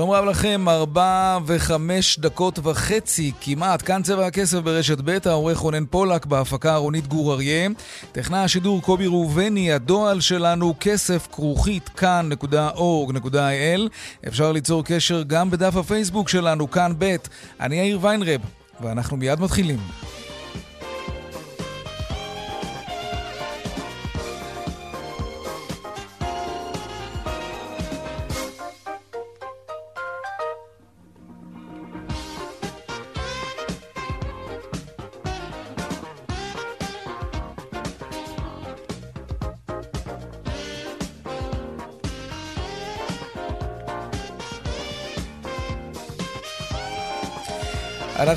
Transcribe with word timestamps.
שלום 0.00 0.10
רב 0.10 0.24
לכם, 0.24 0.68
ארבע 0.68 1.38
וחמש 1.46 2.18
דקות 2.18 2.58
וחצי 2.62 3.32
כמעט, 3.40 3.82
כאן 3.82 4.02
צבע 4.02 4.26
הכסף 4.26 4.58
ברשת 4.58 4.98
ב', 5.04 5.18
העורך 5.24 5.58
רונן 5.58 5.86
פולק, 5.86 6.26
בהפקה 6.26 6.76
רונית 6.76 7.06
גור 7.06 7.32
אריה, 7.32 7.68
טכנה 8.12 8.44
השידור 8.44 8.82
קובי 8.82 9.06
ראובני, 9.06 9.72
הדועל 9.72 10.20
שלנו 10.20 10.74
כסף 10.80 11.28
כרוכית 11.32 11.88
כאן.org.il 11.88 13.80
אפשר 14.28 14.52
ליצור 14.52 14.84
קשר 14.84 15.22
גם 15.22 15.50
בדף 15.50 15.76
הפייסבוק 15.76 16.28
שלנו, 16.28 16.70
כאן 16.70 16.92
ב', 16.98 17.16
אני 17.60 17.76
יאיר 17.76 17.98
ויינרב, 18.02 18.40
ואנחנו 18.80 19.16
מיד 19.16 19.40
מתחילים. 19.40 19.78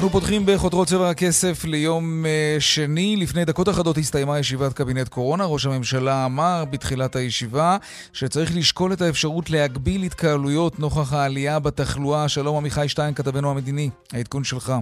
אנחנו 0.04 0.20
פותחים 0.20 0.42
בחותרות 0.46 0.88
צבע 0.88 1.10
הכסף 1.10 1.66
ליום 1.66 2.26
אה, 2.26 2.56
שני. 2.60 3.16
לפני 3.22 3.46
דקות 3.46 3.70
אחדות 3.70 3.98
הסתיימה 3.98 4.40
ישיבת 4.40 4.74
קבינט 4.74 5.10
קורונה. 5.10 5.46
ראש 5.46 5.66
הממשלה 5.66 6.26
אמר 6.26 6.64
בתחילת 6.72 7.16
הישיבה 7.16 7.78
שצריך 8.14 8.52
לשקול 8.56 8.94
את 8.94 9.02
האפשרות 9.02 9.50
להגביל 9.50 10.04
התקהלויות 10.04 10.80
נוכח 10.80 11.14
העלייה 11.14 11.60
בתחלואה. 11.60 12.30
שלום 12.30 12.58
עמיחי 12.58 12.88
שטיין, 12.88 13.14
כתבנו 13.14 13.52
המדיני. 13.52 13.90
העדכון 14.14 14.44
שלך. 14.44 14.74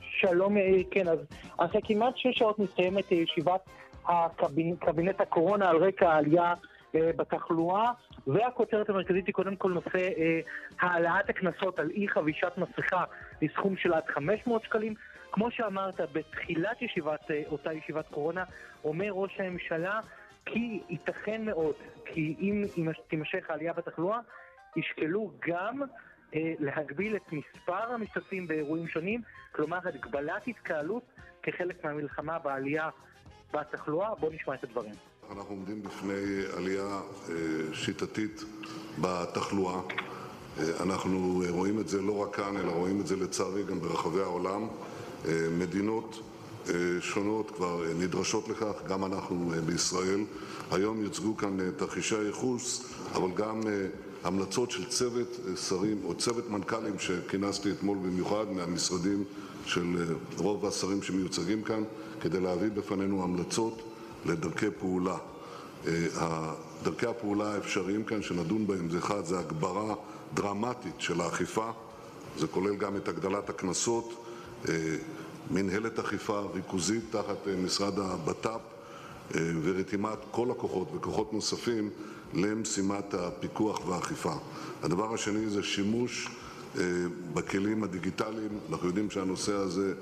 שלום 0.00 0.56
יאיר, 0.56 0.84
כן, 0.90 1.08
אז 1.08 1.18
אחרי 1.56 1.80
כמעט 1.84 2.16
שש 2.16 2.38
שעות 2.38 2.58
מסתיימת 2.58 3.12
ישיבת 3.12 3.60
הקבינט 4.08 5.20
הקורונה 5.20 5.70
על 5.70 5.76
רקע 5.76 6.08
העלייה 6.12 6.54
אה, 6.94 7.10
בתחלואה, 7.16 7.90
והכותרת 8.26 8.90
המרכזית 8.90 9.26
היא 9.26 9.34
קודם 9.34 9.56
כל 9.56 9.72
נושא 9.72 9.98
אה, 9.98 10.40
העלאת 10.80 11.30
הקנסות 11.30 11.78
על 11.78 11.90
אי 11.90 12.08
חבישת 12.08 12.52
מסכה 12.56 13.04
לסכום 13.42 13.76
של 13.76 13.92
עד 13.92 14.06
500 14.14 14.64
שקלים. 14.64 14.94
כמו 15.32 15.50
שאמרת, 15.50 16.00
בתחילת 16.12 16.82
ישיבת, 16.82 17.30
אה, 17.30 17.42
אותה 17.46 17.72
ישיבת 17.72 18.08
קורונה, 18.08 18.44
אומר 18.84 19.10
ראש 19.10 19.40
הממשלה 19.40 20.00
כי 20.46 20.80
ייתכן 20.88 21.44
מאוד, 21.44 21.74
כי 22.04 22.36
אם, 22.40 22.64
אם 22.76 22.88
תימשך 23.08 23.50
העלייה 23.50 23.72
בתחלואה, 23.72 24.18
ישקלו 24.76 25.32
גם 25.48 25.82
אה, 26.34 26.52
להגביל 26.58 27.16
את 27.16 27.32
מספר 27.32 27.92
המשתתפים 27.92 28.46
באירועים 28.46 28.88
שונים, 28.88 29.20
כלומר 29.52 29.78
הגבלת 29.84 30.46
התקהלות 30.46 31.02
כחלק 31.42 31.84
מהמלחמה 31.84 32.38
בעלייה 32.38 32.88
בתחלואה. 33.52 34.14
בואו 34.14 34.32
נשמע 34.32 34.54
את 34.54 34.64
הדברים. 34.64 34.94
אנחנו 35.30 35.54
עומדים 35.54 35.82
בפני 35.82 36.42
עלייה 36.56 37.00
אה, 37.28 37.74
שיטתית 37.74 38.40
בתחלואה. 38.98 40.09
אה, 40.60 40.82
אנחנו 40.82 41.42
רואים 41.48 41.80
את 41.80 41.88
זה 41.88 42.02
לא 42.02 42.18
רק 42.18 42.36
כאן, 42.36 42.56
אלא 42.56 42.70
רואים 42.70 43.00
את 43.00 43.06
זה 43.06 43.16
לצערי 43.16 43.62
גם 43.62 43.80
ברחבי 43.80 44.20
העולם. 44.20 44.66
אה, 45.28 45.46
מדינות 45.58 46.20
שונות 47.00 47.50
כבר 47.50 47.84
נדרשות 47.98 48.48
לכך, 48.48 48.72
גם 48.88 49.04
אנחנו 49.04 49.52
בישראל. 49.66 50.20
היום 50.70 51.02
יוצגו 51.02 51.36
כאן 51.36 51.70
תרחישי 51.76 52.16
הייחוס, 52.16 52.84
אבל 53.14 53.30
גם 53.34 53.60
המלצות 54.24 54.70
של 54.70 54.84
צוות 54.84 55.40
שרים 55.56 55.98
או 56.04 56.14
צוות 56.14 56.50
מנכ"לים 56.50 56.98
שכינסתי 56.98 57.70
אתמול 57.70 57.98
במיוחד 57.98 58.44
מהמשרדים 58.52 59.24
של 59.66 60.14
רוב 60.38 60.66
השרים 60.66 61.02
שמיוצגים 61.02 61.62
כאן, 61.62 61.82
כדי 62.20 62.40
להביא 62.40 62.70
בפנינו 62.74 63.22
המלצות 63.22 63.82
לדרכי 64.26 64.66
פעולה. 64.80 65.16
אה, 65.86 66.52
דרכי 66.82 67.06
הפעולה 67.06 67.54
האפשריים 67.54 68.04
כאן 68.04 68.22
שנדון 68.22 68.66
בהם 68.66 68.90
זה 68.90 68.98
אחד, 68.98 69.24
זה 69.24 69.38
הגברה 69.38 69.94
דרמטית 70.34 70.94
של 70.98 71.20
האכיפה, 71.20 71.70
זה 72.38 72.46
כולל 72.46 72.76
גם 72.76 72.96
את 72.96 73.08
הגדלת 73.08 73.50
הקנסות, 73.50 74.24
אה, 74.68 74.74
מנהלת 75.50 75.98
אכיפה 75.98 76.40
ריכוזית 76.54 77.04
תחת 77.10 77.48
אה, 77.48 77.56
משרד 77.56 77.98
הבט"פ 77.98 78.60
ורתימת 79.62 80.18
כל 80.30 80.50
הכוחות 80.50 80.88
וכוחות 80.94 81.32
נוספים 81.32 81.90
למשימת 82.34 83.14
הפיקוח 83.14 83.88
והאכיפה. 83.88 84.32
הדבר 84.82 85.14
השני 85.14 85.48
זה 85.50 85.62
שימוש 85.62 86.28
בכלים 87.34 87.84
הדיגיטליים, 87.84 88.58
אנחנו 88.70 88.86
יודעים 88.86 89.10
שהנושא 89.10 89.52
הזה 89.52 89.94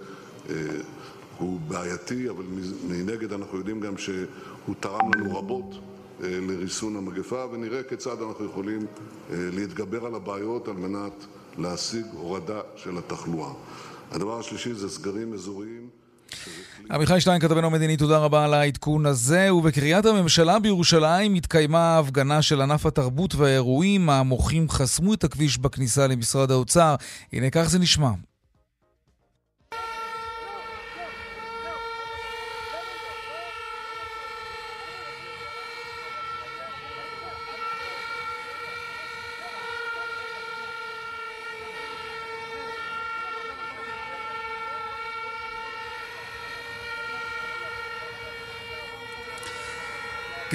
הוא 1.39 1.61
בעייתי, 1.61 2.31
אבל 2.31 2.45
מנגד 2.89 3.33
אנחנו 3.33 3.59
יודעים 3.59 3.81
גם 3.81 3.99
שהוא 3.99 4.75
תרם 4.81 5.15
לנו 5.15 5.39
רבות 5.39 5.65
אה, 5.73 5.88
לריסון 6.21 6.97
המגפה, 6.97 7.45
ונראה 7.53 7.83
כיצד 7.83 8.23
אנחנו 8.29 8.45
יכולים 8.45 8.81
אה, 8.81 9.37
להתגבר 9.53 10.07
על 10.07 10.15
הבעיות 10.15 10.69
על 10.69 10.75
מנת 10.75 11.25
להשיג 11.59 12.07
הורדה 12.13 12.61
של 12.77 12.99
התחלואה. 12.99 13.51
הדבר 14.11 14.39
השלישי 14.39 14.75
זה 14.75 14.89
סגרים 14.89 15.35
אזוריים. 15.35 15.89
עמיחי 16.91 17.21
שטיין, 17.21 17.41
כתבנו 17.41 17.67
המדיני, 17.67 17.97
תודה 17.97 18.19
רבה 18.19 18.45
על 18.45 18.55
העדכון 18.55 19.07
הזה. 19.07 19.55
ובקריית 19.55 20.07
הממשלה 20.07 20.59
בירושלים 20.59 21.35
התקיימה 21.35 21.99
הפגנה 21.99 22.43
של 22.43 22.61
ענף 22.61 22.87
התרבות 22.87 23.35
והאירועים. 23.35 24.11
המוחים 24.11 24.69
חסמו 24.69 25.15
את 25.15 25.25
הכביש 25.25 25.59
בכניסה 25.59 26.07
למשרד 26.07 26.51
האוצר. 26.51 26.95
הנה 27.33 27.51
כך 27.51 27.63
זה 27.63 27.79
נשמע. 27.79 28.11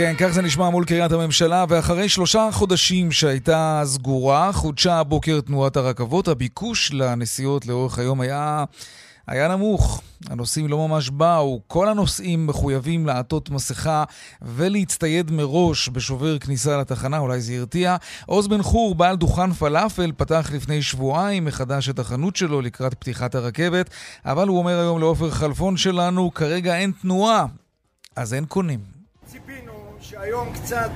כן, 0.04 0.16
כך 0.20 0.28
זה 0.28 0.42
נשמע 0.42 0.70
מול 0.70 0.86
קריית 0.86 1.12
הממשלה, 1.12 1.66
ואחרי 1.70 2.10
שלושה 2.10 2.50
חודשים 2.52 3.12
שהייתה 3.12 3.82
סגורה, 3.86 4.54
חודשה 4.54 5.00
הבוקר 5.00 5.42
תנועת 5.42 5.78
הרכבות. 5.78 6.28
הביקוש 6.28 6.92
לנסיעות 6.94 7.66
לאורך 7.66 8.00
היום 8.00 8.22
היה, 8.22 8.64
היה 9.28 9.48
נמוך. 9.48 10.02
הנוסעים 10.30 10.68
לא 10.68 10.88
ממש 10.88 11.10
באו. 11.10 11.62
כל 11.68 11.90
הנוסעים 11.90 12.48
מחויבים 12.48 13.06
לעטות 13.06 13.50
מסכה 13.50 14.04
ולהצטייד 14.42 15.32
מראש 15.32 15.90
בשובר 15.90 16.40
כניסה 16.40 16.78
לתחנה, 16.78 17.18
אולי 17.18 17.42
זה 17.42 17.54
הרתיע. 17.54 17.96
עוז 18.26 18.48
בן 18.48 18.62
חור, 18.62 18.96
בעל 18.96 19.16
דוכן 19.16 19.54
פלאפל, 19.54 20.12
פתח 20.18 20.50
לפני 20.54 20.82
שבועיים 20.82 21.46
מחדש 21.46 21.90
את 21.90 22.00
החנות 22.00 22.36
שלו 22.36 22.62
לקראת 22.62 22.94
פתיחת 22.94 23.36
הרכבת, 23.36 23.90
אבל 24.26 24.48
הוא 24.48 24.58
אומר 24.58 24.80
היום 24.80 25.00
לעופר 25.00 25.32
חלפון 25.32 25.78
שלנו, 25.78 26.34
כרגע 26.34 26.78
אין 26.78 26.92
תנועה, 27.02 27.46
אז 28.16 28.34
אין 28.34 28.46
קונים. 28.46 29.03
שהיום 30.04 30.54
קצת 30.54 30.92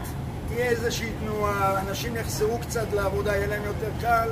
תהיה 0.48 0.69
איזושהי 0.69 1.09
תנועה, 1.19 1.80
אנשים 1.80 2.15
יחזרו 2.15 2.57
קצת 2.59 2.94
לעבודה, 2.94 3.36
יהיה 3.36 3.48
להם 3.48 3.63
יותר 3.63 3.89
קל, 4.01 4.30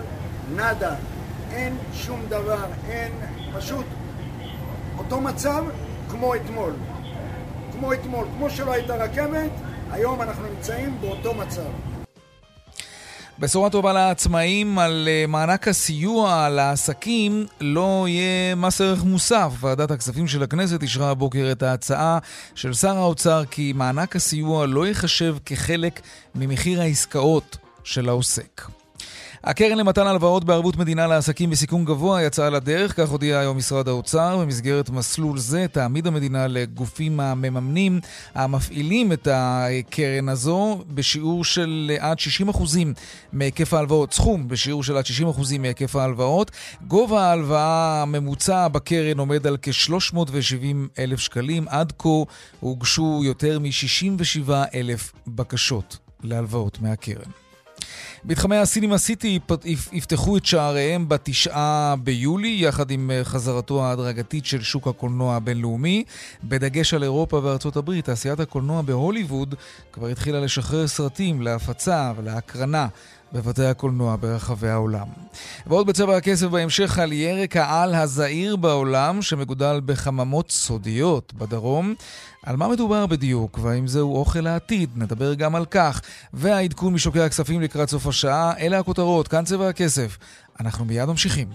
נאדה. 0.56 0.96
אין 1.52 1.78
שום 1.94 2.22
דבר, 2.30 2.66
אין, 2.90 3.12
פשוט 3.58 3.86
אותו 4.98 5.22
מצב 5.22 5.64
כמו 6.10 6.36
אתמול. 6.36 6.74
כמו 7.72 7.94
אתמול, 7.94 8.28
כמו 8.38 8.50
שלא 8.50 8.74
הייתה 8.74 8.96
רכבת, 8.96 9.52
היום 9.92 10.22
אנחנו 10.22 10.48
נמצאים 10.48 10.98
באותו 11.02 11.34
מצב. 11.34 11.70
בשורה 13.40 13.70
טובה 13.70 13.94
לעצמאים 13.94 14.80
על 14.80 15.08
אה, 15.12 15.28
מענק 15.28 15.68
הסיוע 15.68 16.50
לעסקים 16.50 17.46
לא 17.62 18.06
יהיה 18.10 18.56
מס 18.56 18.82
ערך 18.82 19.04
מוסף. 19.04 19.52
ועדת 19.60 19.92
הכספים 19.92 20.28
של 20.28 20.44
הכנסת 20.44 20.82
אישרה 20.82 21.10
הבוקר 21.10 21.50
את 21.52 21.64
ההצעה 21.64 22.20
של 22.56 22.74
שר 22.74 22.98
האוצר 22.98 23.44
כי 23.52 23.74
מענק 23.76 24.16
הסיוע 24.16 24.66
לא 24.66 24.88
ייחשב 24.88 25.36
כחלק 25.46 26.02
ממחיר 26.36 26.82
העסקאות 26.82 27.58
של 27.84 28.10
העוסק. 28.10 28.62
הקרן 29.46 29.78
למתן 29.78 30.08
הלוואות 30.08 30.44
בערבות 30.44 30.78
מדינה 30.78 31.08
לעסקים 31.08 31.50
בסיכון 31.50 31.86
גבוה 31.86 32.24
יצאה 32.24 32.50
לדרך, 32.50 32.94
כך 32.98 33.10
הודיע 33.10 33.40
היום 33.40 33.58
משרד 33.58 33.88
האוצר. 33.88 34.38
במסגרת 34.38 34.90
מסלול 34.90 35.38
זה 35.38 35.66
תעמיד 35.72 36.08
המדינה 36.08 36.48
לגופים 36.48 37.20
המממנים 37.20 38.00
המפעילים 38.36 39.12
את 39.14 39.28
הקרן 39.32 40.30
הזו 40.30 40.84
בשיעור 40.88 41.46
של 41.46 41.92
עד 42.00 42.18
60% 42.50 42.62
מהיקף 43.34 43.74
ההלוואות, 43.74 44.14
סכום 44.14 44.48
בשיעור 44.48 44.84
של 44.84 44.98
עד 44.98 45.06
60% 45.38 45.58
מהיקף 45.60 45.96
ההלוואות. 45.96 46.52
גובה 46.88 47.22
ההלוואה 47.22 48.02
הממוצע 48.02 48.68
בקרן 48.68 49.20
עומד 49.20 49.48
על 49.48 49.58
כ-370 49.62 51.00
אלף 51.00 51.20
שקלים. 51.20 51.68
עד 51.68 51.94
כה 51.98 52.10
הוגשו 52.60 53.22
יותר 53.26 53.60
מ-67 53.60 54.52
אלף 54.74 55.14
בקשות 55.28 55.98
להלוואות 56.24 56.82
מהקרן. 56.82 57.45
מתחמי 58.28 58.58
הסינמה 58.58 58.98
סיטי 58.98 59.40
יפתחו 59.92 60.38
את 60.38 60.46
שעריהם 60.46 61.10
בתשעה 61.10 61.96
ביולי, 62.04 62.58
יחד 62.60 62.92
עם 62.92 63.12
אה, 63.12 63.24
חזרתו 63.24 63.86
ההדרגתית 63.86 64.46
של 64.46 64.62
שוק 64.62 64.88
הקולנוע 64.88 65.36
הבינלאומי. 65.36 66.04
בדגש 66.44 66.94
על 66.94 67.04
אירופה 67.04 67.40
וארצות 67.44 67.76
הברית, 67.78 68.06
תעשיית 68.06 68.40
הקולנוע 68.40 68.82
בהוליווד 68.82 69.56
כבר 69.92 70.08
התחילה 70.08 70.40
לשחרר 70.40 70.88
סרטים 70.88 71.42
להפצה 71.42 72.12
ולהקרנה 72.18 72.88
בבתי 73.34 73.66
הקולנוע 73.66 74.16
ברחבי 74.16 74.70
העולם. 74.70 75.08
ועוד 75.68 75.88
בצבע 75.88 76.18
הכסף 76.18 76.48
בהמשך 76.48 77.00
על 77.00 77.14
ירק 77.14 77.58
העל 77.58 77.96
הזעיר 77.96 78.56
בעולם, 78.56 79.22
שמגודל 79.22 79.82
בחממות 79.86 80.52
סודיות 80.52 81.34
בדרום. 81.34 81.96
על 82.46 82.56
מה 82.56 82.68
מדובר 82.68 83.06
בדיוק, 83.06 83.60
והאם 83.62 83.88
זהו 83.88 84.16
אוכל 84.16 84.48
העתיד? 84.48 84.90
נדבר 84.96 85.34
גם 85.34 85.56
על 85.56 85.66
כך. 85.66 86.02
והעדכון 86.34 86.94
משוקי 86.94 87.22
הכספים 87.22 87.62
לקראת 87.62 87.90
סוף 87.90 88.08
השעה, 88.08 88.58
אלה 88.58 88.80
הכותרות, 88.80 89.28
כאן 89.28 89.46
צבע 89.46 89.70
הכסף. 89.70 90.18
אנחנו 90.60 90.86
מיד 90.86 91.06
ממשיכים. 91.06 91.48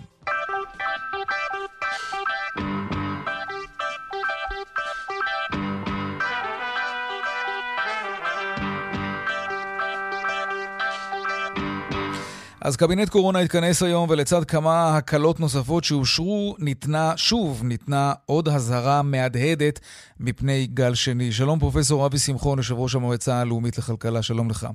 אז 12.62 12.76
קבינט 12.76 13.08
קורונה 13.08 13.38
התכנס 13.38 13.82
היום, 13.82 14.10
ולצד 14.10 14.44
כמה 14.44 14.96
הקלות 14.96 15.40
נוספות 15.40 15.84
שאושרו, 15.84 16.56
ניתנה, 16.58 17.12
שוב, 17.16 17.62
ניתנה 17.64 18.12
עוד 18.26 18.48
אזהרה 18.48 19.02
מהדהדת 19.02 19.80
מפני 20.20 20.66
גל 20.66 20.94
שני. 20.94 21.32
שלום, 21.32 21.58
פרופסור 21.58 22.06
אבי 22.06 22.18
שמחון, 22.18 22.58
יושב 22.58 22.74
ראש 22.74 22.94
המועצה 22.94 23.40
הלאומית 23.40 23.78
לכלכלה, 23.78 24.22
שלום 24.22 24.50
לך. 24.50 24.68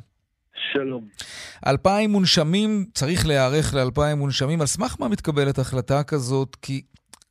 שלום. 0.73 1.07
אלפיים 1.67 2.11
מונשמים, 2.11 2.85
צריך 2.93 3.27
להיערך 3.27 3.73
לאלפיים 3.73 4.17
מונשמים. 4.17 4.61
על 4.61 4.67
סמך 4.67 4.95
מה 4.99 5.07
מתקבלת 5.07 5.59
החלטה 5.59 6.03
כזאת? 6.03 6.55
כי 6.61 6.81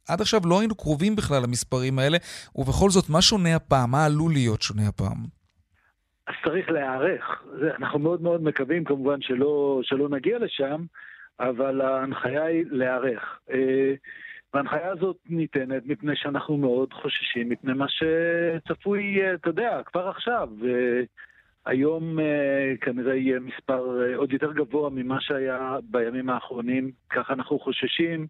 עד 0.08 0.20
עכשיו 0.20 0.46
לא 0.46 0.60
היינו 0.60 0.74
קרובים 0.74 1.16
בכלל 1.16 1.42
למספרים 1.42 1.98
האלה, 1.98 2.18
ובכל 2.56 2.90
זאת, 2.90 3.08
מה 3.08 3.22
שונה 3.22 3.56
הפעם? 3.56 3.90
מה 3.90 4.04
עלול 4.04 4.32
להיות 4.32 4.62
שונה 4.62 4.88
הפעם? 4.88 5.33
אז 6.26 6.34
צריך 6.44 6.70
להיערך. 6.70 7.44
אנחנו 7.78 7.98
מאוד 7.98 8.22
מאוד 8.22 8.42
מקווים 8.42 8.84
כמובן 8.84 9.20
שלא, 9.20 9.80
שלא 9.82 10.08
נגיע 10.08 10.38
לשם, 10.38 10.84
אבל 11.40 11.80
ההנחיה 11.80 12.44
היא 12.44 12.64
להיערך. 12.70 13.38
אה, 13.50 13.94
וההנחיה 14.54 14.90
הזאת 14.90 15.16
ניתנת 15.28 15.86
מפני 15.86 16.16
שאנחנו 16.16 16.56
מאוד 16.56 16.92
חוששים 16.92 17.48
מפני 17.48 17.72
מה 17.72 17.86
שצפוי, 17.88 19.22
אה, 19.22 19.34
אתה 19.34 19.48
יודע, 19.48 19.80
כבר 19.86 20.08
עכשיו. 20.08 20.48
היום 21.66 22.20
אה, 22.20 22.74
כנראה 22.80 23.14
יהיה 23.14 23.40
מספר 23.40 24.14
עוד 24.16 24.32
יותר 24.32 24.52
גבוה 24.52 24.90
ממה 24.90 25.20
שהיה 25.20 25.78
בימים 25.90 26.30
האחרונים, 26.30 26.90
ככה 27.10 27.32
אנחנו 27.32 27.58
חוששים. 27.58 28.26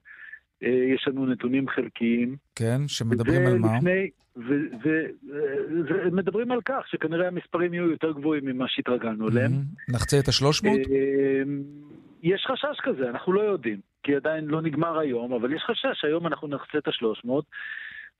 יש 0.94 1.08
לנו 1.08 1.26
נתונים 1.26 1.69
חלקיים. 1.69 2.37
כן, 2.55 2.81
שמדברים 2.87 3.46
על 3.46 3.58
מה? 3.58 3.76
לפני, 3.76 4.11
ומדברים 6.06 6.50
על 6.50 6.61
כך 6.64 6.88
שכנראה 6.88 7.28
המספרים 7.28 7.75
יהיו 7.75 7.90
יותר 7.90 8.12
גבוהים 8.12 8.44
ממה 8.44 8.64
שהתרגלנו 8.69 9.28
אליהם. 9.28 9.52
נחצה 9.88 10.19
את 10.19 10.28
השלוש 10.28 10.62
מאות? 10.62 10.78
אמ, 10.78 11.62
יש 12.22 12.46
חשש 12.50 12.81
כזה, 12.82 13.11
אנחנו 13.11 13.32
לא 13.32 13.40
יודעים, 13.40 13.81
כי 14.02 14.16
עדיין 14.16 14.44
לא 14.44 14.62
נגמר 14.62 14.99
היום, 14.99 15.32
אבל 15.32 15.52
יש 15.52 15.62
חשש 15.66 16.00
שהיום 16.00 16.26
אנחנו 16.26 16.49
נחצה 16.49 16.78
את 16.78 16.88
השלוש 16.88 17.25
מאות, 17.25 17.44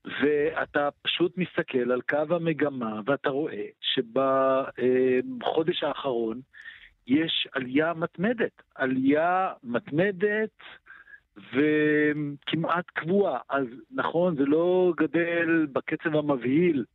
ואתה 0.05 0.89
פשוט 1.01 1.37
מסתכל 1.37 1.91
על 1.91 2.01
קו 2.01 2.35
המגמה, 2.35 3.01
ואתה 3.05 3.29
רואה 3.29 3.65
שבחודש 3.81 5.83
האחרון 5.83 6.39
יש 7.07 7.47
עלייה 7.51 7.93
מתמדת. 7.93 8.61
עלייה 8.75 9.49
מתמדת 9.63 10.49
וכמעט 11.37 12.85
קבועה. 12.93 13.39
אז 13.49 13.67
נכון, 13.91 14.35
זה 14.35 14.45
לא 14.45 14.93
גדל 14.97 15.67
בקצב 15.73 16.15
המבהיל 16.15 16.85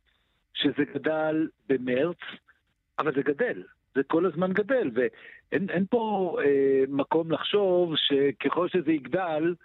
שזה 0.53 0.83
גדל 0.93 1.47
במרץ, 1.69 2.17
אבל 2.99 3.13
זה 3.15 3.21
גדל. 3.21 3.63
זה 3.95 4.03
כל 4.03 4.25
הזמן 4.25 4.53
גדל, 4.53 4.91
ואין 4.93 5.85
פה 5.89 6.37
אה, 6.43 6.83
מקום 6.87 7.31
לחשוב 7.31 7.93
שככל 7.95 8.69
שזה 8.69 8.91
יגדל, 8.91 9.55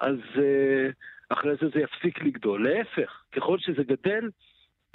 אז 0.00 0.16
אה, 0.38 0.90
אחרי 1.28 1.54
זה 1.60 1.68
זה 1.74 1.80
יפסיק 1.80 2.22
לגדול. 2.22 2.68
להפך, 2.68 3.22
ככל 3.32 3.58
שזה 3.58 3.82
גדל, 3.82 4.30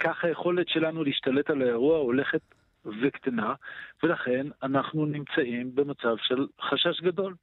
כך 0.00 0.24
היכולת 0.24 0.68
שלנו 0.68 1.04
להשתלט 1.04 1.50
על 1.50 1.62
האירוע 1.62 1.98
הולכת 1.98 2.40
וקטנה, 3.02 3.54
ולכן 4.02 4.46
אנחנו 4.62 5.06
נמצאים 5.06 5.74
במצב 5.74 6.16
של 6.18 6.46
חשש 6.60 7.00
גדול. 7.02 7.34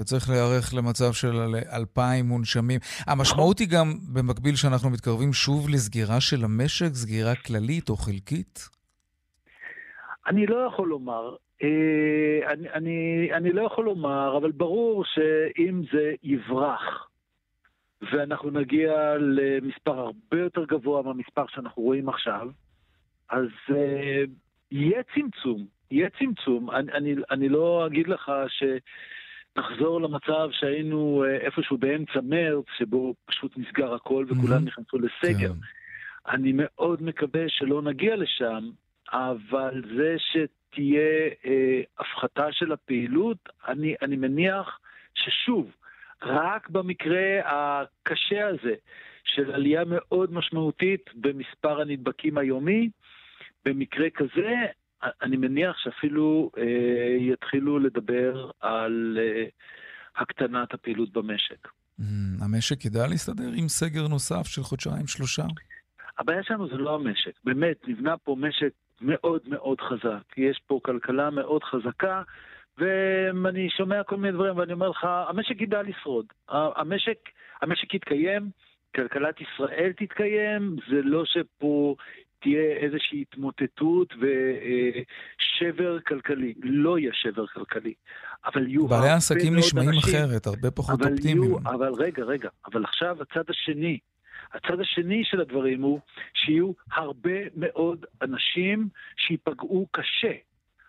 וצריך 0.00 0.30
להיערך 0.30 0.74
למצב 0.74 1.12
של 1.12 1.36
אלפיים 1.72 2.24
מונשמים. 2.24 2.80
המשמעות 3.06 3.58
היא 3.58 3.68
גם, 3.68 3.86
במקביל 4.12 4.56
שאנחנו 4.56 4.90
מתקרבים 4.90 5.32
שוב 5.32 5.68
לסגירה 5.68 6.20
של 6.20 6.44
המשק, 6.44 6.94
סגירה 6.94 7.34
כללית 7.34 7.88
או 7.88 7.96
חלקית? 7.96 8.68
אני 10.26 10.46
לא 10.46 10.56
יכול 10.56 10.88
לומר. 10.88 11.36
אה, 11.62 12.52
אני, 12.52 12.68
אני, 12.72 13.28
אני 13.32 13.52
לא 13.52 13.62
יכול 13.62 13.84
לומר, 13.84 14.36
אבל 14.36 14.50
ברור 14.50 15.04
שאם 15.04 15.82
זה 15.92 16.14
יברח, 16.22 17.08
ואנחנו 18.12 18.50
נגיע 18.50 19.14
למספר 19.18 19.98
הרבה 19.98 20.40
יותר 20.40 20.64
גבוה 20.64 21.02
מהמספר 21.02 21.44
שאנחנו 21.48 21.82
רואים 21.82 22.08
עכשיו, 22.08 22.48
אז 23.30 23.48
אה, 23.70 24.24
יהיה 24.70 25.02
צמצום, 25.14 25.66
יהיה 25.90 26.08
צמצום. 26.18 26.70
אני, 26.70 26.92
אני, 26.92 27.14
אני 27.30 27.48
לא 27.48 27.86
אגיד 27.86 28.08
לך 28.08 28.32
שנחזור 28.48 30.00
למצב 30.00 30.48
שהיינו 30.52 31.24
אה, 31.24 31.36
איפשהו 31.36 31.78
באמצע 31.78 32.20
מרץ, 32.22 32.64
שבו 32.78 33.14
פשוט 33.26 33.52
נסגר 33.56 33.94
הכל 33.94 34.26
וכולם 34.28 34.62
mm-hmm. 34.62 34.66
נכנסו 34.66 34.98
לסגר. 34.98 35.52
כן. 35.52 35.58
אני 36.28 36.52
מאוד 36.54 37.02
מקווה 37.02 37.44
שלא 37.48 37.82
נגיע 37.82 38.16
לשם, 38.16 38.70
אבל 39.12 39.82
זה 39.96 40.16
שתהיה 40.18 41.28
אה, 41.44 41.80
הפחתה 41.98 42.52
של 42.52 42.72
הפעילות, 42.72 43.48
אני, 43.68 43.94
אני 44.02 44.16
מניח 44.16 44.78
ששוב, 45.14 45.70
רק 46.22 46.68
במקרה 46.70 47.40
הקשה 47.44 48.48
הזה 48.48 48.74
של 49.24 49.54
עלייה 49.54 49.82
מאוד 49.86 50.32
משמעותית 50.32 51.10
במספר 51.14 51.80
הנדבקים 51.80 52.38
היומי, 52.38 52.88
במקרה 53.66 54.10
כזה, 54.14 54.54
אני 55.22 55.36
מניח 55.36 55.76
שאפילו 55.78 56.50
אה, 56.58 57.16
יתחילו 57.18 57.78
לדבר 57.78 58.50
על 58.60 59.18
אה, 59.20 59.44
הקטנת 60.16 60.74
הפעילות 60.74 61.12
במשק. 61.12 61.68
Mm, 62.00 62.02
המשק 62.44 62.84
ידע 62.84 63.06
להסתדר 63.06 63.50
עם 63.56 63.68
סגר 63.68 64.08
נוסף 64.08 64.46
של 64.46 64.62
חודשיים-שלושה? 64.62 65.42
הבעיה 66.18 66.42
שלנו 66.42 66.68
זה 66.68 66.76
לא 66.76 66.94
המשק. 66.94 67.32
באמת, 67.44 67.88
נבנה 67.88 68.16
פה 68.16 68.36
משק 68.38 68.72
מאוד 69.00 69.40
מאוד 69.48 69.80
חזק. 69.80 70.22
יש 70.36 70.60
פה 70.66 70.80
כלכלה 70.82 71.30
מאוד 71.30 71.64
חזקה, 71.64 72.22
ואני 72.78 73.70
שומע 73.70 74.02
כל 74.02 74.16
מיני 74.16 74.32
דברים, 74.32 74.56
ואני 74.56 74.72
אומר 74.72 74.88
לך, 74.88 75.06
המשק 75.28 75.60
ידע 75.60 75.82
לשרוד. 75.82 76.26
המשק, 76.48 77.18
המשק 77.62 77.94
יתקיים, 77.94 78.50
כלכלת 78.94 79.34
ישראל 79.40 79.92
תתקיים, 79.96 80.76
זה 80.90 81.00
לא 81.02 81.24
שפה 81.24 81.94
תהיה 82.40 82.76
איזושהי 82.76 83.22
התמוטטות 83.22 84.14
ושבר 84.14 86.00
כלכלי. 86.00 86.54
לא 86.62 86.98
יהיה 86.98 87.10
שבר 87.14 87.46
כלכלי, 87.46 87.94
אבל 88.46 88.68
יהיו 88.68 88.86
בעלי 88.86 89.08
העסקים 89.08 89.56
נשמעים 89.56 89.88
אנשים, 89.88 90.14
אחרת, 90.14 90.46
הרבה 90.46 90.70
פחות 90.70 91.00
אופטימיים. 91.02 91.66
אבל 91.66 91.92
רגע, 91.98 92.22
רגע, 92.24 92.48
אבל 92.72 92.84
עכשיו 92.84 93.16
הצד 93.22 93.50
השני, 93.50 93.98
הצד 94.52 94.80
השני 94.80 95.22
של 95.24 95.40
הדברים 95.40 95.82
הוא 95.82 96.00
שיהיו 96.34 96.72
הרבה 96.92 97.40
מאוד 97.56 98.06
אנשים 98.22 98.88
שייפגעו 99.16 99.86
קשה. 99.90 100.32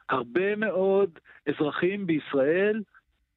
הרבה 0.09 0.55
מאוד 0.55 1.19
אזרחים 1.47 2.07
בישראל 2.07 2.81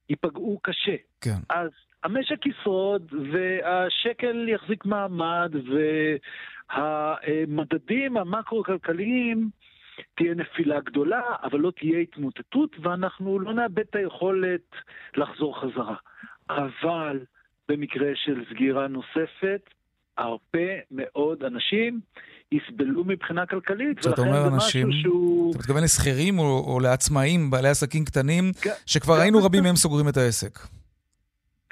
ייפגעו 0.09 0.59
קשה. 0.63 0.95
כן. 1.21 1.37
אז 1.49 1.69
המשק 2.03 2.45
ישרוד, 2.45 3.13
והשקל 3.31 4.49
יחזיק 4.49 4.85
מעמד, 4.85 5.51
והמדדים 6.77 8.17
המקרו-כלכליים, 8.17 9.49
תהיה 10.17 10.33
נפילה 10.33 10.79
גדולה, 10.79 11.21
אבל 11.43 11.59
לא 11.59 11.71
תהיה 11.79 11.99
התמוטטות, 11.99 12.75
ואנחנו 12.81 13.39
לא 13.39 13.53
נאבד 13.53 13.79
את 13.79 13.95
היכולת 13.95 14.61
לחזור 15.17 15.59
חזרה. 15.61 15.95
אבל 16.49 17.19
במקרה 17.69 18.07
של 18.15 18.43
סגירה 18.49 18.87
נוספת, 18.87 19.61
הרבה 20.17 20.69
מאוד 20.91 21.43
אנשים 21.43 21.99
יסבלו 22.51 23.03
מבחינה 23.03 23.45
כלכלית, 23.45 24.05
ולכן 24.05 24.21
אומר 24.21 24.41
זה 24.49 24.55
אנשים, 24.55 24.87
משהו 24.89 25.01
שהוא... 25.01 25.51
אתה 25.51 25.59
מתכוון 25.59 25.83
לשכירים 25.83 26.39
או, 26.39 26.73
או 26.73 26.79
לעצמאים, 26.79 27.49
בעלי 27.51 27.69
עסקים 27.69 28.05
קטנים, 28.05 28.51
ג- 28.65 28.69
שכבר 28.85 29.13
ראינו 29.19 29.37
וגם. 29.37 29.45
רבים 29.45 29.63
מהם 29.63 29.75
סוגרים 29.75 30.07
את 30.09 30.17
העסק. 30.17 30.59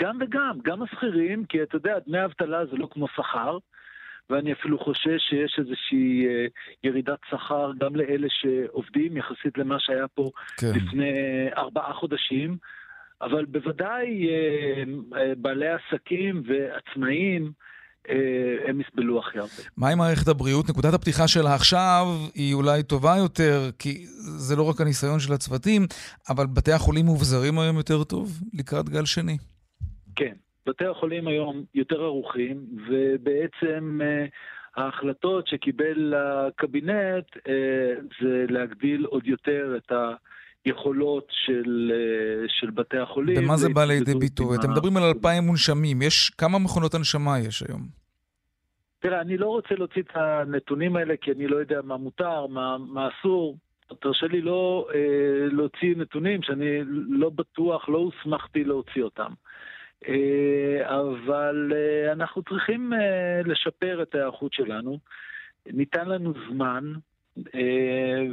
גם 0.02 0.18
וגם, 0.22 0.58
גם 0.64 0.84
השכירים, 0.84 1.46
כי 1.46 1.64
אתה 1.64 1.76
יודע, 1.76 1.94
דמי 2.08 2.26
אבטלה 2.26 2.66
זה 2.66 2.78
לא 2.78 2.88
כמו 2.92 3.08
שכר, 3.08 3.58
ואני 4.30 4.54
אפילו 4.54 4.80
חושש 4.80 5.22
שיש 5.30 5.60
איזושהי 5.60 6.28
אה, 6.28 6.46
ירידת 6.84 7.20
שכר 7.30 7.72
גם 7.80 7.96
לאלה 7.96 8.28
שעובדים 8.30 9.18
יחסית 9.18 9.58
למה 9.58 9.76
שהיה 9.80 10.08
פה 10.08 10.30
כן. 10.58 10.72
לפני 10.76 11.14
ארבעה 11.58 11.94
חודשים, 11.94 12.58
אבל 13.22 13.46
בוודאי 13.46 14.28
אה, 14.30 14.84
אה, 15.20 15.34
בעלי 15.38 15.68
עסקים 15.68 16.44
ועצמאים, 16.48 17.52
אה, 18.10 18.16
הם 18.70 18.82
יסבלו 18.82 19.20
הכי 19.20 19.40
הרבה. 19.40 19.52
מה 19.78 19.90
עם 19.90 19.98
מערכת 19.98 20.28
הבריאות? 20.28 20.70
נקודת 20.70 20.94
הפתיחה 20.94 21.28
שלה 21.28 21.56
עכשיו 21.56 22.06
היא 22.36 22.54
אולי 22.54 22.84
טובה 22.84 23.16
יותר, 23.18 23.70
כי 23.80 24.06
זה 24.38 24.56
לא 24.56 24.70
רק 24.70 24.82
הניסיון 24.82 25.20
של 25.20 25.34
הצוותים, 25.34 25.88
אבל 26.30 26.48
בתי 26.48 26.72
החולים 26.72 27.06
מובזרים 27.06 27.60
היום 27.60 27.78
יותר 27.78 28.04
טוב 28.04 28.40
לקראת 28.54 28.90
גל 28.90 29.06
שני. 29.06 29.38
כן, 30.20 30.34
בתי 30.66 30.86
החולים 30.86 31.28
היום 31.28 31.64
יותר 31.76 32.04
ערוכים, 32.04 32.66
ובעצם 32.90 34.00
אה, 34.04 34.26
ההחלטות 34.76 35.48
שקיבל 35.48 36.14
הקבינט 36.18 37.26
אה, 37.48 37.94
זה 38.22 38.46
להגדיל 38.50 39.06
עוד 39.06 39.28
יותר 39.28 39.78
את 39.78 39.92
היכולות 40.66 41.28
של, 41.32 41.92
אה, 41.96 42.46
של 42.48 42.70
בתי 42.70 42.98
החולים. 42.98 43.44
במה 43.44 43.58
זה 43.58 43.70
בא 43.70 43.86
לידי 43.86 44.14
ביטוי? 44.20 44.58
אתם 44.58 44.70
ה- 44.70 44.72
מדברים 44.72 44.98
על 44.98 45.04
2,000 45.04 45.44
מונשמים, 45.44 46.02
יש 46.02 46.30
כמה 46.30 46.60
מכונות 46.60 46.94
הנשמה 46.94 47.40
יש 47.40 47.64
היום? 47.70 47.82
תראה, 49.00 49.22
אני 49.22 49.38
לא 49.38 49.48
רוצה 49.48 49.76
להוציא 49.76 50.02
את 50.02 50.12
הנתונים 50.16 50.96
האלה, 50.96 51.14
כי 51.22 51.32
אני 51.32 51.48
לא 51.48 51.58
יודע 51.58 51.80
מה 51.84 51.98
מותר, 51.98 52.48
מה, 52.48 52.78
מה 52.78 53.10
אסור. 53.10 53.58
תרשה 54.02 54.28
לי 54.28 54.42
לא 54.42 54.88
אה, 54.94 55.00
להוציא 55.52 55.96
נתונים 55.98 56.42
שאני 56.42 56.80
לא 57.10 57.30
בטוח, 57.30 57.90
לא 57.90 57.98
הוסמכתי 57.98 58.64
להוציא 58.64 59.04
אותם. 59.04 59.32
אה, 60.08 61.00
אבל 61.00 61.72
אה, 61.76 62.12
אנחנו 62.12 62.44
צריכים 62.44 62.94
אה, 62.94 63.42
לשפר 63.46 64.04
את 64.04 64.16
ההיערכות 64.16 64.54
שלנו. 64.54 65.00
ניתן 65.66 66.10
לנו 66.10 66.34
זמן, 66.50 66.94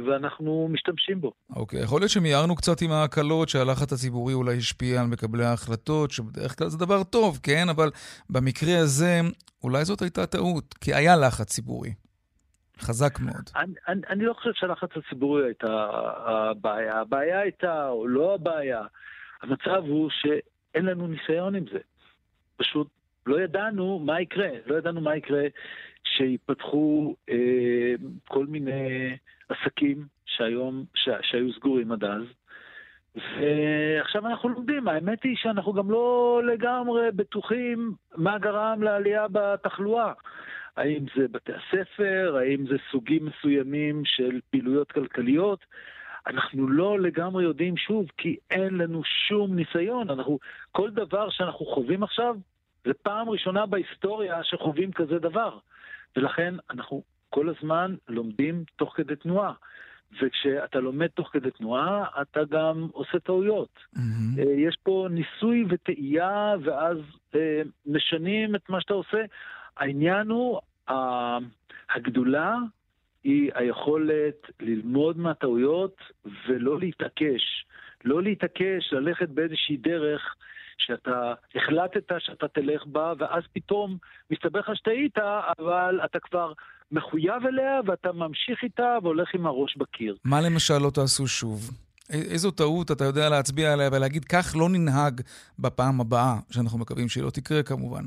ואנחנו 0.05 0.67
משתמשים 0.71 1.21
בו. 1.21 1.31
אוקיי, 1.55 1.83
יכול 1.83 2.01
להיות 2.01 2.11
שמיהרנו 2.11 2.55
קצת 2.55 2.81
עם 2.81 2.91
ההקלות 2.91 3.49
שהלחץ 3.49 3.93
הציבורי 3.93 4.33
אולי 4.33 4.57
השפיע 4.57 5.01
על 5.01 5.07
מקבלי 5.07 5.45
ההחלטות, 5.45 6.11
שבדרך 6.11 6.57
כלל 6.57 6.67
זה 6.69 6.77
דבר 6.77 7.03
טוב, 7.03 7.39
כן? 7.43 7.69
אבל 7.69 7.89
במקרה 8.29 8.77
הזה, 8.79 9.19
אולי 9.63 9.85
זאת 9.85 10.01
הייתה 10.01 10.25
טעות, 10.25 10.73
כי 10.81 10.93
היה 10.93 11.15
לחץ 11.15 11.47
ציבורי. 11.47 11.93
חזק 12.79 13.19
מאוד. 13.19 13.49
אני, 13.55 13.73
אני, 13.87 14.01
אני 14.09 14.25
לא 14.25 14.33
חושב 14.33 14.51
שהלחץ 14.53 14.89
הציבורי 14.95 15.45
הייתה 15.45 15.89
הבעיה. 16.25 16.99
הבעיה 16.99 17.39
הייתה, 17.39 17.89
או 17.89 18.07
לא 18.07 18.33
הבעיה, 18.33 18.81
המצב 19.41 19.83
הוא 19.87 20.09
שאין 20.77 20.85
לנו 20.85 21.07
ניסיון 21.07 21.55
עם 21.55 21.63
זה. 21.71 21.79
פשוט 22.57 22.87
לא 23.25 23.41
ידענו 23.41 23.99
מה 23.99 24.21
יקרה. 24.21 24.49
לא 24.65 24.75
ידענו 24.75 25.01
מה 25.01 25.15
יקרה 25.15 25.43
שיפתחו 26.03 27.15
אה, 27.29 27.95
כל 28.27 28.45
מיני 28.45 29.17
עסקים 29.49 30.05
שהיום, 30.25 30.85
ש, 30.93 31.09
שהיו 31.21 31.53
סגורים 31.53 31.91
עד 31.91 32.03
אז. 32.03 32.23
ועכשיו 33.15 34.27
אנחנו 34.27 34.49
לומדים, 34.49 34.87
האמת 34.87 35.23
היא 35.23 35.35
שאנחנו 35.37 35.73
גם 35.73 35.91
לא 35.91 36.41
לגמרי 36.45 37.11
בטוחים 37.15 37.93
מה 38.15 38.37
גרם 38.37 38.83
לעלייה 38.83 39.25
בתחלואה. 39.31 40.13
האם 40.77 41.05
זה 41.15 41.27
בתי 41.27 41.51
הספר, 41.53 42.37
האם 42.39 42.67
זה 42.67 42.75
סוגים 42.91 43.25
מסוימים 43.25 44.05
של 44.05 44.39
פעילויות 44.49 44.91
כלכליות. 44.91 45.65
אנחנו 46.27 46.67
לא 46.67 46.99
לגמרי 46.99 47.43
יודעים 47.43 47.77
שוב, 47.77 48.05
כי 48.17 48.37
אין 48.51 48.77
לנו 48.77 49.01
שום 49.03 49.55
ניסיון. 49.55 50.09
אנחנו, 50.09 50.39
כל 50.71 50.89
דבר 50.91 51.29
שאנחנו 51.29 51.65
חווים 51.65 52.03
עכשיו, 52.03 52.35
זה 52.85 52.93
פעם 52.93 53.29
ראשונה 53.29 53.65
בהיסטוריה 53.65 54.43
שחווים 54.43 54.91
כזה 54.91 55.19
דבר. 55.19 55.57
ולכן 56.15 56.53
אנחנו 56.69 57.03
כל 57.29 57.49
הזמן 57.49 57.95
לומדים 58.07 58.63
תוך 58.75 58.93
כדי 58.95 59.15
תנועה. 59.15 59.53
וכשאתה 60.21 60.79
לומד 60.79 61.07
תוך 61.07 61.29
כדי 61.33 61.51
תנועה, 61.51 62.05
אתה 62.21 62.39
גם 62.49 62.87
עושה 62.91 63.19
טעויות. 63.19 63.79
מהמם. 63.93 64.39
אה, 64.39 64.53
יש 64.67 64.75
פה 64.83 65.07
ניסוי 65.09 65.65
וטעייה, 65.69 66.55
ואז 66.63 66.97
אה, 67.35 67.61
משנים 67.85 68.55
את 68.55 68.69
מה 68.69 68.81
שאתה 68.81 68.93
עושה. 68.93 69.21
העניין 69.77 70.27
הוא, 70.27 70.59
הגדולה 71.95 72.55
היא 73.23 73.51
היכולת 73.55 74.51
ללמוד 74.59 75.17
מהטעויות 75.17 75.95
ולא 76.47 76.79
להתעקש. 76.79 77.65
לא 78.05 78.23
להתעקש, 78.23 78.93
ללכת 78.93 79.29
באיזושהי 79.29 79.77
דרך 79.77 80.35
שאתה 80.77 81.33
החלטת 81.55 82.11
שאתה 82.19 82.47
תלך 82.47 82.85
בה, 82.85 83.13
ואז 83.17 83.43
פתאום 83.53 83.97
מסתבר 84.31 84.59
לך 84.59 84.75
שטעית, 84.75 85.17
אבל 85.59 85.99
אתה 86.05 86.19
כבר 86.19 86.53
מחויב 86.91 87.45
אליה, 87.47 87.79
ואתה 87.85 88.11
ממשיך 88.11 88.63
איתה 88.63 88.97
והולך 89.03 89.29
עם 89.33 89.45
הראש 89.45 89.77
בקיר. 89.77 90.17
מה 90.23 90.41
למשל 90.41 90.77
לא 90.77 90.89
תעשו 90.89 91.27
שוב? 91.27 91.71
איזו 92.09 92.51
טעות 92.51 92.91
אתה 92.91 93.03
יודע 93.03 93.29
להצביע 93.29 93.73
עליה 93.73 93.89
ולהגיד, 93.93 94.25
כך 94.25 94.55
לא 94.59 94.69
ננהג 94.69 95.21
בפעם 95.59 96.01
הבאה, 96.01 96.35
שאנחנו 96.51 96.79
מקווים 96.79 97.09
שהיא 97.09 97.23
לא 97.23 97.29
תקרה 97.29 97.63
כמובן. 97.63 98.03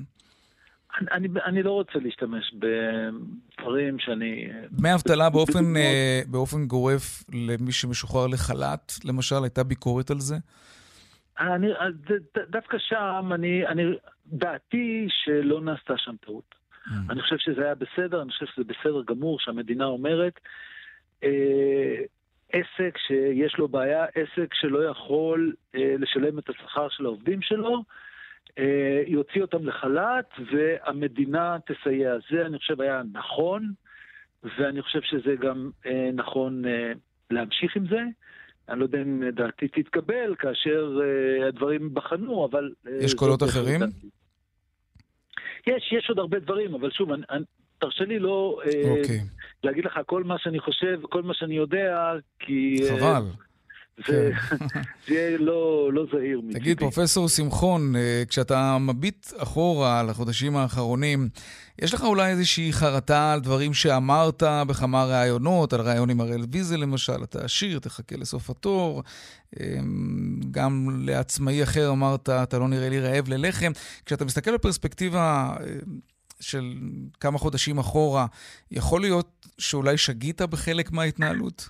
אני, 1.12 1.28
אני, 1.44 1.62
לא 1.62 1.70
רוצה 1.70 1.98
להשתמש 1.98 2.54
בדברים 2.54 3.98
שאני... 3.98 4.48
דמי 4.70 4.94
אבטלה 4.94 5.30
באופן. 5.30 5.76
אה, 5.76 6.20
באופן 6.26 6.66
גורף 6.66 7.24
למי 7.32 7.72
שמשוחרר 7.72 8.26
לחל"ת, 8.26 8.92
למשל, 9.04 9.36
הייתה 9.42 9.64
ביקורת 9.64 10.10
על 10.10 10.18
זה? 10.18 10.36
אני, 11.40 11.66
דווקא 12.50 12.78
שם, 12.78 13.30
אני, 13.34 13.66
אני, 13.66 13.82
דעתי 14.26 15.06
שלא 15.08 15.60
נעשתה 15.60 15.94
שם 15.96 16.14
טעות. 16.26 16.54
אני 17.10 17.22
חושב 17.22 17.36
שזה 17.38 17.64
היה 17.64 17.74
בסדר, 17.74 18.22
אני 18.22 18.30
חושב 18.30 18.46
שזה 18.46 18.64
בסדר 18.64 19.02
גמור 19.06 19.40
שהמדינה 19.40 19.84
אומרת, 19.84 20.40
אה, 21.24 22.02
עסק 22.52 22.98
שיש 23.06 23.58
לו 23.58 23.68
בעיה, 23.68 24.04
עסק 24.04 24.54
שלא 24.54 24.84
יכול 24.84 25.52
אה, 25.74 25.94
לשלם 25.98 26.38
את 26.38 26.48
השכר 26.48 26.88
של 26.88 27.04
העובדים 27.04 27.42
שלו, 27.42 27.74
אה, 27.74 27.82
יוציא 29.06 29.42
אותם 29.42 29.66
לחל"ת 29.66 30.30
והמדינה 30.52 31.56
תסייע. 31.66 32.14
זה, 32.30 32.46
אני 32.46 32.58
חושב, 32.58 32.80
היה 32.80 33.02
נכון, 33.12 33.72
ואני 34.58 34.82
חושב 34.82 35.00
שזה 35.02 35.34
גם 35.40 35.70
אה, 35.86 36.10
נכון 36.14 36.64
אה, 36.64 36.92
להמשיך 37.30 37.76
עם 37.76 37.86
זה. 37.88 38.00
אני 38.68 38.78
לא 38.78 38.84
יודע 38.84 39.02
אם 39.02 39.30
דעתי 39.30 39.68
תתקבל 39.68 40.34
כאשר 40.38 41.00
אה, 41.02 41.48
הדברים 41.48 41.82
ייבחנו, 41.82 42.44
אבל... 42.50 42.72
אה, 42.86 42.92
יש 43.00 43.14
קולות 43.14 43.42
אחרים? 43.42 43.80
דעתי. 43.80 44.06
יש, 45.66 45.92
יש 45.92 46.08
עוד 46.08 46.18
הרבה 46.18 46.38
דברים, 46.38 46.74
אבל 46.74 46.90
שוב, 46.90 47.12
אני, 47.12 47.22
אני, 47.30 47.44
תרשה 47.78 48.04
לי 48.04 48.18
לא 48.18 48.60
אה, 48.64 48.90
אוקיי, 48.90 49.20
להגיד 49.64 49.84
לך 49.84 50.00
כל 50.06 50.24
מה 50.24 50.38
שאני 50.38 50.60
חושב, 50.60 51.00
כל 51.02 51.22
מה 51.22 51.34
שאני 51.34 51.54
יודע, 51.54 52.12
כי... 52.38 52.76
אה, 52.82 52.98
חבל. 52.98 53.49
זה, 54.08 54.30
כן. 54.50 54.56
זה 55.08 55.14
יהיה 55.14 55.38
לא, 55.38 55.90
לא 55.92 56.04
זהיר 56.12 56.40
מצידי. 56.40 56.60
תגיד, 56.60 56.78
פרופסור 56.78 57.28
שמחון, 57.28 57.96
אה, 57.96 58.22
כשאתה 58.28 58.78
מביט 58.78 59.32
אחורה 59.38 60.00
על 60.00 60.10
החודשים 60.10 60.56
האחרונים, 60.56 61.28
יש 61.78 61.94
לך 61.94 62.04
אולי 62.04 62.30
איזושהי 62.30 62.72
חרטה 62.72 63.32
על 63.32 63.40
דברים 63.40 63.74
שאמרת 63.74 64.42
בכמה 64.66 65.04
ראיונות, 65.04 65.72
על 65.72 65.80
ראיון 65.80 66.10
עם 66.10 66.20
הראל 66.20 66.44
ויזל 66.52 66.76
למשל, 66.76 67.22
אתה 67.22 67.44
עשיר, 67.44 67.78
תחכה 67.78 68.16
לסוף 68.16 68.50
התור. 68.50 69.02
אה, 69.60 69.66
גם 70.50 71.00
לעצמאי 71.02 71.62
אחר 71.62 71.90
אמרת, 71.90 72.28
אתה 72.28 72.58
לא 72.58 72.68
נראה 72.68 72.88
לי 72.88 73.00
רעב 73.00 73.28
ללחם. 73.28 73.72
כשאתה 74.06 74.24
מסתכל 74.24 74.54
בפרספקטיבה 74.54 75.54
אה, 75.60 75.66
של 76.40 76.74
כמה 77.20 77.38
חודשים 77.38 77.78
אחורה, 77.78 78.26
יכול 78.70 79.00
להיות 79.00 79.46
שאולי 79.58 79.96
שגית 79.96 80.42
בחלק 80.42 80.92
מההתנהלות? 80.92 81.68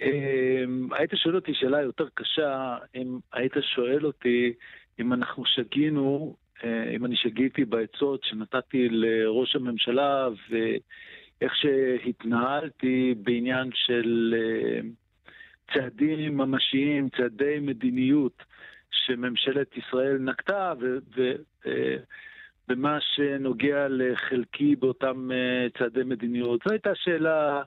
אמ, 0.00 0.88
היית 0.92 1.10
שואל 1.14 1.34
אותי 1.34 1.54
שאלה 1.54 1.82
יותר 1.82 2.08
קשה, 2.14 2.76
אם 2.94 3.18
היית 3.32 3.52
שואל 3.74 4.06
אותי 4.06 4.52
אם 5.00 5.12
אנחנו 5.12 5.44
שגינו, 5.46 6.36
אה, 6.64 6.90
אם 6.90 7.04
אני 7.04 7.16
שגיתי 7.16 7.64
בעצות 7.64 8.24
שנתתי 8.24 8.88
לראש 8.88 9.56
הממשלה 9.56 10.28
ואיך 10.50 11.56
שהתנהלתי 11.56 13.14
בעניין 13.22 13.70
של 13.74 14.34
אה, 14.38 14.80
צעדים 15.74 16.36
ממשיים, 16.36 17.08
צעדי 17.08 17.58
מדיניות 17.60 18.42
שממשלת 18.90 19.76
ישראל 19.76 20.18
נקטה, 20.18 20.72
ובמה 22.68 22.94
אה, 22.94 23.00
שנוגע 23.00 23.86
לחלקי 23.88 24.76
באותם 24.76 25.28
צעדי 25.78 26.02
מדיניות. 26.04 26.60
זו 26.64 26.70
הייתה 26.70 26.94
שאלה 26.94 27.62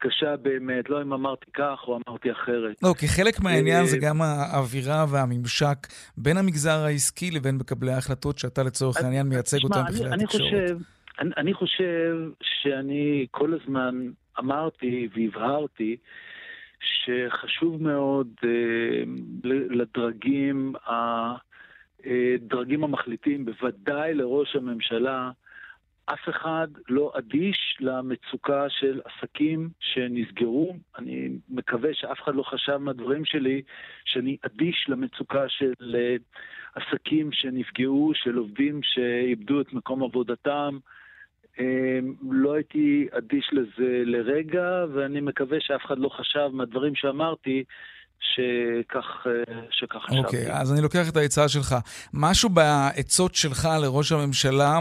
קשה 0.00 0.36
באמת, 0.36 0.90
לא 0.90 1.02
אם 1.02 1.12
אמרתי 1.12 1.50
כך 1.54 1.78
או 1.86 1.98
אמרתי 2.06 2.32
אחרת. 2.32 2.76
לא, 2.82 2.94
כי 2.98 3.08
חלק 3.08 3.40
מהעניין 3.40 3.86
זה 3.86 3.98
גם 3.98 4.22
האווירה 4.22 5.04
והממשק 5.10 5.76
בין 6.16 6.36
המגזר 6.36 6.78
העסקי 6.84 7.30
לבין 7.30 7.56
מקבלי 7.56 7.92
ההחלטות 7.92 8.38
שאתה 8.38 8.62
לצורך 8.62 8.96
העניין 8.96 9.26
מייצג 9.28 9.58
אותם 9.64 9.80
בכלי 9.88 10.06
התקשורת. 10.14 10.52
אני, 11.36 11.54
חושב 11.54 12.16
שאני 12.42 13.26
כל 13.30 13.54
הזמן 13.54 13.94
אמרתי 14.38 15.08
והבהרתי 15.14 15.96
שחשוב 16.80 17.82
מאוד 17.82 18.28
אה, 18.44 19.02
לדרגים, 19.70 20.72
הדרגים 20.86 22.82
אה, 22.82 22.88
המחליטים, 22.88 23.44
בוודאי 23.44 24.14
לראש 24.14 24.56
הממשלה, 24.56 25.30
אף 26.12 26.28
אחד 26.28 26.68
לא 26.88 27.12
אדיש 27.18 27.76
למצוקה 27.80 28.68
של 28.68 29.00
עסקים 29.04 29.68
שנסגרו. 29.80 30.76
אני 30.98 31.28
מקווה 31.48 31.94
שאף 31.94 32.20
אחד 32.22 32.34
לא 32.34 32.42
חשב 32.42 32.76
מהדברים 32.76 33.24
שלי 33.24 33.62
שאני 34.04 34.36
אדיש 34.46 34.86
למצוקה 34.88 35.48
של 35.48 35.72
אה, 35.94 36.16
עסקים 36.74 37.32
שנפגעו, 37.32 38.12
של 38.14 38.36
עובדים 38.36 38.80
שאיבדו 38.82 39.60
את 39.60 39.72
מקום 39.72 40.02
עבודתם. 40.02 40.78
אמ, 41.58 42.14
לא 42.30 42.52
הייתי 42.54 43.08
אדיש 43.10 43.50
לזה 43.52 44.02
לרגע, 44.04 44.84
ואני 44.92 45.20
מקווה 45.20 45.60
שאף 45.60 45.84
אחד 45.84 45.98
לא 45.98 46.08
חשב 46.08 46.48
מהדברים 46.52 46.94
שאמרתי 46.94 47.64
שכך, 48.20 49.26
אה, 49.26 49.62
שכך 49.70 49.96
חשבתי. 49.96 50.18
אוקיי, 50.18 50.46
okay, 50.46 50.52
אז 50.52 50.72
אני 50.72 50.82
לוקח 50.82 51.08
את 51.08 51.16
העצה 51.16 51.48
שלך. 51.48 51.74
משהו 52.14 52.48
בעצות 52.48 53.34
שלך 53.34 53.68
לראש 53.82 54.12
הממשלה, 54.12 54.78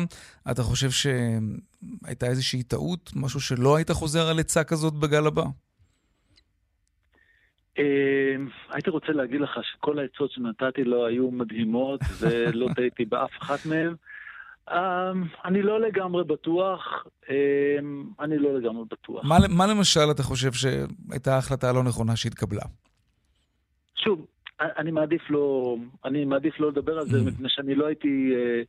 אתה 0.52 0.64
חושב 0.64 0.90
שהייתה 0.90 2.26
איזושהי 2.26 2.64
טעות? 2.64 3.12
משהו 3.16 3.40
שלא 3.40 3.76
היית 3.76 3.92
חוזר 3.92 4.28
על 4.28 4.40
עצה 4.40 4.64
כזאת 4.64 4.94
בגל 4.94 5.28
הבא? 5.28 5.44
אמ, 7.78 7.84
הייתי 8.70 8.90
רוצה 8.90 9.12
להגיד 9.12 9.42
לך 9.42 9.60
שכל 9.64 10.00
העצות 10.00 10.32
שנתתי 10.32 10.84
לו 10.84 11.06
היו 11.06 11.32
מדהימות, 11.32 12.02
ולא 12.20 12.68
טעיתי 12.76 13.06
באף 13.06 13.32
אחת 13.42 13.66
מהן. 13.66 13.96
אמ, 14.72 15.24
אני 15.46 15.62
לא 15.62 15.82
לגמרי 15.82 16.24
בטוח, 16.24 17.08
אמ, 17.30 18.04
אני 18.20 18.38
לא 18.38 18.60
לגמרי 18.60 18.84
בטוח. 18.92 19.26
מה, 19.26 19.38
מה 19.50 19.68
למשל 19.68 20.12
אתה 20.12 20.24
חושב 20.24 20.52
שהייתה 20.52 21.36
ההחלטה 21.36 21.70
הלא 21.70 21.84
נכונה 21.84 22.16
שהתקבלה? 22.16 22.62
שוב, 24.04 24.26
אני 24.60 24.92
מעדיף 24.92 25.22
לא, 25.30 25.76
אני 26.06 26.26
מעדיף 26.26 26.60
לא 26.60 26.70
לדבר 26.70 27.00
על 27.00 27.06
זה, 27.06 27.18
mm. 27.18 27.22
מפני 27.22 27.50
שאני 27.50 27.76
לא 27.76 27.86
הייתי 27.86 28.32
אה, 28.36 28.62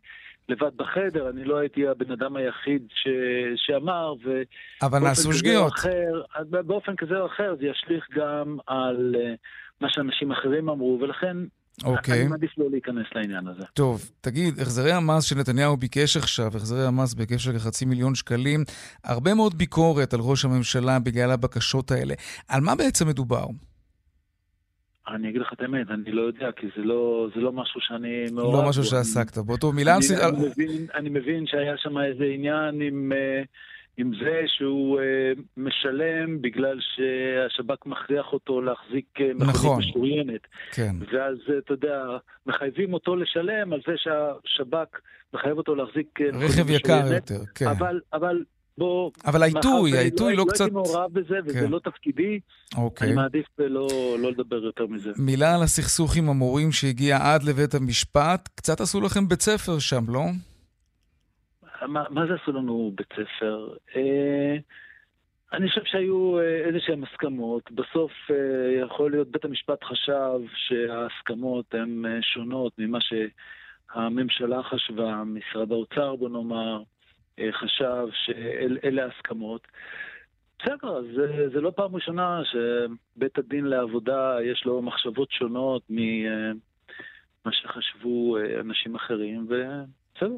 לבד 0.48 0.76
בחדר, 0.76 1.30
אני 1.30 1.44
לא 1.44 1.58
הייתי 1.58 1.88
הבן 1.88 2.12
אדם 2.12 2.36
היחיד 2.36 2.82
ש, 2.94 3.08
שאמר, 3.56 4.14
ו... 4.24 4.42
אבל 4.82 4.98
נעשו 4.98 5.32
שגיאות. 5.32 5.72
אחר, 5.72 6.22
באופן 6.50 6.96
כזה 6.96 7.18
או 7.20 7.26
אחר 7.26 7.54
זה 7.60 7.66
ישליך 7.66 8.06
גם 8.14 8.58
על 8.66 9.14
אה, 9.18 9.34
מה 9.80 9.88
שאנשים 9.90 10.32
אחרים 10.32 10.68
אמרו, 10.68 10.98
ולכן 11.02 11.36
אוקיי. 11.84 12.20
אני 12.20 12.28
מעדיף 12.28 12.50
לא 12.58 12.70
להיכנס 12.70 13.06
לעניין 13.14 13.46
הזה. 13.46 13.62
טוב, 13.74 14.10
תגיד, 14.20 14.60
החזרי 14.60 14.92
המס 14.92 15.24
שנתניהו 15.24 15.76
ביקש 15.76 16.16
עכשיו, 16.16 16.46
החזרי 16.56 16.86
המס 16.86 17.14
בהיקף 17.14 17.36
של 17.36 17.52
כחצי 17.52 17.84
מיליון 17.84 18.14
שקלים, 18.14 18.64
הרבה 19.04 19.34
מאוד 19.34 19.54
ביקורת 19.54 20.14
על 20.14 20.20
ראש 20.20 20.44
הממשלה 20.44 20.98
בגלל 20.98 21.30
הבקשות 21.30 21.90
האלה. 21.90 22.14
על 22.48 22.60
מה 22.60 22.74
בעצם 22.74 23.08
מדובר? 23.08 23.46
אני 25.08 25.28
אגיד 25.28 25.40
לך 25.40 25.52
את 25.52 25.60
האמת, 25.60 25.90
אני 25.90 26.12
לא 26.12 26.22
יודע, 26.22 26.52
כי 26.52 26.66
זה 26.76 26.82
לא, 26.82 27.28
זה 27.34 27.40
לא 27.40 27.52
משהו 27.52 27.80
שאני 27.80 28.24
מעורב 28.32 28.62
לא 28.62 28.68
משהו 28.68 28.84
שעסקת 28.84 29.38
בו. 29.38 29.56
טוב, 29.56 29.74
מילה. 29.74 29.96
אני, 29.96 30.28
אני, 30.28 30.46
מבין, 30.46 30.86
אני 30.94 31.08
מבין 31.08 31.46
שהיה 31.46 31.76
שם 31.76 31.98
איזה 31.98 32.24
עניין 32.24 32.80
עם... 32.80 33.12
Uh, 33.12 33.46
עם 33.96 34.12
זה 34.24 34.42
שהוא 34.46 35.00
uh, 35.00 35.40
משלם 35.56 36.42
בגלל 36.42 36.78
שהשב"כ 36.80 37.86
מכריח 37.86 38.32
אותו 38.32 38.60
להחזיק 38.60 39.06
uh, 39.18 39.22
מכונית 39.34 39.54
נכון. 39.54 39.78
משוריינת. 39.78 40.40
כן. 40.72 40.96
ואז, 41.12 41.36
אתה 41.58 41.72
יודע, 41.72 42.02
מחייבים 42.46 42.94
אותו 42.94 43.16
לשלם 43.16 43.72
על 43.72 43.80
זה 43.86 43.92
שהשב"כ 43.96 45.00
מחייב 45.34 45.58
אותו 45.58 45.74
להחזיק. 45.74 46.20
רכב 46.20 46.70
יקר 46.70 47.12
יותר, 47.14 47.40
כן. 47.54 47.66
אבל, 47.66 48.00
אבל 48.12 48.44
בוא... 48.80 49.10
אבל 49.26 49.42
העיתוי, 49.42 49.98
העיתוי 49.98 50.36
לא, 50.36 50.44
לא 50.44 50.50
קצת... 50.50 50.60
לא 50.60 50.64
הייתי 50.64 50.90
מעורב 50.92 51.12
בזה, 51.12 51.34
וזה 51.44 51.60
כן. 51.60 51.70
לא 51.70 51.78
תפקידי. 51.78 52.40
אוקיי. 52.76 53.06
אני 53.06 53.16
מעדיף 53.16 53.46
לא, 53.58 53.88
לא 54.18 54.30
לדבר 54.30 54.64
יותר 54.64 54.86
מזה. 54.86 55.10
מילה 55.18 55.54
על 55.54 55.62
הסכסוך 55.62 56.16
עם 56.16 56.28
המורים 56.28 56.72
שהגיע 56.72 57.18
עד 57.22 57.42
לבית 57.42 57.74
המשפט. 57.74 58.48
קצת 58.54 58.80
עשו 58.80 59.00
לכם 59.00 59.28
בית 59.28 59.40
ספר 59.40 59.78
שם, 59.78 60.04
לא? 60.08 60.22
מה, 61.86 62.04
מה 62.10 62.26
זה 62.26 62.32
עשו 62.42 62.52
לנו 62.52 62.92
בית 62.96 63.08
ספר? 63.12 63.68
אה, 63.96 64.56
אני 65.52 65.68
חושב 65.68 65.80
שהיו 65.84 66.38
אה, 66.38 66.66
איזה 66.66 66.78
שהן 66.80 67.04
הסכמות. 67.04 67.70
בסוף 67.70 68.12
אה, 68.30 68.84
יכול 68.86 69.10
להיות 69.10 69.30
בית 69.30 69.44
המשפט 69.44 69.84
חשב 69.84 70.40
שההסכמות 70.54 71.74
הן 71.74 72.06
אה, 72.06 72.18
שונות 72.22 72.72
ממה 72.78 72.98
שהממשלה 73.00 74.62
חשבה, 74.62 75.22
משרד 75.24 75.72
האוצר 75.72 76.16
בוא 76.16 76.28
נאמר, 76.28 76.82
חשב 77.52 78.06
שאלה 78.12 79.04
ההסכמות. 79.04 79.66
בסדר, 80.62 81.02
זה, 81.16 81.48
זה 81.52 81.60
לא 81.60 81.72
פעם 81.76 81.94
ראשונה 81.94 82.42
שבית 82.44 83.38
הדין 83.38 83.64
לעבודה 83.64 84.36
יש 84.44 84.64
לו 84.64 84.82
מחשבות 84.82 85.30
שונות 85.30 85.82
ממה 85.90 86.50
אה, 87.46 87.52
שחשבו 87.52 88.36
אה, 88.36 88.60
אנשים 88.60 88.94
אחרים, 88.94 89.46
ובסדר. 89.48 90.36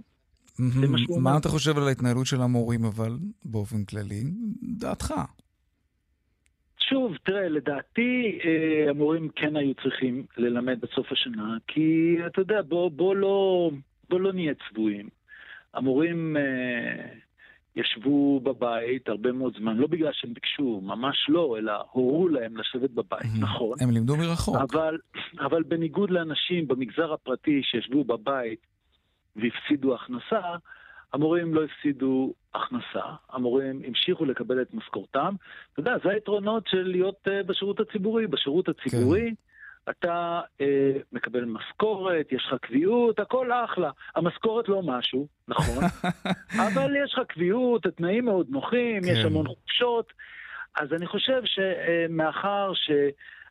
מה 1.23 1.39
אתה 1.39 1.49
חושב 1.49 1.77
על 1.77 1.89
ההתנהלות 1.89 2.27
של 2.27 2.41
המורים, 2.41 2.85
אבל 2.85 3.13
באופן 3.45 3.85
כללי? 3.85 4.23
דעתך. 4.63 5.15
שוב, 6.89 7.17
תראה, 7.25 7.49
לדעתי 7.49 8.39
אה, 8.45 8.91
המורים 8.91 9.29
כן 9.37 9.57
היו 9.57 9.75
צריכים 9.75 10.27
ללמד 10.37 10.79
עד 10.83 10.89
סוף 10.95 11.13
השנה, 11.13 11.57
כי 11.67 12.17
אתה 12.27 12.41
יודע, 12.41 12.63
בוא, 12.63 12.91
בוא, 12.91 13.17
לא, 13.17 13.71
בוא 14.11 14.21
לא 14.21 14.33
נהיה 14.33 14.53
צבועים. 14.69 15.09
המורים 15.75 16.37
אה, 16.37 17.07
ישבו 17.77 18.41
בבית 18.41 19.09
הרבה 19.09 19.33
מאוד 19.33 19.57
זמן, 19.59 19.77
לא 19.77 19.87
בגלל 19.87 20.11
שהם 20.13 20.35
ביקשו, 20.35 20.81
ממש 20.85 21.27
לא, 21.29 21.57
אלא 21.59 21.73
הורו 21.91 22.29
להם 22.29 22.57
לשבת 22.57 22.91
בבית, 22.91 23.31
נכון. 23.41 23.79
הם 23.81 23.91
לימדו 23.91 24.17
מרחוק. 24.17 24.57
אבל, 24.57 24.99
אבל 25.41 25.63
בניגוד 25.63 26.11
לאנשים 26.11 26.69
במגזר 26.69 27.13
הפרטי 27.13 27.61
שישבו 27.63 28.05
בבית 28.05 28.67
והפסידו 29.37 29.95
הכנסה, 29.95 30.41
המורים 31.13 31.55
לא 31.55 31.61
הפסידו 31.65 32.35
הכנסה, 32.55 33.05
המורים 33.31 33.83
המשיכו 33.87 34.25
לקבל 34.25 34.63
את 34.63 34.75
משכורתם. 34.75 35.35
אתה 35.73 35.81
יודע, 35.81 35.95
זה 36.05 36.11
היתרונות 36.11 36.67
של 36.67 36.83
להיות 36.83 37.29
uh, 37.29 37.47
בשירות 37.47 37.81
הציבורי. 37.81 38.27
בשירות 38.27 38.69
הציבורי 38.69 39.31
כן. 39.31 39.35
אתה 39.91 40.41
uh, 40.59 40.63
מקבל 41.13 41.45
משכורת, 41.45 42.33
יש 42.33 42.45
לך 42.47 42.61
קביעות, 42.61 43.19
הכל 43.19 43.53
אחלה. 43.53 43.91
המשכורת 44.17 44.69
לא 44.69 44.83
משהו, 44.83 45.27
נכון, 45.49 45.85
אבל 46.67 46.97
יש 47.05 47.15
לך 47.15 47.21
קביעות, 47.29 47.87
התנאים 47.87 48.25
מאוד 48.25 48.47
נוחים, 48.51 49.03
כן. 49.03 49.09
יש 49.09 49.25
המון 49.25 49.49
חופשות. 49.49 50.13
אז 50.77 50.93
אני 50.93 51.07
חושב 51.07 51.43
שמאחר 51.45 52.73
ש... 52.75 52.91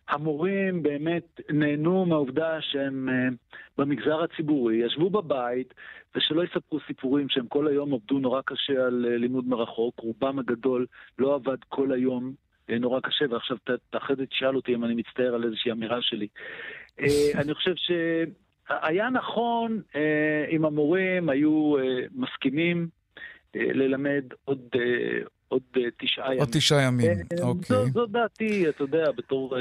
המורים 0.09 0.83
באמת 0.83 1.41
נהנו 1.49 2.05
מהעובדה 2.05 2.61
שהם 2.61 3.09
uh, 3.09 3.35
במגזר 3.77 4.23
הציבורי, 4.23 4.75
ישבו 4.75 5.09
בבית, 5.09 5.73
ושלא 6.15 6.43
יספרו 6.43 6.79
סיפורים 6.87 7.29
שהם 7.29 7.47
כל 7.47 7.67
היום 7.67 7.93
עבדו 7.93 8.19
נורא 8.19 8.41
קשה 8.45 8.85
על 8.85 9.05
uh, 9.07 9.17
לימוד 9.19 9.47
מרחוק, 9.47 9.99
רובם 9.99 10.39
הגדול 10.39 10.85
לא 11.19 11.35
עבד 11.35 11.57
כל 11.69 11.91
היום 11.91 12.33
נורא 12.79 12.99
קשה, 12.99 13.25
ועכשיו 13.29 13.57
אחרי 13.91 14.15
זה 14.15 14.25
תשאל 14.25 14.55
אותי 14.55 14.75
אם 14.75 14.85
אני 14.85 14.93
מצטער 14.93 15.35
על 15.35 15.43
איזושהי 15.43 15.71
אמירה 15.71 15.97
שלי. 16.01 16.27
Uh, 16.99 17.03
אני 17.41 17.53
חושב 17.53 17.73
שהיה 17.75 19.09
נכון 19.09 19.81
uh, 19.93 19.95
אם 20.51 20.65
המורים 20.65 21.29
היו 21.29 21.75
uh, 21.77 21.81
מסכימים 22.15 22.87
ללמד 23.55 24.23
עוד... 24.45 24.59
עוד 25.47 25.61
תשעה 25.97 26.27
ימים. 26.27 26.39
עוד 26.39 26.49
תשעה 26.51 26.81
ימים, 26.81 27.17
אוקיי. 27.41 27.91
זו 27.93 28.05
דעתי, 28.05 28.69
אתה 28.69 28.83
יודע, 28.83 29.11
בתור... 29.11 29.57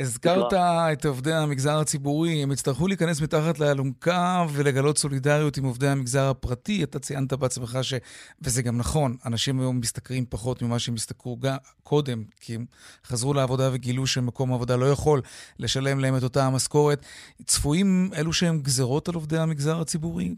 הזכרת 0.00 0.52
את 0.92 1.04
עובדי 1.04 1.32
המגזר 1.32 1.78
הציבורי, 1.78 2.42
הם 2.42 2.52
יצטרכו 2.52 2.88
להיכנס 2.88 3.22
מתחת 3.22 3.58
לאלונקה 3.58 4.46
ולגלות 4.52 4.98
סולידריות 4.98 5.56
עם 5.56 5.64
עובדי 5.64 5.88
המגזר 5.88 6.30
הפרטי. 6.30 6.82
אתה 6.84 6.98
ציינת 6.98 7.32
בעצמך 7.32 7.78
ש... 7.82 7.94
וזה 8.42 8.62
גם 8.62 8.78
נכון, 8.78 9.16
אנשים 9.26 9.60
היום 9.60 9.80
משתכרים 9.80 10.26
פחות 10.30 10.62
ממה 10.62 10.78
שהם 10.78 10.94
השתכרו 10.94 11.38
קודם, 11.82 12.24
כי 12.40 12.54
הם 12.54 12.66
חזרו 13.06 13.34
לעבודה 13.34 13.70
וגילו 13.72 14.06
שמקום 14.06 14.52
העבודה 14.52 14.76
לא 14.76 14.86
יכול 14.86 15.20
לשלם 15.58 16.00
להם 16.00 16.16
את 16.16 16.22
אותה 16.22 16.46
המשכורת. 16.46 17.06
צפויים 17.44 18.10
אלו 18.16 18.32
שהם 18.32 18.60
גזרות 18.60 19.08
על 19.08 19.14
עובדי 19.14 19.38
המגזר 19.38 19.80
הציבורי? 19.80 20.34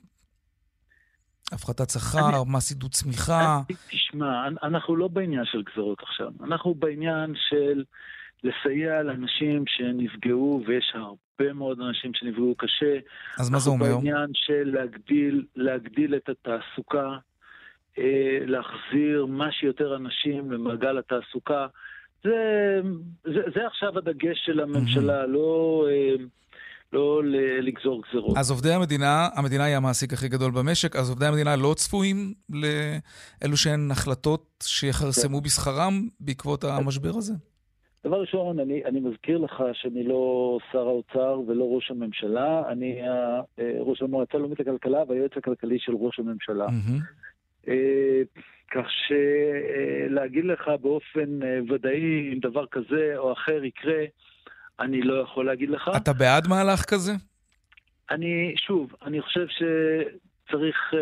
הפחתת 1.53 1.91
שכר, 1.91 2.45
מס 2.45 2.71
עידוד 2.71 2.91
צמיחה. 2.91 3.61
תשמע, 3.91 4.49
אנחנו 4.63 4.97
לא 4.97 5.09
בעניין 5.09 5.45
של 5.45 5.63
גזרות 5.73 5.99
עכשיו, 6.03 6.31
אנחנו 6.45 6.75
בעניין 6.75 7.35
של... 7.49 7.85
לסייע 8.45 9.03
לאנשים 9.03 9.65
שנפגעו, 9.67 10.63
ויש 10.67 10.93
הרבה 10.95 11.53
מאוד 11.53 11.81
אנשים 11.81 12.15
שנפגעו 12.15 12.55
קשה. 12.59 12.99
אז 13.39 13.51
מה 13.51 13.59
זה 13.59 13.71
אומר? 13.71 13.97
בעניין 13.97 14.31
של 14.35 14.71
להגדיל, 14.75 15.45
להגדיל 15.57 16.15
את 16.15 16.29
התעסוקה, 16.29 17.17
אה, 17.99 18.39
להחזיר 18.47 19.27
מה 19.27 19.53
שיותר 19.53 19.97
אנשים 19.97 20.53
למעגל 20.53 20.99
התעסוקה. 20.99 21.67
זה, 22.25 22.31
זה, 23.25 23.41
זה 23.55 23.67
עכשיו 23.67 23.99
הדגש 23.99 24.39
של 24.47 24.61
הממשלה, 24.61 25.27
לא, 25.27 25.87
אה, 25.91 26.25
לא 26.93 27.23
לגזור 27.63 28.03
גזרות. 28.09 28.37
אז 28.37 28.51
עובדי 28.51 28.73
המדינה, 28.73 29.29
המדינה 29.35 29.65
היא 29.65 29.77
המעסיק 29.77 30.13
הכי 30.13 30.29
גדול 30.29 30.51
במשק, 30.51 30.97
אז 30.97 31.11
עובדי 31.11 31.27
המדינה 31.27 31.57
לא 31.57 31.75
צפויים 31.77 32.35
לאלו 32.51 33.57
שהן 33.57 33.91
החלטות 33.91 34.65
שיכרסמו 34.67 35.41
בשכרם 35.41 36.09
בעקבות 36.21 36.65
המשבר 36.65 37.17
הזה? 37.17 37.33
דבר 38.09 38.21
ראשון, 38.21 38.59
אני, 38.59 38.85
אני 38.85 39.01
מזכיר 39.01 39.39
לך 39.39 39.63
שאני 39.73 40.03
לא 40.05 40.59
שר 40.73 40.79
האוצר 40.79 41.41
ולא 41.47 41.65
ראש 41.65 41.91
הממשלה, 41.91 42.63
אני 42.69 43.03
ה- 43.03 43.41
אה, 43.59 43.73
ראש 43.81 44.03
המועצה 44.03 44.37
הלאומית 44.39 44.61
לכלכלה 44.61 44.99
והיועץ 45.09 45.31
הכלכלי 45.37 45.79
של 45.79 45.93
ראש 45.95 46.19
הממשלה. 46.19 46.67
אה, 47.69 48.23
כך 48.71 48.87
שלהגיד 48.91 50.45
לך 50.45 50.71
באופן 50.81 51.43
אה, 51.43 51.59
ודאי 51.71 52.33
אם 52.33 52.39
דבר 52.43 52.67
כזה 52.67 53.13
או 53.17 53.33
אחר 53.33 53.65
יקרה, 53.65 54.05
אני 54.81 55.03
לא 55.03 55.15
יכול 55.15 55.47
להגיד 55.47 55.71
לך. 55.71 55.91
אתה 55.97 56.13
בעד 56.13 56.49
מהלך 56.49 56.85
כזה? 56.85 57.13
אני, 58.11 58.55
שוב, 58.57 58.93
אני 59.03 59.21
חושב 59.23 59.47
שצריך... 59.49 60.95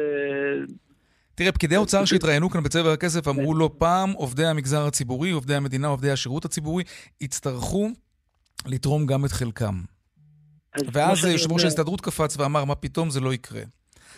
אה, 1.36 1.44
תראה, 1.44 1.52
פקידי 1.52 1.74
האוצר 1.74 2.04
שהתראיינו 2.04 2.50
כאן 2.50 2.62
בצבע 2.62 2.92
הכסף 2.92 3.28
אמרו 3.28 3.54
לא 3.54 3.70
פעם, 3.78 4.12
עובדי 4.12 4.46
המגזר 4.46 4.86
הציבורי, 4.86 5.30
עובדי 5.30 5.54
המדינה, 5.54 5.86
עובדי 5.86 6.10
השירות 6.10 6.44
הציבורי, 6.44 6.84
יצטרכו 7.20 7.88
לתרום 8.66 9.06
גם 9.06 9.24
את 9.24 9.30
חלקם. 9.32 9.74
ואז 10.92 11.24
יושב 11.24 11.52
ראש 11.52 11.64
ההסתדרות 11.64 12.00
קפץ 12.00 12.36
ואמר, 12.38 12.64
מה 12.64 12.74
פתאום, 12.74 13.10
זה 13.10 13.20
לא 13.20 13.34
יקרה. 13.34 13.62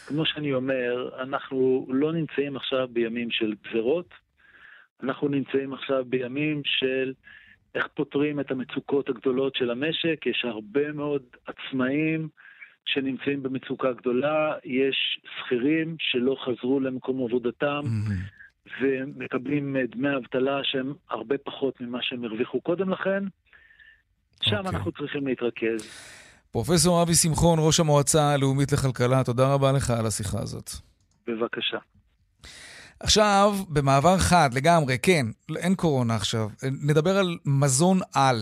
כמו 0.07 0.27
שאני 0.27 0.53
אומר, 0.53 1.11
אנחנו 1.23 1.87
לא 1.89 2.13
נמצאים 2.13 2.57
עכשיו 2.57 2.89
בימים 2.93 3.31
של 3.31 3.55
גזרות, 3.69 4.15
אנחנו 5.03 5.29
נמצאים 5.29 5.75
עכשיו 5.75 6.05
בימים 6.05 6.63
של 6.65 7.13
איך 7.75 7.87
פותרים 7.95 8.41
את 8.41 8.51
המצוקות 8.51 9.09
הגדולות 9.09 9.55
של 9.55 9.71
המשק. 9.71 10.27
יש 10.27 10.45
הרבה 10.45 10.93
מאוד 10.93 11.23
עצמאים 11.47 12.29
שנמצאים 12.93 13.43
במצוקה 13.43 13.93
גדולה, 13.93 14.55
יש 14.65 15.21
שכירים 15.39 15.97
שלא 15.99 16.37
חזרו 16.45 16.81
למקום 16.81 17.25
עבודתם 17.25 17.81
מהמם. 17.85 18.39
ומקבלים 18.81 19.77
אה, 19.77 19.83
דמי 19.87 20.17
אבטלה 20.17 20.61
שהם 20.63 20.95
הרבה 21.11 21.39
פחות 21.39 21.81
ממה 21.81 21.99
שהם 22.03 22.25
הרוויחו 22.25 22.61
קודם 22.61 22.91
לכן. 22.91 23.25
שם 24.43 24.57
אוקיי. 24.57 24.71
אנחנו 24.71 24.93
צריכים 24.93 25.27
להתרכז. 25.27 25.89
פרופסור 26.51 27.03
אבי 27.03 27.15
שמחון, 27.15 27.59
ראש 27.63 27.81
המועצה 27.81 28.31
הלאומית 28.35 28.73
לכלכלה, 28.73 29.25
תודה 29.25 29.55
רבה 29.55 29.73
לך 29.73 29.91
על 29.91 30.07
השיחה 30.07 30.39
הזאת. 30.41 30.71
בבקשה. 31.27 31.79
עכשיו, 33.01 33.55
במעבר 33.69 34.19
חד 34.19 34.51
לגמרי, 34.55 34.99
כן, 35.03 35.27
אין 35.57 35.75
קורונה 35.75 36.15
עכשיו. 36.17 36.49
נדבר 36.83 37.17
על 37.17 37.37
מזון 37.45 37.99
על. 38.15 38.37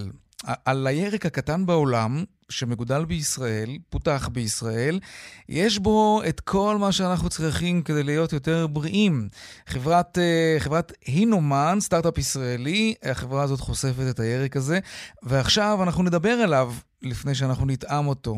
על 0.65 0.87
הירק 0.87 1.27
הקטן 1.27 1.67
בעולם, 1.67 2.25
שמגודל 2.49 3.05
בישראל, 3.05 3.79
פותח 3.91 4.29
בישראל, 4.33 5.01
יש 5.49 5.79
בו 5.79 6.23
את 6.29 6.41
כל 6.41 6.77
מה 6.81 6.93
שאנחנו 6.93 7.29
צריכים 7.29 7.83
כדי 7.83 8.03
להיות 8.03 8.33
יותר 8.33 8.67
בריאים. 8.67 9.29
חברת, 9.67 10.19
אה, 10.19 10.57
חברת 10.59 10.93
הינומן, 11.07 11.77
סטארט-אפ 11.81 12.19
ישראלי, 12.19 12.95
החברה 13.03 13.43
הזאת 13.43 13.61
חושפת 13.61 14.11
את 14.11 14.21
הירק 14.21 14.57
הזה, 14.57 14.79
ועכשיו 15.23 15.83
אנחנו 15.83 16.03
נדבר 16.03 16.33
עליו 16.33 16.73
לפני 17.03 17.35
שאנחנו 17.35 17.67
נטעם 17.67 18.07
אותו. 18.07 18.37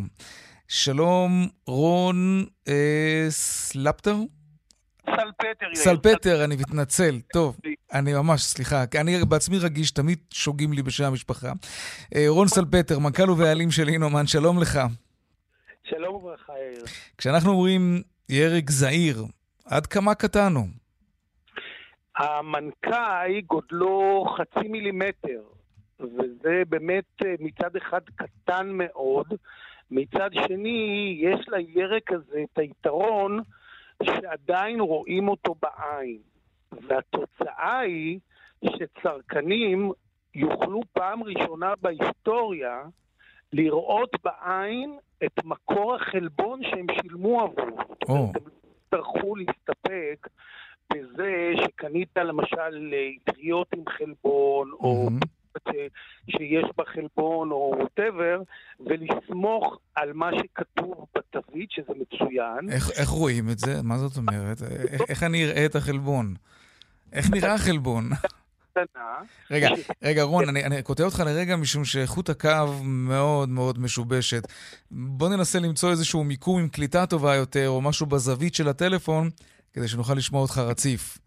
שלום, 0.68 1.48
רון 1.66 2.44
אה, 2.68 3.26
סלפטר? 3.28 4.16
סלפטר. 5.06 5.66
סלפטר, 5.74 6.44
אני 6.44 6.56
מתנצל. 6.56 7.20
טוב, 7.32 7.56
אני 7.92 8.12
ממש, 8.14 8.42
סליחה, 8.42 8.86
כי 8.86 9.00
אני 9.00 9.24
בעצמי 9.28 9.58
רגיש, 9.58 9.90
תמיד 9.90 10.18
שוגים 10.30 10.72
לי 10.72 10.82
בשם 10.82 11.04
המשפחה. 11.04 11.52
אה, 12.14 12.24
רון 12.28 12.48
סלפטר, 12.48 12.98
מנכ"ל 12.98 13.30
ובעלים 13.30 13.70
של 13.70 13.88
הינומן, 13.88 14.26
שלום 14.26 14.58
לך. 14.58 14.78
שלום 15.84 16.14
וברכה, 16.14 16.52
יאיר. 16.52 16.84
כשאנחנו 17.18 17.50
אומרים 17.50 18.02
ירק 18.28 18.70
זעיר, 18.70 19.24
עד 19.64 19.86
כמה 19.86 20.14
קטן 20.14 20.52
הוא? 20.54 20.66
המנכ"י 22.16 23.40
גודלו 23.46 24.24
חצי 24.36 24.68
מילימטר, 24.68 25.42
וזה 26.00 26.62
באמת 26.68 27.04
אה, 27.24 27.34
מצד 27.40 27.76
אחד 27.76 28.00
קטן 28.16 28.68
מאוד, 28.72 29.26
מצד 29.90 30.30
שני 30.32 31.18
יש 31.22 31.48
לירק 31.48 32.12
הזה 32.12 32.42
את 32.42 32.58
היתרון 32.58 33.40
שעדיין 34.02 34.80
רואים 34.80 35.28
אותו 35.28 35.54
בעין. 35.62 36.18
והתוצאה 36.72 37.78
היא 37.78 38.18
שצרכנים 38.64 39.92
יוכלו 40.34 40.80
פעם 40.92 41.22
ראשונה 41.22 41.74
בהיסטוריה 41.82 42.82
לראות 43.52 44.10
בעין 44.24 44.98
את 45.24 45.44
מקור 45.44 45.94
החלבון 45.94 46.60
שהם 46.62 46.86
שילמו 47.00 47.40
עבורו. 47.40 47.78
אומרת, 48.08 48.36
הם 48.36 48.42
יצטרכו 48.84 49.36
להסתפק 49.36 50.28
בזה 50.92 51.52
שקנית 51.64 52.16
למשל 52.16 52.94
אטריות 53.24 53.72
עם 53.72 53.82
חלבון, 53.88 54.70
או 54.72 55.04
מהמם. 55.04 55.18
ש- 55.24 55.37
שיש 56.30 56.64
בה 56.76 56.84
חלבון 56.94 57.50
או 57.50 57.74
ווטאבר, 57.78 58.42
ולסמוך 58.80 59.78
על 59.94 60.12
מה 60.12 60.30
שכתוב 60.38 61.06
בתווית, 61.14 61.70
שזה 61.70 61.92
מצוין. 62.00 62.72
איך, 62.72 62.90
איך 62.90 63.08
רואים 63.08 63.50
את 63.50 63.58
זה? 63.58 63.82
מה 63.82 63.98
זאת 63.98 64.16
אומרת? 64.16 64.62
איך, 64.62 65.02
איך 65.08 65.22
אני 65.22 65.44
אראה 65.44 65.66
את 65.66 65.76
החלבון? 65.76 66.34
איך 67.12 67.30
נראה 67.30 67.54
החלבון? 67.54 68.10
רגע, 69.50 69.68
רגע, 70.02 70.22
רון, 70.22 70.48
אני, 70.48 70.64
אני 70.64 70.82
קוטע 70.82 71.04
אותך 71.04 71.22
לרגע 71.26 71.56
משום 71.56 71.84
שאיכות 71.84 72.28
הקו 72.28 72.66
מאוד 72.84 73.48
מאוד 73.48 73.78
משובשת. 73.78 74.42
בוא 74.90 75.28
ננסה 75.28 75.58
למצוא 75.58 75.90
איזשהו 75.90 76.24
מיקום 76.24 76.60
עם 76.60 76.68
קליטה 76.68 77.06
טובה 77.06 77.34
יותר, 77.34 77.68
או 77.68 77.80
משהו 77.80 78.06
בזווית 78.06 78.54
של 78.54 78.68
הטלפון, 78.68 79.30
כדי 79.72 79.88
שנוכל 79.88 80.14
לשמוע 80.14 80.42
אותך 80.42 80.58
רציף. 80.58 81.18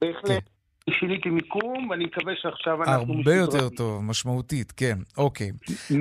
בהחלט. 0.00 0.51
שיניתי 0.90 1.28
מיקום, 1.28 1.90
ואני 1.90 2.04
מקווה 2.04 2.32
שעכשיו 2.36 2.82
אנחנו 2.82 3.14
הרבה. 3.14 3.34
יותר 3.34 3.68
טוב, 3.68 4.02
משמעותית, 4.02 4.72
כן, 4.72 4.98
אוקיי. 5.18 5.50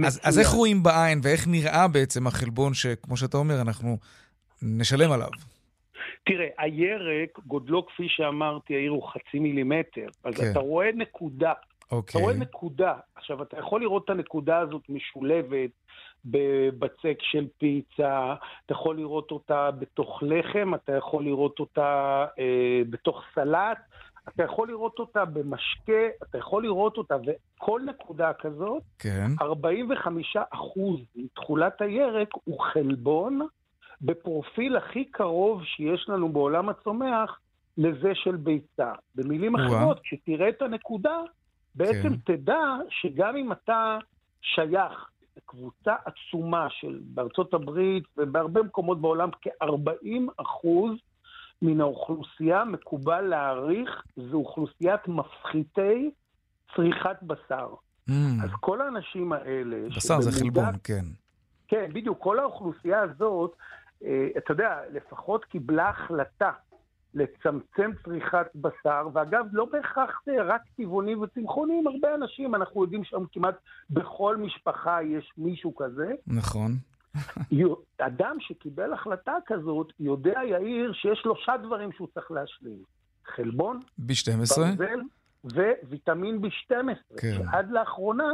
אז, 0.05 0.19
אז. 0.23 0.39
איך 0.39 0.47
רואים 0.47 0.83
בעין 0.83 1.19
ואיך 1.23 1.47
נראה 1.47 1.87
בעצם 1.87 2.27
החלבון 2.27 2.73
שכמו 2.73 3.17
שאתה 3.17 3.37
אומר, 3.37 3.61
אנחנו 3.61 3.97
נשלם 4.61 5.11
עליו? 5.11 5.29
תראה, 6.25 6.47
הירק, 6.57 7.39
גודלו 7.47 7.85
כפי 7.85 8.07
שאמרתי, 8.09 8.75
העיר 8.75 8.91
הוא 8.91 9.07
חצי 9.07 9.39
מילימטר. 9.39 10.07
אז 10.23 10.33
כן. 10.35 10.51
אתה 10.51 10.59
רואה 10.59 10.89
נקודה. 10.95 11.53
אתה 11.87 11.95
אוקיי. 11.95 12.21
רואה 12.21 12.33
נקודה. 12.33 12.93
עכשיו, 13.15 13.43
אתה 13.43 13.59
יכול 13.59 13.81
לראות 13.81 14.05
את 14.05 14.09
הנקודה 14.09 14.59
הזאת 14.59 14.81
משולבת 14.89 15.69
בבצק 16.25 17.17
של 17.21 17.47
פיצה, 17.57 18.35
אתה 18.65 18.73
יכול 18.73 18.97
לראות 18.97 19.31
אותה 19.31 19.71
בתוך 19.71 20.23
לחם, 20.23 20.75
אתה 20.75 20.91
יכול 20.95 21.23
לראות 21.23 21.59
אותה 21.59 22.25
אה, 22.39 22.81
בתוך 22.89 23.23
סלט, 23.35 23.77
אתה 24.29 24.43
יכול 24.43 24.67
לראות 24.67 24.99
אותה 24.99 25.25
במשקה, 25.25 26.07
אתה 26.23 26.37
יכול 26.37 26.63
לראות 26.63 26.97
אותה, 26.97 27.15
וכל 27.15 27.81
נקודה 27.85 28.33
כזאת, 28.33 28.83
כן. 28.99 29.27
45 29.41 30.37
אחוז 30.49 30.99
מתכולת 31.15 31.81
הירק 31.81 32.29
הוא 32.43 32.59
חלבון 32.59 33.39
בפרופיל 34.01 34.77
הכי 34.77 35.05
קרוב 35.05 35.63
שיש 35.63 36.09
לנו 36.09 36.29
בעולם 36.29 36.69
הצומח 36.69 37.39
לזה 37.77 38.11
של 38.13 38.35
ביצה. 38.35 38.91
במילים 39.15 39.55
או-אה. 39.55 39.67
אחרות, 39.67 39.99
כשתראה 40.03 40.49
את 40.49 40.61
הנקודה, 40.61 41.17
בעצם 41.75 42.09
כן. 42.09 42.35
תדע 42.35 42.77
שגם 42.89 43.35
אם 43.35 43.51
אתה 43.51 43.97
שייך 44.41 45.09
לקבוצה 45.37 45.95
עצומה 46.05 46.67
של 46.69 46.99
בארצות 47.03 47.53
הברית 47.53 48.03
ובהרבה 48.17 48.61
מקומות 48.61 49.01
בעולם, 49.01 49.29
כ-40 49.41 50.31
אחוז 50.37 50.91
מן 51.61 51.81
האוכלוסייה 51.81 52.65
מקובל 52.65 53.21
להעריך, 53.21 54.03
זו 54.17 54.37
אוכלוסיית 54.37 55.07
מפחיתי 55.07 56.11
צריכת 56.75 57.17
בשר. 57.21 57.73
Mm, 58.09 58.13
אז 58.43 58.49
כל 58.59 58.81
האנשים 58.81 59.33
האלה... 59.33 59.77
בשר 59.95 60.21
זה 60.21 60.31
חלבון, 60.31 60.75
כן. 60.83 61.05
כן, 61.67 61.89
בדיוק. 61.93 62.17
כל 62.19 62.39
האוכלוסייה 62.39 63.01
הזאת, 63.01 63.55
אה, 64.03 64.27
אתה 64.37 64.51
יודע, 64.51 64.79
לפחות 64.93 65.45
קיבלה 65.45 65.89
החלטה 65.89 66.51
לצמצם 67.13 67.91
צריכת 68.05 68.47
בשר, 68.55 69.07
ואגב, 69.13 69.45
לא 69.51 69.65
בהכרח 69.65 70.21
זה 70.25 70.31
רק 70.43 70.61
טבעונים 70.77 71.21
וצמחונים, 71.21 71.87
הרבה 71.87 72.15
אנשים, 72.15 72.55
אנחנו 72.55 72.83
יודעים 72.83 73.03
שם 73.03 73.23
כמעט 73.31 73.55
בכל 73.89 74.37
משפחה 74.37 75.03
יש 75.03 75.33
מישהו 75.37 75.75
כזה. 75.75 76.13
נכון. 76.27 76.71
אדם 77.97 78.37
שקיבל 78.39 78.93
החלטה 78.93 79.33
כזאת, 79.45 79.87
יודע, 79.99 80.39
יאיר, 80.49 80.93
שיש 80.93 81.19
שלושה 81.23 81.53
דברים 81.63 81.91
שהוא 81.91 82.07
צריך 82.13 82.31
להשלים. 82.31 82.83
חלבון, 83.35 83.79
ב-12? 83.97 84.61
ברזל 84.77 85.01
וויטמין 85.89 86.41
B12, 86.43 87.17
כן. 87.17 87.33
שעד 87.37 87.71
לאחרונה 87.71 88.33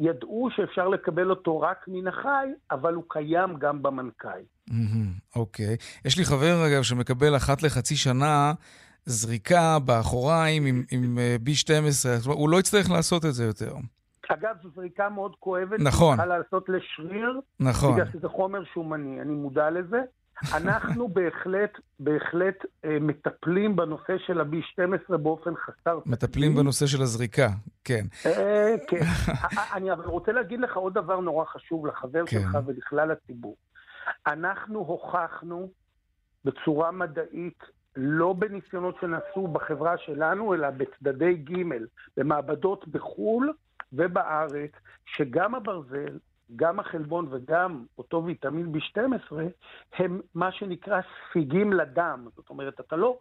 ידעו 0.00 0.48
שאפשר 0.56 0.88
לקבל 0.88 1.30
אותו 1.30 1.60
רק 1.60 1.84
מן 1.88 2.08
החי, 2.08 2.46
אבל 2.70 2.94
הוא 2.94 3.04
קיים 3.08 3.58
גם. 3.58 3.82
מהמם, 3.82 5.12
אוקיי. 5.36 5.76
יש 6.04 6.18
לי 6.18 6.24
חבר, 6.24 6.66
אגב, 6.66 6.82
שמקבל 6.82 7.36
אחת 7.36 7.62
לחצי 7.62 7.96
שנה 7.96 8.52
זריקה 9.06 9.78
באחוריים 9.78 10.66
עם, 10.66 10.84
עם 10.90 11.18
אה, 11.18 11.36
B12, 11.46 11.92
זאת 11.92 12.26
אומרת, 12.26 12.38
הוא 12.38 12.50
לא 12.50 12.60
יצטרך 12.60 12.90
לעשות 12.90 13.24
את 13.24 13.34
זה 13.34 13.44
יותר. 13.44 13.74
אגב, 14.28 14.56
זו 14.62 14.68
זריקה 14.74 15.08
מאוד 15.08 15.34
כואבת. 15.40 15.80
נכון. 15.80 16.16
צריכה 16.16 16.38
לעשות 16.38 16.68
לשריר, 16.68 17.40
נכון. 17.60 17.92
בגלל 17.92 18.06
שזה 18.12 18.28
חומר 18.28 18.64
שומני, 18.64 19.20
אני 19.20 19.32
מודע 19.32 19.70
לזה. 19.70 20.00
אנחנו 20.54 21.08
בהחלט, 21.14 21.70
בהחלט 22.00 22.54
אה, 22.84 22.98
מטפלים 23.00 23.76
בנושא 23.76 24.18
של 24.26 24.40
ה-B12 24.40 25.16
באופן 25.16 25.50
חסר... 25.56 25.98
מטפלים 26.06 26.50
תקדים. 26.50 26.54
בנושא 26.54 26.86
של 26.86 27.02
הזריקה, 27.02 27.48
כן. 27.84 28.04
אה, 28.26 28.74
כן. 28.88 28.96
אה, 29.58 29.76
אני 29.76 29.90
רוצה 29.92 30.32
להגיד 30.32 30.60
לך 30.60 30.76
עוד 30.76 30.94
דבר 30.94 31.20
נורא 31.20 31.44
חשוב 31.44 31.86
לחבר 31.86 32.26
כן. 32.26 32.40
שלך 32.40 32.58
ולכלל 32.66 33.10
הציבור. 33.10 33.56
אנחנו 34.26 34.78
הוכחנו 34.78 35.68
בצורה 36.44 36.90
מדעית, 36.90 37.58
לא 37.96 38.32
בניסיונות 38.32 38.94
שנעשו 39.00 39.46
בחברה 39.46 39.98
שלנו, 39.98 40.54
אלא 40.54 40.70
בצדדי 40.70 41.34
ג' 41.34 41.62
במעבדות 42.16 42.88
בחו"ל 42.88 43.52
ובארץ, 43.92 44.70
שגם 45.06 45.54
הברזל, 45.54 46.18
גם 46.56 46.80
החלבון 46.80 47.28
וגם 47.30 47.84
אותו 47.98 48.24
ויטמין 48.24 48.72
B12 48.74 49.34
הם 49.98 50.20
מה 50.34 50.52
שנקרא 50.52 51.00
ספיגים 51.30 51.72
לדם. 51.72 52.26
זאת 52.36 52.50
אומרת, 52.50 52.80
אתה 52.80 52.96
לא 52.96 53.18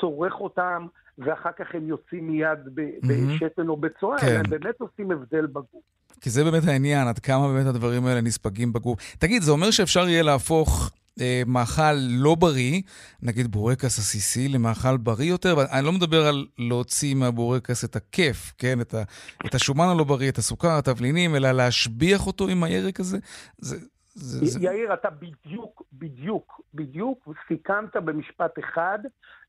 צורך 0.00 0.34
אותם 0.34 0.86
ואחר 1.18 1.52
כך 1.58 1.74
הם 1.74 1.88
יוצאים 1.88 2.26
מיד. 2.26 2.58
בשתן 3.02 3.68
או 3.68 3.76
בצואה, 3.76 4.18
כן. 4.18 4.36
הם 4.36 4.50
באמת 4.50 4.80
עושים 4.80 5.10
הבדל 5.10 5.46
בגוף. 5.46 5.82
כי 6.20 6.30
זה 6.30 6.44
באמת 6.44 6.62
העניין, 6.68 7.08
עד 7.08 7.18
כמה 7.18 7.48
באמת 7.48 7.66
הדברים 7.66 8.06
האלה 8.06 8.20
נספגים 8.20 8.72
בגוף. 8.72 9.16
תגיד, 9.18 9.42
זה 9.42 9.50
אומר 9.50 9.70
שאפשר 9.70 10.08
יהיה 10.08 10.22
להפוך 10.22 10.90
אה, 11.20 11.42
מאכל 11.46 11.92
לא 12.08 12.34
בריא, 12.34 12.82
נגיד 13.22 13.46
בורקס 13.46 13.98
עסיסי, 13.98 14.48
למאכל 14.48 14.96
בריא 14.96 15.30
יותר? 15.30 15.54
אני 15.72 15.86
לא 15.86 15.92
מדבר 15.92 16.26
על 16.26 16.46
להוציא 16.58 17.14
מהבורקס 17.14 17.84
את 17.84 17.96
הכיף, 17.96 18.52
כן? 18.58 18.80
את, 18.80 18.94
ה, 18.94 19.02
את 19.46 19.54
השומן 19.54 19.84
הלא 19.84 20.04
בריא, 20.04 20.30
את 20.30 20.38
הסוכר, 20.38 20.78
התבלינים, 20.78 21.34
אלא 21.36 21.52
להשביח 21.52 22.26
אותו 22.26 22.48
עם 22.48 22.64
הירק 22.64 23.00
הזה? 23.00 23.18
זה... 23.58 23.76
זה, 24.14 24.46
זה... 24.46 24.60
יאיר, 24.62 24.94
אתה 24.94 25.08
בדיוק, 25.10 25.82
בדיוק, 25.92 26.60
בדיוק 26.74 27.28
סיכמת 27.48 27.96
במשפט 27.96 28.58
אחד 28.58 28.98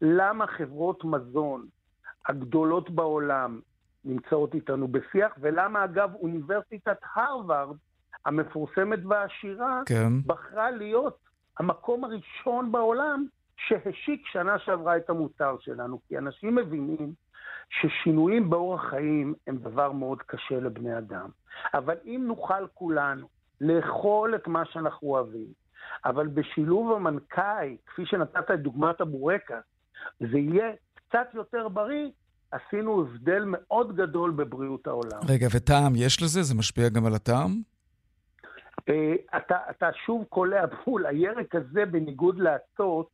למה 0.02 0.48
חברות 0.48 1.04
מזון 1.04 1.66
הגדולות 2.28 2.90
בעולם 2.90 3.60
נמצאות 4.06 4.56
איתנו 4.56 4.88
בשיח, 4.88 5.32
ולמה 5.42 5.84
אגב 5.84 6.10
אוניברסיטת 6.16 6.98
הרווארד 7.16 7.78
המפורסמת 8.26 9.00
והעשירה 9.06 9.82
כן. 9.86 10.14
בחרה 10.26 10.72
להיות 10.72 11.18
המקום 11.60 12.04
הראשון 12.04 12.72
בעולם 12.72 13.26
שהשיק 13.58 14.28
שנה 14.32 14.60
שעברה 14.60 14.98
את 14.98 15.10
המוצר 15.10 15.56
שלנו. 15.60 16.00
כי 16.08 16.18
אנשים 16.18 16.56
מבינים 16.56 17.14
ששינויים 17.70 18.50
באורח 18.50 18.90
חיים 18.90 19.34
הם 19.48 19.58
דבר 19.58 19.92
מאוד 19.92 20.22
קשה 20.22 20.60
לבני 20.60 20.98
אדם. 20.98 21.30
אבל 21.74 21.96
אם 22.06 22.24
נוכל 22.28 22.68
כולנו 22.74 23.28
לאכול 23.62 24.36
את 24.36 24.48
מה 24.48 24.64
שאנחנו 24.66 25.08
אוהבים, 25.08 25.48
אבל 26.06 26.28
בשילוב 26.28 26.92
המנכאי, 26.92 27.78
כפי 27.86 28.06
שנתת 28.06 28.52
את 28.54 28.60
דוגמת 28.60 29.02
הבורקס, 29.02 29.56
זה 30.20 30.38
יהיה 30.38 30.72
קצת 30.96 31.28
יותר 31.34 31.68
בריא, 31.68 32.10
עשינו 32.52 33.02
הבדל 33.02 33.44
מאוד 33.48 33.96
גדול 33.96 34.32
בבריאות 34.32 34.88
העולם. 34.88 35.20
רגע, 35.30 35.48
וטעם 35.56 35.96
יש 35.96 36.24
לזה? 36.24 36.44
זה 36.44 36.56
משפיע 36.56 36.90
גם 36.90 37.06
על 37.06 37.16
הטעם? 37.16 37.73
אה, 38.90 39.16
אתה, 39.38 39.58
אתה 39.70 39.90
שוב 40.06 40.26
קולע 40.30 40.66
בול, 40.66 41.06
הירק 41.06 41.56
הזה, 41.56 41.86
בניגוד 41.86 42.40
לאצות, 42.40 43.10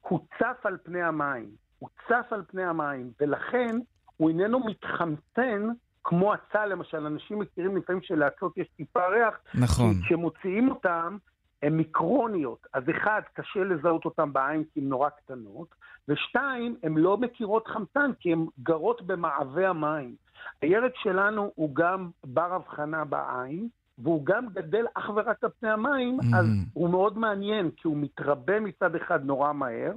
הוא 0.00 0.20
צף 0.38 0.66
על 0.66 0.76
פני 0.82 1.02
המים. 1.02 1.48
הוא 1.78 1.88
צף 2.08 2.26
על 2.30 2.42
פני 2.46 2.64
המים, 2.64 3.10
ולכן 3.20 3.76
הוא 4.16 4.28
איננו 4.28 4.60
מתחמצן 4.64 5.68
כמו 6.04 6.34
הצל, 6.34 6.66
למשל. 6.66 7.06
אנשים 7.06 7.38
מכירים 7.38 7.76
לפעמים 7.76 8.02
שלאצות 8.02 8.58
יש 8.58 8.68
טיפה 8.76 9.06
ריח, 9.06 9.34
נכון. 9.54 9.94
כשמוציאים 10.02 10.68
אותם, 10.68 11.16
הן 11.62 11.72
מיקרוניות. 11.72 12.66
אז 12.72 12.82
אחד, 12.90 13.20
קשה 13.34 13.64
לזהות 13.64 14.04
אותן 14.04 14.32
בעין 14.32 14.64
כי 14.74 14.80
הן 14.80 14.88
נורא 14.88 15.08
קטנות, 15.08 15.74
ושתיים, 16.08 16.76
הן 16.82 16.94
לא 16.94 17.16
מכירות 17.16 17.66
חמצן 17.66 18.10
כי 18.20 18.32
הן 18.32 18.46
גרות 18.62 19.02
במעבה 19.02 19.68
המים. 19.68 20.14
הירק 20.62 20.92
שלנו 20.96 21.52
הוא 21.54 21.74
גם 21.74 22.10
בר 22.24 22.54
הבחנה 22.54 23.04
בעין, 23.04 23.68
והוא 24.02 24.26
גם 24.26 24.46
גדל 24.54 24.84
אך 24.94 25.10
ורק 25.16 25.44
על 25.44 25.50
פני 25.60 25.70
המים, 25.70 26.20
Mhm. 26.20 26.36
אז 26.36 26.46
הוא 26.72 26.90
מאוד 26.90 27.18
מעניין, 27.18 27.70
כי 27.76 27.88
הוא 27.88 27.96
מתרבה 27.96 28.60
מצד 28.60 28.94
אחד 28.94 29.24
נורא 29.24 29.52
מהר, 29.52 29.92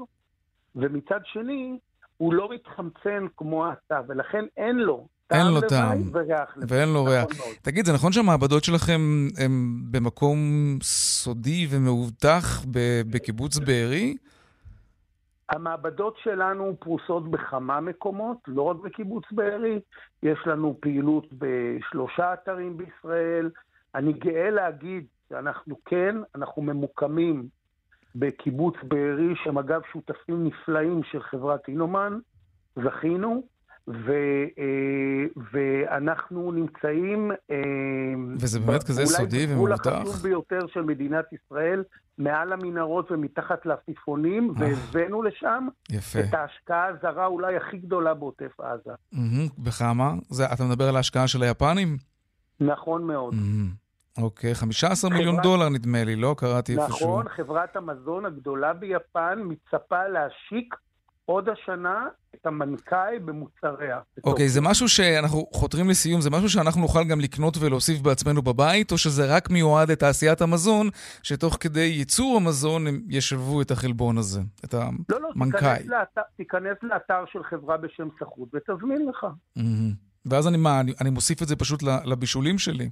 ומצד 0.76 1.20
שני, 1.24 1.78
הוא 2.18 2.34
לא 2.34 2.50
מתחמצן 2.54 3.26
כמו 3.38 3.66
העצה, 3.66 4.00
ולכן 4.08 4.46
אין 4.58 4.76
לו 4.76 5.08
אין 5.32 5.48
לו 5.54 5.62
טעם. 5.62 6.02
ואין 6.68 6.90
לו 6.94 7.04
ריח. 7.04 7.24
נכון 7.24 7.38
מאוד. 7.38 7.56
תגיד, 7.62 7.86
זה 7.86 7.94
נכון 7.94 8.12
שהמעבדות 8.12 8.64
שלכם 8.64 9.28
הן 9.38 9.52
במקום 9.92 10.38
סודי 10.84 11.68
ומאובטח 11.72 12.66
בקיבוץ 13.12 13.58
בארי? 13.58 14.16
המעבדות 15.50 16.16
שלנו 16.24 16.76
פרוסות 16.80 17.32
בכמה 17.32 17.80
מקומות, 17.82 18.38
לא 18.48 18.62
רק 18.62 18.78
בקיבוץ 18.78 19.24
בארי, 19.32 19.80
יש 20.24 20.40
לנו 20.46 20.78
פעילות 20.80 21.28
בשלושה 21.38 22.34
אתרים 22.34 22.78
בישראל. 22.78 23.50
אני 23.96 24.14
גאה 24.14 24.50
להגיד 24.50 25.06
שאנחנו 25.30 25.76
כן, 25.86 26.16
אנחנו 26.36 26.62
ממוקמים 26.62 27.48
בקיבוץ 28.16 28.76
בארי, 28.84 29.34
שהם 29.44 29.58
אגב 29.58 29.82
שותפים 29.92 30.44
נפלאים 30.48 31.02
של 31.12 31.22
חברת 31.22 31.68
אינומן, 31.68 32.20
זכינו, 32.76 33.44
ו, 33.88 34.12
אה, 34.60 35.42
ואנחנו 35.54 36.52
נמצאים... 36.52 37.32
אה, 37.52 37.58
וזה 38.40 38.60
באמת 38.60 38.84
כזה 38.84 39.06
סודי 39.06 39.38
אולי 39.38 39.48
בגבול? 39.48 39.74
החשוב 39.74 40.16
ביותר 40.16 40.60
של 40.74 40.82
מדינת 40.82 41.26
ישראל, 41.34 41.84
מעל 42.18 42.54
המנהרות 42.54 43.12
ומתחת 43.12 43.66
לעפיפונים, 43.66 44.50
אה. 44.50 44.56
והבאנו 44.60 45.24
לשם 45.24 45.68
יפה. 45.90 46.20
את 46.20 46.34
ההשקעה 46.34 46.86
הזרה 46.86 47.26
אולי 47.26 47.58
הכי 47.58 47.78
גדולה 47.78 48.14
בעוטף 48.14 48.60
עזה. 48.60 48.92
בכמה? 49.58 50.14
אתה 50.54 50.64
מדבר 50.64 50.90
על 50.90 50.96
ההשקעה 50.96 51.28
של 51.28 51.44
היפנים? 51.44 51.98
נכון 52.60 53.04
מאוד. 53.08 53.36
אוקיי, 54.18 54.56
15 54.56 55.10
מיליון 55.10 55.34
חברת- 55.36 55.44
דולר 55.44 55.70
נדמה 55.70 56.04
לי, 56.04 56.16
לא? 56.16 56.36
קראתי 56.38 56.72
איפשהו. 56.78 57.08
נכון, 57.10 57.26
חברת 57.36 57.76
המזון 57.76 58.26
הגדולה 58.26 58.74
ביפן 58.74 59.40
מצפה 59.48 60.08
להשיק 60.08 60.76
עוד 61.26 61.50
השנה 61.50 62.06
את 62.36 62.46
המנכ"י 62.46 62.96
במוצריה. 63.26 64.00
אוקיי, 64.24 64.50
זה 64.50 64.62
משהו 64.62 64.90
שאנחנו 64.90 65.48
חותרים 65.54 65.90
לסיום, 65.90 66.22
זה 66.22 66.30
משהו 66.30 66.50
שאנחנו 66.50 66.82
נוכל 66.82 67.04
גם 67.04 67.20
לקנות 67.20 67.58
ולהוסיף 67.60 68.02
בעצמנו 68.02 68.42
בבית, 68.42 68.92
או 68.92 68.98
שזה 68.98 69.36
רק 69.36 69.50
מיועד 69.50 69.92
לתעשיית 69.92 70.42
המזון, 70.42 70.90
שתוך 71.24 71.58
כדי 71.60 71.80
ייצור 71.80 72.38
המזון 72.38 72.88
הם 72.88 73.02
ישלבו 73.10 73.62
את 73.62 73.72
החלבון 73.72 74.18
הזה, 74.18 74.42
את 74.66 74.74
לא, 74.74 74.82
לא, 75.22 75.30
המנכ"י. 75.36 75.58
תיכנס 75.58 75.86
לאתר, 75.88 76.22
תיכנס 76.38 76.78
לאתר 76.84 77.24
של 77.32 77.44
חברה 77.44 77.78
בשם 77.78 78.08
סחוט 78.20 78.50
ותזמין 78.54 79.08
לך. 79.10 79.26
מהמם. 79.56 79.92
ואז 80.26 80.48
אני 80.48 80.58
מה, 80.58 80.80
אני, 80.80 80.94
אני 81.02 81.10
מוסיף 81.10 81.42
את 81.42 81.48
זה 81.48 81.56
פשוט 81.56 81.84
לבישולים 81.84 82.58
שלי. 82.58 82.90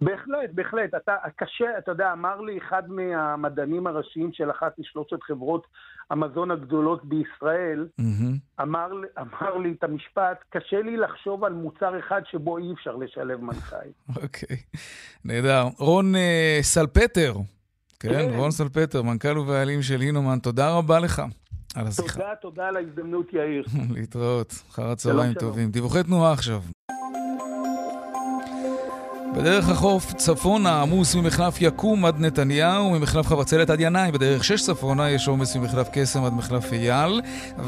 בהחלט, 0.00 0.50
בהחלט. 0.54 0.94
אתה, 0.94 1.12
קשה, 1.36 1.78
אתה 1.78 1.90
יודע, 1.90 2.12
אמר 2.12 2.40
לי 2.40 2.58
אחד 2.58 2.82
מהמדענים 2.90 3.86
הראשיים 3.86 4.30
של 4.32 4.50
אחת 4.50 4.78
משלושת 4.78 5.22
חברות 5.22 5.66
המזון 6.10 6.50
הגדולות 6.50 7.04
בישראל, 7.04 7.86
מהמם. 7.98 8.36
אמר, 8.62 8.88
אמר 9.18 9.56
לי 9.56 9.74
את 9.78 9.84
המשפט, 9.84 10.44
קשה 10.50 10.82
לי 10.82 10.96
לחשוב 10.96 11.44
על 11.44 11.52
מוצר 11.52 11.98
אחד 11.98 12.22
שבו 12.30 12.58
אי 12.58 12.72
אפשר 12.72 12.96
לשלב 12.96 13.40
מנכ"י. 13.40 14.16
אוקיי, 14.22 14.56
נהדר. 15.24 15.62
רון 15.78 16.14
אה, 16.14 16.58
סלפטר, 16.62 17.34
כן, 18.00 18.08
כן. 18.08 18.34
רון 18.36 18.50
סלפטר, 18.50 19.02
מנכ"ל 19.02 19.38
ובעלים 19.38 19.82
של 19.82 20.00
הינומן, 20.00 20.38
תודה 20.38 20.70
רבה 20.78 21.00
לך 21.00 21.22
על 21.76 21.86
השיחה. 21.86 22.12
תודה, 22.12 22.34
תודה 22.42 22.68
על 22.68 22.76
ההזדמנות, 22.76 23.32
יאיר. 23.32 23.64
להתראות, 23.94 24.54
אחר 24.70 24.90
הצהריים. 24.90 25.34
טובים. 25.34 25.70
דיווחי 25.70 26.02
תנועה 26.02 26.32
עכשיו. 26.32 26.60
בדרך 29.36 29.68
החוף 29.68 30.12
צפונה 30.12 30.82
עמוס 30.82 31.14
ממחלף 31.14 31.60
יקום 31.60 32.04
עד 32.04 32.20
נתניהו, 32.20 32.90
ממחלף 32.90 33.26
חבצלת 33.26 33.70
עד 33.70 33.80
ינאי. 33.80 34.12
בדרך 34.12 34.44
שש 34.44 34.62
צפונה 34.62 35.10
יש 35.10 35.28
עומס 35.28 35.56
ממחלף 35.56 35.88
קסם 35.92 36.24
עד 36.24 36.32
מחלף 36.32 36.72
אייל, 36.72 37.20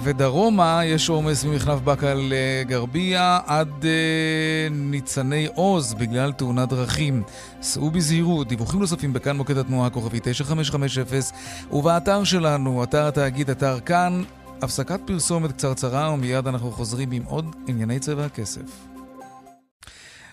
ודרומה 0.03 0.81
יש 0.85 1.09
עומס 1.09 1.45
ממחלף 1.45 1.81
באקה 1.81 2.15
לגרבייה 2.17 3.41
עד 3.47 3.85
אה, 3.85 4.69
ניצני 4.71 5.49
עוז 5.55 5.95
בגלל 5.95 6.33
תאונת 6.33 6.69
דרכים. 6.69 7.23
סעו 7.63 7.91
בזהירות, 7.91 8.49
דיווחים 8.49 8.81
נוספים 8.81 9.13
בכאן 9.13 9.37
מוקד 9.37 9.59
התנועה 9.59 9.91
כוכבי 9.91 10.19
9550 10.23 11.05
ובאתר 11.73 12.25
שלנו, 12.25 12.83
אתר 12.83 13.09
התאגיד, 13.09 13.51
אתר 13.51 13.81
כאן. 13.81 14.23
הפסקת 14.63 15.01
פרסומת 15.05 15.53
קצרצרה 15.53 16.13
ומיד 16.13 16.47
אנחנו 16.47 16.71
חוזרים 16.71 17.11
עם 17.13 17.23
עוד 17.27 17.57
ענייני 17.67 17.99
צבע 17.99 18.25
הכסף. 18.25 18.88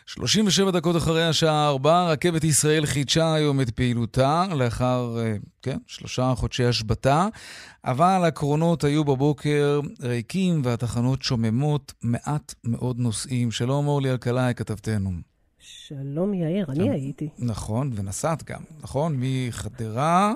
37 0.07 0.71
דקות 0.71 0.97
אחרי 0.97 1.23
השעה 1.23 1.67
4, 1.67 2.11
רכבת 2.11 2.43
ישראל 2.43 2.85
חידשה 2.85 3.33
היום 3.33 3.61
את 3.61 3.69
פעילותה 3.69 4.45
לאחר, 4.55 5.17
אה, 5.19 5.35
כן, 5.61 5.77
שלושה 5.87 6.33
חודשי 6.35 6.65
השבתה, 6.65 7.27
אבל 7.85 8.21
הקרונות 8.27 8.83
היו 8.83 9.03
בבוקר 9.03 9.79
ריקים 10.01 10.61
והתחנות 10.63 11.21
שוממות 11.21 11.93
מעט 12.01 12.53
מאוד 12.63 12.99
נוסעים. 12.99 13.51
שלום 13.51 13.87
אורלי 13.87 14.11
אלקלעי, 14.11 14.53
כתבתנו. 14.53 15.11
שלום 15.59 16.33
יאיר, 16.33 16.65
אני 16.69 16.89
הייתי. 16.89 17.29
נכון, 17.39 17.91
ונסעת 17.95 18.43
גם, 18.43 18.61
נכון? 18.81 19.15
מחדרה... 19.19 20.33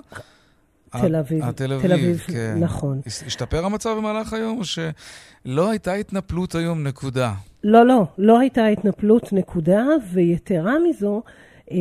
תל 0.92 1.16
אביב. 1.16 1.52
תל 1.52 1.80
תל 1.82 1.94
אביב, 1.94 2.18
כן. 2.18 2.58
נכון. 2.60 3.02
השתפר 3.06 3.66
המצב 3.66 3.96
במהלך 3.98 4.34
היום, 4.34 4.58
או 4.60 4.64
שלא 4.66 5.70
הייתה 5.70 5.94
התנפלות 5.94 6.56
היום, 6.56 6.84
נקודה? 6.84 7.34
לא, 7.64 7.86
לא, 7.86 8.04
לא 8.18 8.40
הייתה 8.40 8.66
התנפלות, 8.68 9.34
נקודה, 9.34 9.86
ויתרה 10.14 10.74
מזו, 10.90 11.22
אה, 11.72 11.78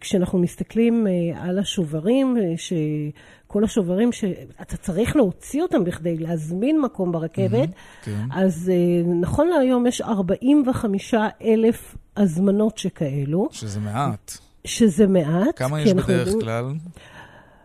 כשאנחנו 0.00 0.38
מסתכלים 0.38 1.06
אה, 1.06 1.12
על 1.42 1.58
השוברים, 1.58 2.36
אה, 2.36 2.54
שכל 2.56 3.64
השוברים 3.64 4.12
שאתה 4.12 4.76
צריך 4.76 5.16
להוציא 5.16 5.62
אותם 5.62 5.84
בכדי 5.84 6.16
להזמין 6.18 6.80
מקום 6.80 7.12
ברכבת, 7.12 7.68
כן. 8.02 8.24
אז 8.32 8.72
נכון 9.20 9.48
להיום 9.48 9.86
יש 9.86 10.00
45 10.00 11.14
אלף 11.44 11.96
הזמנות 12.16 12.78
שכאלו, 12.78 13.48
שזה 13.52 13.80
מעט. 13.80 14.32
שזה 14.64 15.06
מעט. 15.06 15.56
כמה 15.56 15.80
יש 15.80 15.92
בדרך 15.92 16.08
יודעים- 16.08 16.40
כלל? 16.40 16.64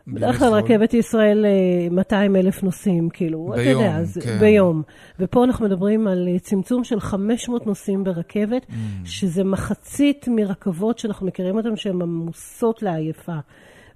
בדרך 0.08 0.40
כלל? 0.40 0.54
רכבת 0.54 0.94
ישראל 0.94 1.46
אה, 1.46 1.90
200 1.92 2.36
אלף 2.36 2.64
נוסעים, 2.64 3.10
כאילו, 3.10 3.52
אתה 3.54 3.62
ביום, 3.64 3.82
יודע, 3.82 3.96
אז, 3.98 4.18
כן. 4.24 4.38
ביום. 4.40 4.82
ופה 5.20 5.44
אנחנו 5.44 5.66
מדברים 5.66 6.08
על 6.08 6.28
אה, 6.34 6.40
צמצום 6.40 6.84
של 6.84 7.00
500 7.00 7.68
נוסעים 7.68 8.04
ברכבת, 8.04 8.66
Mm. 8.70 8.74
שזה 9.06 9.44
מחצית 9.44 10.28
מרכבות 10.28 11.00
שאנחנו 11.00 11.28
מכירים 11.28 11.58
אותן 11.58 11.76
שהן 11.76 12.02
עמוסות 12.02 12.82
לעייפה. 12.82 13.36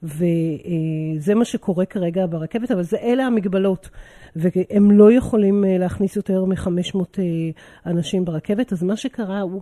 וזה 0.03 1.35
מה 1.35 1.45
שקורה 1.45 1.85
כרגע 1.85 2.25
ברכבת, 2.29 2.71
אבל 2.71 2.83
זה 2.83 2.97
אלה 2.97 3.25
המגבלות. 3.25 3.89
והם 4.35 4.91
לא 4.91 5.11
יכולים 5.11 5.65
אה, 5.65 5.77
להכניס 5.77 6.15
יותר 6.15 6.45
מ-500 6.45 7.19
אנשים 7.85 8.25
ברכבת, 8.25 8.73
אז 8.73 8.83
מה 8.83 8.95
שקרה 8.95 9.41
הוא... 9.41 9.61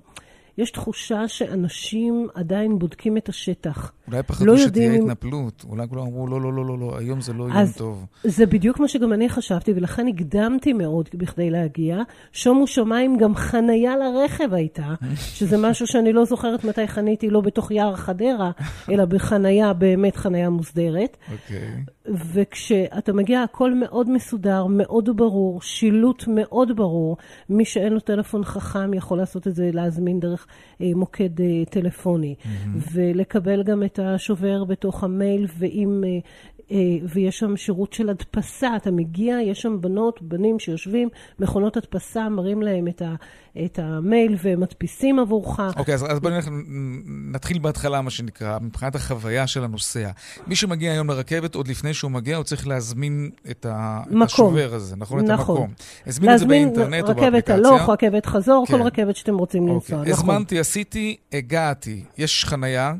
יש 0.58 0.72
תחושה 0.72 1.28
שאנשים 1.28 2.28
עדיין 2.34 2.80
בודקים 2.80 3.18
את 3.18 3.30
השטח. 3.30 3.92
אולי 4.08 4.24
פחדו 4.24 4.46
לא 4.46 4.58
שתהיה 4.58 4.86
יודעים 4.86 5.10
התנפלות. 5.10 5.66
אולי 5.70 5.88
כולם 5.88 6.02
אמרו, 6.02 6.28
לא, 6.28 6.42
לא, 6.42 6.54
לא, 6.54 6.66
לא, 6.66 6.80
לא, 6.80 6.98
היום 6.98 7.22
זה 7.22 7.34
לא 7.34 7.44
יום 7.44 7.68
טוב. 7.78 8.06
זה 8.24 8.46
בדיוק 8.46 8.80
מה 8.80 8.88
שגם 8.88 9.14
אני 9.14 9.30
חשבתי, 9.30 9.74
ולכן 9.76 10.08
הקדמתי 10.08 10.74
מאוד 10.74 11.10
בכדי 11.14 11.50
להגיע. 11.50 11.98
שומו 12.32 12.68
שמיים, 12.68 13.18
גם 13.18 13.36
חנייה 13.36 13.96
לרכב 13.98 14.54
הייתה, 14.54 14.94
שזה 15.38 15.58
משהו 15.58 15.88
שאני 15.88 16.14
לא 16.14 16.26
זוכרת 16.26 16.64
מתי 16.64 16.88
חניתי, 16.88 17.30
לא 17.30 17.42
בתוך 17.42 17.72
יער 17.72 17.96
חדרה, 17.96 18.52
אלא 18.90 19.06
בחנייה, 19.06 19.74
באמת 19.74 20.16
חנייה 20.16 20.50
מוסדרת. 20.50 21.18
אוקיי. 21.32 21.84
וכשאתה 22.06 23.14
מגיע, 23.14 23.44
הכל 23.44 23.74
מאוד 23.74 24.10
מסודר, 24.10 24.66
מאוד 24.66 25.10
ברור, 25.18 25.62
שילוט 25.62 26.24
מאוד 26.28 26.76
ברור. 26.76 27.18
מי 27.50 27.66
שאין 27.66 27.94
לו 27.94 28.00
טלפון 28.00 28.44
חכם 28.44 28.94
יכול 28.94 29.18
לעשות 29.18 29.48
את 29.48 29.56
זה, 29.56 29.70
להזמין 29.74 30.20
דרך 30.20 30.48
אה, 30.82 30.88
מוקד 30.96 31.42
אה, 31.42 31.66
טלפוני. 31.70 32.36
ולקבל 32.94 33.64
גם 33.64 33.84
את 33.84 34.00
השובר 34.00 34.64
בתוך 34.64 35.04
המייל, 35.04 35.48
ואם... 35.58 36.04
אה, 36.06 36.20
ויש 37.10 37.40
שם 37.40 37.58
שירות 37.58 37.94
של 37.94 38.10
הדפסה, 38.10 38.76
אתה 38.76 38.92
מגיע, 38.92 39.38
יש 39.42 39.62
שם 39.62 39.82
בנות, 39.82 40.22
בנים 40.22 40.60
שיושבים, 40.60 41.10
מכונות 41.40 41.78
הדפסה, 41.78 42.30
מראים 42.30 42.62
להם 42.62 42.88
את, 42.88 43.02
ה, 43.02 43.16
את 43.66 43.80
המייל 43.80 44.36
והם 44.44 44.60
מדפיסים 44.60 45.20
עבורך. 45.20 45.60
אוקיי, 45.78 45.94
אז, 45.94 46.06
אז 46.10 46.20
בואי 46.20 46.34
נלך, 46.34 46.48
נתחיל 47.32 47.60
בהתחלה, 47.60 48.02
מה 48.02 48.10
שנקרא, 48.10 48.60
מבחינת 48.62 48.96
החוויה 48.96 49.48
של 49.48 49.64
הנוסע. 49.64 50.10
מי 50.48 50.56
שמגיע 50.56 50.92
היום 50.92 51.10
לרכבת, 51.10 51.56
עוד 51.56 51.68
לפני 51.68 51.94
שהוא 51.94 52.12
מגיע, 52.12 52.38
הוא 52.38 52.44
צריך 52.44 52.68
להזמין 52.68 53.30
את, 53.52 53.66
ה, 53.66 54.02
את. 54.10 54.22
השובר 54.22 54.74
הזה, 54.74 54.96
נכון? 54.96 55.20
את 55.20 55.30
נכון. 55.30 55.58
המקום. 55.58 55.74
הזמין 56.08 56.34
את 56.34 56.40
זה 56.40 56.46
להזמין 56.46 56.74
באינטרנט 56.74 57.04
או 57.04 57.10
רכבת 57.10 57.22
באפליקציה. 57.22 57.56
הלוך, 57.56 57.90
רכבת 57.90 58.26
חזור, 58.26 58.66
כל 58.68 58.78
כן. 58.78 58.84
רכבת 58.84 59.16
שאתם 59.16 59.38
רוצים 59.38 59.68
לנסוע, 59.68 60.00
אוקיי. 60.00 60.14
נכון. 60.14 60.30
הזמנתי, 60.30 60.60
עשיתי, 60.60 61.18
הגעתי. 61.34 62.04
יש 62.18 62.46
חנייה, 62.46 62.94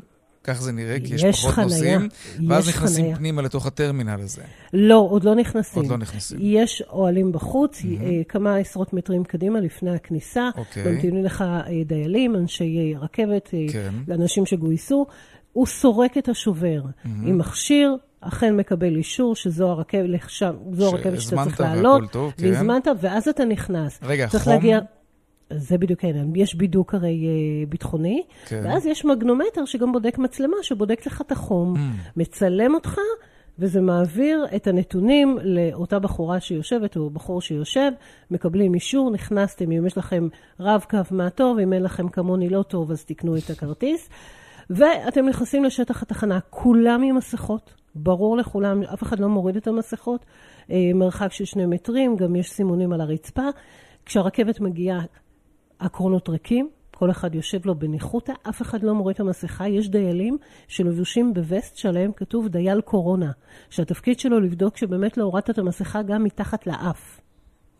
כך 0.44 0.62
זה 0.62 0.72
נראה, 0.72 1.00
כי 1.00 1.14
יש 1.14 1.22
יש 1.22 1.40
פחות 1.40 1.54
חנייה, 1.54 1.98
נוסעים, 1.98 2.08
ואז 2.48 2.68
נכנסים 2.68 2.96
חנייה. 2.96 3.16
פנימה 3.16 3.42
לתוך 3.42 3.66
הטרמינל 3.66 4.20
הזה. 4.20 4.42
לא, 4.72 5.06
עוד 5.10 5.24
לא 5.24 5.34
נכנסים. 5.34 5.82
עוד 5.82 5.90
לא 5.90 5.98
נכנסים. 5.98 6.38
יש 6.42 6.82
אוהלים 6.90 7.32
בחוץ, 7.32 7.82
אה, 7.84 8.22
כמה 8.28 8.56
עשרות 8.56 8.92
מטרים 8.92 9.24
קדימה 9.24 9.60
לפני 9.60 9.94
הכניסה. 9.94 10.50
אוקיי. 10.56 10.92
ממתינים 10.92 11.24
לך 11.24 11.42
אה, 11.42 11.64
דיילים, 11.86 12.36
אנשי 12.36 12.78
אה, 12.94 13.00
רכבת, 13.00 13.48
כן. 13.72 14.12
אנשים 14.12 14.46
שגויסו. 14.46 15.06
הוא 15.52 15.66
סורק 15.66 16.18
את 16.18 16.28
השובר 16.28 16.82
עם 17.04 17.38
מכשיר. 17.38 17.96
אכן 18.28 18.56
מקבל 18.56 18.96
אישור 18.96 19.36
שזו 19.36 19.70
הרכבת, 19.70 20.08
לשם, 20.08 20.54
זו 20.72 20.86
הרכבת 20.86 21.20
שאתה 21.20 21.20
שהזמנת 21.20 21.46
צריך 21.46 21.60
והכל 21.60 21.74
לעלות, 21.74 22.10
טוב, 22.10 22.32
כן. 22.36 22.46
והזמנת, 22.46 22.86
ואז 23.00 23.28
אתה 23.28 23.44
נכנס. 23.44 23.98
רגע, 24.02 24.28
צריך 24.28 24.44
חום? 24.44 24.52
להגיע... 24.52 24.78
זה 25.56 25.78
בדיוק 25.78 26.04
העניין, 26.04 26.32
יש 26.36 26.54
בידוק 26.54 26.94
הרי 26.94 27.26
אה, 27.26 27.66
ביטחוני, 27.68 28.22
כן. 28.46 28.62
ואז 28.64 28.86
יש 28.86 29.04
מגנומטר 29.04 29.64
שגם 29.64 29.92
בודק 29.92 30.18
מצלמה, 30.18 30.56
שבודק 30.62 31.06
לך 31.06 31.20
את 31.20 31.32
החום, 31.32 31.74
מצלם 32.16 32.74
אותך, 32.74 32.98
וזה 33.58 33.80
מעביר 33.80 34.46
את 34.56 34.66
הנתונים 34.66 35.38
לאותה 35.42 35.98
בחורה 35.98 36.40
שיושבת, 36.40 36.96
או 36.96 37.10
בחור 37.10 37.40
שיושב, 37.40 37.90
מקבלים 38.30 38.74
אישור, 38.74 39.10
נכנסתם, 39.10 39.72
אם 39.72 39.86
יש 39.86 39.98
לכם 39.98 40.28
רב-קו, 40.60 40.98
מה 41.10 41.30
טוב, 41.30 41.58
אם 41.58 41.72
אין 41.72 41.82
לכם 41.82 42.08
כמוני 42.08 42.48
לא 42.48 42.62
טוב, 42.62 42.90
אז 42.90 43.04
תקנו 43.04 43.36
את 43.36 43.50
הכרטיס. 43.50 44.08
ואתם 44.70 45.26
נכנסים 45.26 45.64
לשטח 45.64 46.02
התחנה, 46.02 46.38
כולם 46.50 47.02
עם 47.02 47.16
מסכות, 47.16 47.74
ברור 47.94 48.36
לכולם, 48.36 48.82
אף 48.82 49.02
אחד 49.02 49.20
לא 49.20 49.28
מוריד 49.28 49.56
את 49.56 49.66
המסכות, 49.66 50.24
אה, 50.70 50.90
מרחק 50.94 51.32
של 51.32 51.44
שני 51.44 51.66
מטרים, 51.66 52.16
גם 52.16 52.36
יש 52.36 52.50
סימונים 52.50 52.92
על 52.92 53.00
הרצפה. 53.00 53.48
כשהרכבת 54.06 54.60
מגיעה, 54.60 55.00
הקרונות 55.80 56.28
ריקים, 56.28 56.68
כל 56.90 57.10
אחד 57.10 57.34
יושב 57.34 57.66
לו 57.66 57.74
בניחותא, 57.74 58.32
אף 58.48 58.62
אחד 58.62 58.82
לא 58.82 58.94
מוריד 58.94 59.14
את 59.14 59.20
המסכה. 59.20 59.68
יש 59.68 59.88
דיילים 59.88 60.36
שלבושים 60.68 61.34
בווסט 61.34 61.76
שעליהם 61.76 62.10
כתוב 62.16 62.48
דייל 62.48 62.80
קורונה, 62.80 63.30
שהתפקיד 63.70 64.18
שלו 64.18 64.40
לבדוק 64.40 64.76
שבאמת 64.76 65.16
לא 65.16 65.24
הורדת 65.24 65.50
את 65.50 65.58
המסכה 65.58 66.02
גם 66.02 66.24
מתחת 66.24 66.66
לאף. 66.66 67.20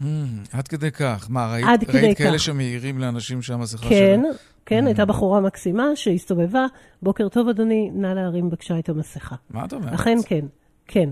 Mm, 0.02 0.04
עד 0.52 0.68
כדי 0.68 0.90
כך. 0.90 1.26
מה, 1.30 1.52
ראית, 1.52 1.84
כדי 1.84 2.00
ראית 2.00 2.18
כאלה 2.18 2.38
כך. 2.38 2.42
שמעירים 2.42 2.98
לאנשים 2.98 3.42
שהמסכה 3.42 3.88
כן, 3.88 4.20
שלהם? 4.20 4.22
כן, 4.66 4.86
הייתה 4.86 5.04
בחורה 5.04 5.40
מקסימה 5.40 5.84
שהסתובבה, 5.94 6.66
בוקר 7.02 7.28
טוב 7.28 7.48
אדוני, 7.48 7.90
נא 7.94 8.06
להרים 8.06 8.48
בבקשה 8.48 8.78
את 8.78 8.88
המסכה. 8.88 9.36
מה 9.50 9.64
אתה 9.64 9.76
אומר? 9.76 9.94
אכן 9.94 10.18
כן, 10.26 10.44
כן. 10.86 11.08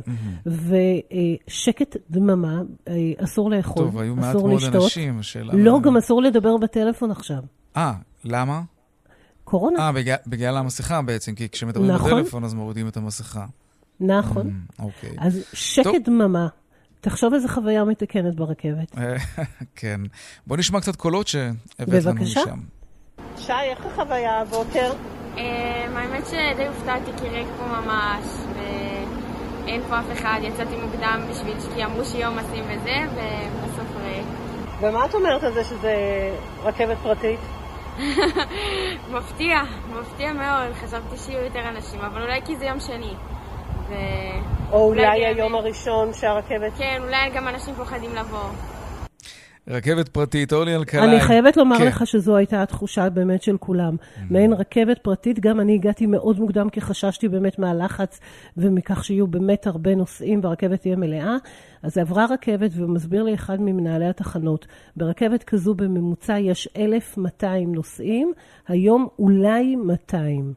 ושקט 0.46 1.96
דממה, 2.10 2.62
אה, 2.88 2.94
אסור 3.24 3.50
לאכול, 3.50 3.84
טוב, 3.84 3.98
היו 3.98 4.16
מעט 4.16 4.34
מאוד 4.34 4.52
לשתות. 4.52 4.74
אנשים, 4.82 5.18
השאלה... 5.18 5.52
לא, 5.54 5.80
גם 5.82 5.96
אסור 5.96 6.22
לדבר 6.22 6.56
בטלפון 6.56 7.10
עכשיו. 7.10 7.42
אה, 7.76 7.92
למה? 8.24 8.62
קורונה, 9.44 9.78
אה, 9.78 9.92
בגלל, 9.92 10.16
בגלל 10.26 10.56
המסכה 10.56 11.02
בעצם, 11.02 11.34
כי 11.34 11.48
כשמדברים 11.48 11.90
נכון. 11.90 12.10
בטלפון 12.12 12.44
אז 12.44 12.54
מורידים 12.54 12.88
את 12.88 12.96
המסכה. 12.96 13.46
נכון. 14.00 14.46
Mm, 14.46 14.82
אוקיי. 14.82 15.16
אז 15.18 15.34
טוב. 15.34 15.44
שקט 15.52 16.08
דממה. 16.08 16.48
תחשוב 17.00 17.34
איזה 17.34 17.48
חוויה 17.48 17.84
מתקנת 17.84 18.34
ברכבת. 18.34 18.98
אה, 18.98 19.16
כן. 19.76 20.00
בוא 20.46 20.56
נשמע 20.56 20.80
קצת 20.80 20.96
קולות 20.96 21.28
שהבאת 21.28 22.04
לנו 22.04 22.14
בבקשה. 22.14 22.40
משם. 22.40 22.58
שי, 23.36 23.52
איך 23.52 23.86
החוויה 23.86 24.40
הבוקר? 24.40 24.92
אמ, 25.36 25.96
האמת 25.96 26.26
שדי 26.26 26.66
הופתעתי 26.66 27.10
כי 27.20 27.28
ריק 27.28 27.48
פה 27.58 27.66
ממש, 27.66 28.24
ואין 29.64 29.82
פה 29.88 29.98
אף 29.98 30.12
אחד. 30.12 30.38
יצאתי 30.42 30.76
מוקדם 30.76 31.20
בשביל 31.30 31.54
כי 31.74 31.84
אמרו 31.84 32.04
שיהיה 32.04 32.28
עומסים 32.28 32.64
וזה, 32.64 32.96
ובסוף. 33.14 33.92
ומה 34.82 35.04
את 35.04 35.14
אומרת 35.14 35.42
על 35.42 35.52
זה 35.52 35.64
שזה 35.64 35.94
רכבת 36.62 36.96
פרטית? 37.02 37.40
מפתיע, 39.14 39.60
מפתיע 39.90 40.32
מאוד. 40.32 40.72
חשבתי 40.74 41.16
שיהיו 41.16 41.44
יותר 41.44 41.68
אנשים, 41.68 42.00
אבל 42.00 42.22
אולי 42.22 42.40
כי 42.44 42.56
זה 42.56 42.64
יום 42.64 42.80
שני. 42.80 43.14
ו... 43.88 43.94
או 44.72 44.88
אולי 44.88 45.06
אולי. 45.06 45.26
היום 45.26 45.54
הראשון 45.54 46.12
שהרכבת... 46.14 46.72
כן, 46.78 46.98
אולי 47.02 47.30
גם 47.34 47.48
אנשים 47.48 47.74
פוחדים 47.74 48.14
לבוא. 48.14 48.48
רכבת 49.68 50.08
פרטית, 50.08 50.52
אורלי 50.52 50.76
אלקלעי. 50.76 51.08
אני 51.08 51.20
חייבת 51.20 51.56
לומר 51.56 51.78
כן. 51.78 51.86
לך 51.86 52.06
שזו 52.06 52.36
הייתה 52.36 52.62
התחושה 52.62 53.10
באמת 53.10 53.42
של 53.42 53.56
כולם. 53.56 53.96
מעין 54.30 54.52
רכבת 54.52 54.98
פרטית, 54.98 55.40
גם 55.40 55.60
אני 55.60 55.74
הגעתי 55.74 56.06
מאוד 56.06 56.40
מוקדם 56.40 56.70
כי 56.70 56.80
חששתי 56.80 57.28
באמת 57.28 57.58
מהלחץ 57.58 58.20
ומכך 58.56 59.04
שיהיו 59.04 59.26
באמת 59.26 59.66
הרבה 59.66 59.94
נוסעים 59.94 60.40
והרכבת 60.42 60.80
תהיה 60.80 60.96
מלאה. 60.96 61.36
אז 61.82 61.98
עברה 61.98 62.26
רכבת 62.30 62.70
ומסביר 62.74 63.22
לי 63.22 63.34
אחד 63.34 63.60
ממנהלי 63.60 64.08
התחנות, 64.08 64.66
ברכבת 64.96 65.42
כזו 65.42 65.74
בממוצע 65.74 66.38
יש 66.38 66.68
1,200 66.76 67.74
נוסעים, 67.74 68.32
היום 68.68 69.08
אולי 69.18 69.76
200. 69.76 70.52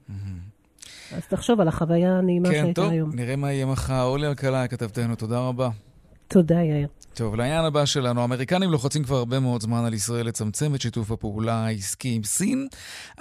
אז 1.16 1.28
תחשוב 1.28 1.62
על 1.62 1.68
החוויה 1.68 2.18
הנעימה 2.18 2.50
כן, 2.50 2.54
שהייתה 2.54 2.82
טוב, 2.82 2.92
היום. 2.92 3.10
נראה 3.14 3.36
מה 3.36 3.52
יהיה 3.52 3.66
מחר. 3.66 4.02
אורלי 4.02 4.28
אלקלעי, 4.28 4.68
כתבתנו, 4.70 5.16
תודה 5.16 5.40
רבה. 5.40 5.70
תודה, 6.28 6.56
יאיר. 6.56 6.88
טוב, 7.14 7.36
לעניין 7.36 7.66
הבא 7.66 7.86
שלנו, 7.86 8.22
האמריקנים 8.22 8.72
לוחצים 8.72 9.04
כבר 9.04 9.16
הרבה 9.16 9.40
מאוד 9.40 9.62
זמן 9.62 9.86
על 9.86 9.94
ישראל 9.94 10.28
לצמצם 10.28 10.76
את 10.76 10.82
שיתוף 10.82 11.12
הפעולה 11.12 11.66
העסקי 11.66 12.16
עם 12.16 12.24
סין. 12.24 12.68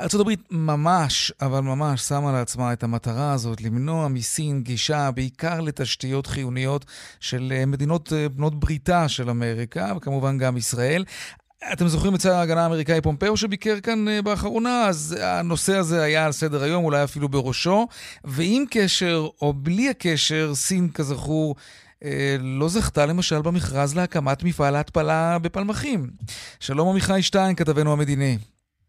ארה"ב 0.01 0.31
ממש, 0.51 1.33
אבל 1.41 1.61
ממש 1.61 2.01
שמה 2.01 2.33
לעצמה 2.33 2.73
את 2.73 2.83
המטרה 2.83 3.33
הזאת 3.33 3.61
למנוע 3.61 4.09
מסין 4.09 4.63
גישה 4.63 5.11
בעיקר 5.11 5.61
לתשתיות 5.61 6.27
חיוניות 6.27 6.85
של 7.21 7.53
אה, 7.57 7.67
מדינות 7.67 8.13
אה, 8.13 8.29
בנות 8.29 8.61
בריתה 8.61 9.09
של 9.09 9.31
אמריקה, 9.31 9.93
וכמובן 9.97 10.39
גם 10.39 10.57
ישראל. 10.57 11.05
אתם 11.73 11.89
זוכרים 11.89 12.15
את 12.15 12.21
שר 12.21 12.35
ההגנה 12.35 12.63
האמריקאי 12.63 13.01
פומפאו 13.01 13.37
שביקר 13.37 13.81
כאן 13.81 14.09
אה, 14.09 14.23
באחרונה? 14.23 14.87
אז 14.87 15.17
הנושא 15.21 15.77
הזה 15.77 16.03
היה 16.03 16.27
על 16.27 16.33
סדר 16.33 16.63
היום, 16.63 16.85
אולי 16.85 17.05
אפילו 17.05 17.29
בראשו. 17.29 17.87
ועם 18.25 18.65
קשר, 18.71 19.29
או 19.43 19.53
בלי 19.53 19.89
הקשר, 19.89 20.55
סין, 20.55 20.89
כזכור, 20.95 21.57
לא 22.41 22.69
זכתה 22.69 23.07
למשל 23.07 23.43
במכרז 23.45 23.97
להקמת 23.97 24.45
מפעל 24.45 24.77
ההתפלה 24.77 25.39
בפלמחים. 25.43 26.01
שלום 26.61 26.89
עמיחי 26.89 27.23
שטיין, 27.23 27.55
כתבנו 27.55 27.93
המדיני. 27.93 28.37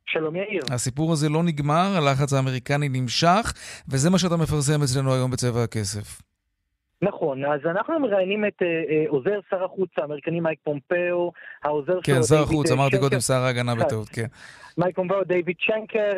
שלום 0.05 0.35
יאיר. 0.35 0.61
הסיפור 0.71 1.13
הזה 1.13 1.29
לא 1.29 1.43
נגמר, 1.43 1.97
הלחץ 1.97 2.33
האמריקני 2.33 2.89
נמשך, 2.89 3.53
וזה 3.89 4.09
מה 4.09 4.19
שאתה 4.19 4.35
מפרסם 4.37 4.81
אצלנו 4.83 5.13
היום 5.13 5.31
בצבע 5.31 5.63
הכסף. 5.63 6.21
נכון, 7.01 7.45
אז 7.45 7.59
אנחנו 7.65 7.99
מראיינים 7.99 8.45
את 8.45 8.61
אה, 8.61 8.67
אה, 8.67 9.05
עוזר 9.07 9.39
שר 9.49 9.63
החוץ 9.63 9.89
האמריקני 9.97 10.39
מייק 10.39 10.59
פומפאו, 10.63 11.31
העוזר 11.63 12.01
כן, 12.03 12.13
שלו... 12.13 12.15
כן, 12.15 12.23
שר 12.23 12.43
החוץ, 12.43 12.71
אמרתי 12.71 12.99
קודם 12.99 13.19
שר 13.19 13.33
ההגנה 13.33 13.75
בטעות, 13.75 14.09
כן. 14.09 14.25
מייק 14.77 14.95
פומפאו, 14.95 15.23
דיוויד 15.23 15.55
שנקר, 15.67 16.11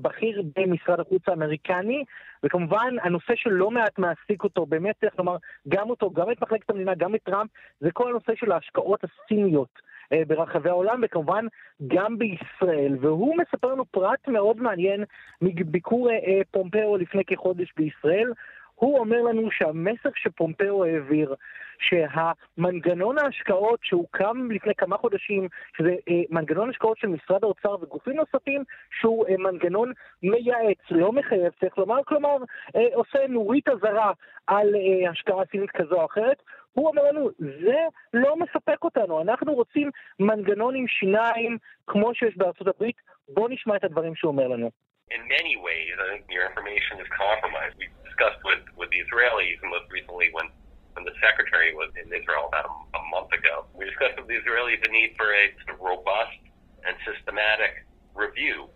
בכיר 0.00 0.42
במשרד 0.56 1.00
החוץ 1.00 1.22
האמריקני, 1.26 2.04
וכמובן 2.44 2.94
הנושא 3.02 3.32
שלא 3.36 3.70
מעט 3.70 3.98
מעסיק 3.98 4.44
אותו, 4.44 4.66
באמת 4.66 4.94
צריך 5.00 5.18
לומר, 5.18 5.36
גם 5.68 5.90
אותו, 5.90 6.10
גם 6.10 6.30
את 6.30 6.42
מחלקת 6.42 6.70
המדינה, 6.70 6.94
גם 6.94 7.14
את 7.14 7.20
טראמפ, 7.22 7.50
זה 7.80 7.90
כל 7.92 8.10
הנושא 8.10 8.32
של 8.34 8.52
ההשקעות 8.52 9.04
הסיניות. 9.04 9.88
ברחבי 10.26 10.68
העולם, 10.68 11.00
וכמובן 11.04 11.46
גם 11.86 12.18
בישראל. 12.18 12.96
והוא 13.00 13.36
מספר 13.36 13.72
לנו 13.72 13.84
פרט 13.84 14.28
מאוד 14.28 14.56
מעניין 14.56 15.04
מביקור 15.42 16.08
פומפאו 16.50 16.96
לפני 16.96 17.24
כחודש 17.24 17.72
בישראל. 17.76 18.32
הוא 18.78 18.98
אומר 18.98 19.22
לנו 19.22 19.50
שהמסר 19.50 20.08
שפומפאו 20.14 20.84
העביר, 20.84 21.34
שהמנגנון 21.78 23.18
ההשקעות 23.18 23.80
שהוקם 23.82 24.50
לפני 24.50 24.74
כמה 24.74 24.96
חודשים, 24.96 25.48
שזה 25.78 25.90
אה, 26.08 26.22
מנגנון 26.30 26.70
השקעות 26.70 26.98
של 26.98 27.08
משרד 27.08 27.44
האוצר 27.44 27.76
וגופים 27.80 28.16
נוספים, 28.16 28.64
שהוא 29.00 29.26
אה, 29.28 29.34
מנגנון 29.38 29.92
מייעץ, 30.22 30.78
לא 30.90 31.12
מחייב, 31.12 31.52
צריך 31.60 31.78
לומר, 31.78 32.04
כלומר, 32.04 32.36
אה, 32.76 32.94
עושה 32.94 33.18
נורית 33.28 33.68
אזהרה 33.68 34.12
על 34.46 34.74
אה, 34.74 35.10
השקעה 35.10 35.44
סינית 35.50 35.70
כזו 35.70 35.94
או 35.94 36.06
אחרת. 36.06 36.42
הוא 36.72 36.88
אומר 36.88 37.02
לנו, 37.02 37.30
זה 37.38 37.78
לא 38.14 38.36
מספק 38.36 38.84
אותנו, 38.84 39.20
אנחנו 39.22 39.54
רוצים 39.54 39.90
מנגנון 40.20 40.74
עם 40.74 40.86
שיניים 40.88 41.58
כמו 41.86 42.14
שיש 42.14 42.36
בארצות 42.36 42.66
הברית, 42.66 42.96
בואו 43.28 43.48
נשמע 43.48 43.76
את 43.76 43.84
הדברים 43.84 44.14
שהוא 44.14 44.32
אומר 44.32 44.48
לנו. 44.48 44.70
In 45.10 45.24
many 45.36 45.56
ways, 45.56 45.94
I 46.04 46.06
think 46.12 46.24
your 46.28 46.44
information 46.50 47.00
is 47.00 47.08
compromised. 47.24 47.74
We 47.80 47.88
discussed 48.18 48.42
with, 48.42 48.66
with 48.74 48.90
the 48.90 48.98
Israelis, 49.06 49.62
and 49.62 49.70
most 49.70 49.86
recently 49.94 50.34
when, 50.34 50.50
when 50.98 51.06
the 51.06 51.14
secretary 51.22 51.70
was 51.70 51.94
in 51.94 52.10
Israel 52.10 52.50
about 52.50 52.66
a, 52.66 52.74
a 52.98 53.02
month 53.14 53.30
ago. 53.30 53.70
We 53.78 53.86
discussed 53.86 54.18
with 54.18 54.26
the 54.26 54.42
Israelis 54.42 54.82
the 54.82 54.90
need 54.90 55.14
for 55.14 55.30
a 55.30 55.54
sort 55.62 55.78
of 55.78 55.80
robust 55.80 56.34
and 56.82 56.98
systematic 57.06 57.86
review 58.18 58.66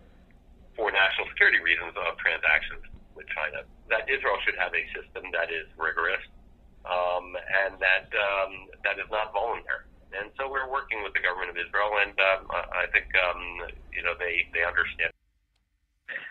for 0.79 0.87
national 0.95 1.27
security 1.35 1.59
reasons 1.59 1.91
of 1.91 2.15
transactions 2.23 2.87
with 3.19 3.27
China. 3.35 3.67
That 3.91 4.07
Israel 4.07 4.39
should 4.47 4.55
have 4.55 4.71
a 4.71 4.83
system 4.95 5.27
that 5.35 5.51
is 5.51 5.67
rigorous 5.75 6.23
um, 6.87 7.35
and 7.35 7.75
that 7.83 8.07
um, 8.15 8.71
that 8.87 8.95
is 8.95 9.11
not 9.11 9.35
voluntary. 9.35 9.91
And 10.15 10.31
so 10.39 10.47
we're 10.47 10.71
working 10.71 11.03
with 11.03 11.11
the 11.17 11.21
government 11.25 11.51
of 11.51 11.57
Israel, 11.59 11.99
and 11.99 12.15
um, 12.15 12.47
I 12.53 12.87
think 12.95 13.11
um, 13.19 13.67
you 13.91 14.07
know 14.07 14.15
they 14.15 14.47
they 14.55 14.63
understand. 14.63 15.11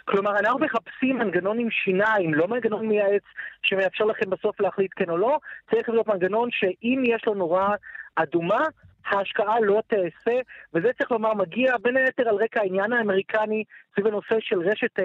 כלומר, 0.05 0.39
אנחנו 0.39 0.59
מחפשים 0.59 1.19
מנגנון 1.19 1.59
עם 1.59 1.71
שיניים, 1.71 2.35
לא 2.35 2.49
מנגנון 2.49 2.89
מייעץ 2.89 3.23
שמאפשר 3.63 4.05
לכם 4.05 4.31
בסוף 4.31 4.61
להחליט 4.61 4.91
כן 4.97 5.11
או 5.11 5.17
לא, 5.17 5.39
צריך 5.71 5.89
להיות 5.89 6.07
מנגנון 6.07 6.49
שאם 6.53 7.03
יש 7.07 7.23
לו 7.27 7.35
נורה 7.35 7.75
אדומה, 8.17 8.65
ההשקעה 9.07 9.61
לא 9.61 9.83
תעשה, 9.87 10.41
וזה 10.75 10.89
צריך 10.99 11.11
לומר 11.11 11.35
מגיע 11.35 11.77
בין 11.83 11.97
היתר 11.97 12.29
על 12.29 12.35
רקע 12.35 12.61
העניין 12.61 12.93
האמריקני 12.93 13.65
סביב 13.93 14.07
הנושא 14.07 14.35
של 14.41 14.61
רשת 14.61 14.99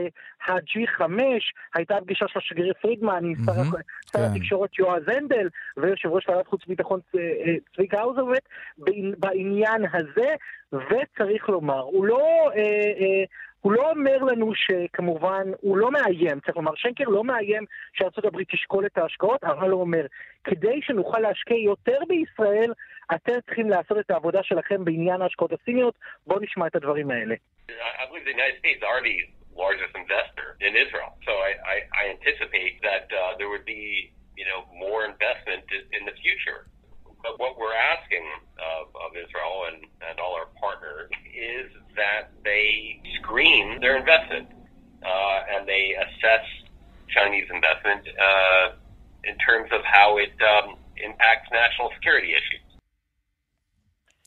ה-G5, 0.48 1.02
הייתה 1.76 1.96
פגישה 2.02 2.26
של 2.28 2.40
השגריר 2.40 2.74
פרידמן 2.82 3.26
עם 3.26 3.34
שר 3.46 3.78
כן. 4.14 4.20
התקשורת 4.20 4.80
יועז 4.80 5.04
הנדל 5.08 5.50
ויושב 5.78 6.10
ראש 6.10 6.30
ועדת 6.30 6.48
חוץ 6.48 6.64
וביטחון 6.66 7.00
אה, 7.16 7.20
אה, 7.20 7.56
צביקה 7.76 8.00
האוזרווט 8.00 8.44
בעניין 9.18 9.86
הזה, 9.94 10.36
וצריך 10.72 11.50
לומר, 11.50 11.82
הוא 11.82 12.06
לא... 12.06 12.52
אה, 12.56 13.24
הוא 13.68 13.74
לא 13.74 13.90
אומר 13.90 14.18
לנו 14.18 14.52
שכמובן, 14.56 15.44
הוא 15.62 15.78
לא 15.78 15.92
מאיים, 15.92 16.40
צריך 16.40 16.58
לומר, 16.58 16.76
שנקר 16.76 17.04
לא 17.04 17.24
מאיים 17.24 17.66
שארה"ב 17.94 18.44
תשקול 18.44 18.86
את 18.86 18.98
ההשקעות, 18.98 19.44
אבל 19.44 19.70
הוא 19.70 19.82
אומר, 19.82 20.06
כדי 20.44 20.80
שנוכל 20.82 21.20
להשקיע 21.20 21.58
יותר 21.58 22.00
בישראל, 22.08 22.74
אתם 23.16 23.42
צריכים 23.46 23.70
לעשות 23.70 23.98
את 24.00 24.12
העבודה 24.12 24.44
שלכם 24.44 24.86
בעניין 24.86 25.22
ההשקעות 25.22 25.52
הסיניות. 25.54 25.96
בואו 26.28 26.40
נשמע 26.40 26.68
את 26.68 26.76
הדברים 26.76 27.12
האלה. 27.12 27.36
uh, 33.12 33.32
you 34.38 34.46
know, 34.50 34.60
more 34.84 35.02
investment 35.12 35.66
in 35.98 36.06
the 36.06 36.16
future. 36.24 36.60
But 37.23 37.39
what 37.43 37.53
we're 37.61 37.79
asking 37.95 38.27
of, 38.59 38.85
of 39.05 39.11
Israel 39.25 39.57
and, 39.69 39.81
and 40.09 40.19
all 40.23 40.35
our 40.41 40.51
partners 40.65 41.11
is 41.31 41.71
that 42.01 42.25
they 42.45 43.01
screen 43.19 43.79
their 43.81 43.97
investment 44.03 44.49
uh, 45.11 45.53
and 45.53 45.61
they 45.73 45.85
assess 46.05 46.45
Chinese 47.17 47.49
investment 47.59 48.03
uh, 48.09 48.67
in 49.25 49.37
terms 49.47 49.69
of 49.77 49.83
how 49.85 50.19
it 50.25 50.35
um, 50.53 50.77
impacts 51.09 51.49
national 51.53 51.89
security 51.97 52.33
issues. 52.41 52.63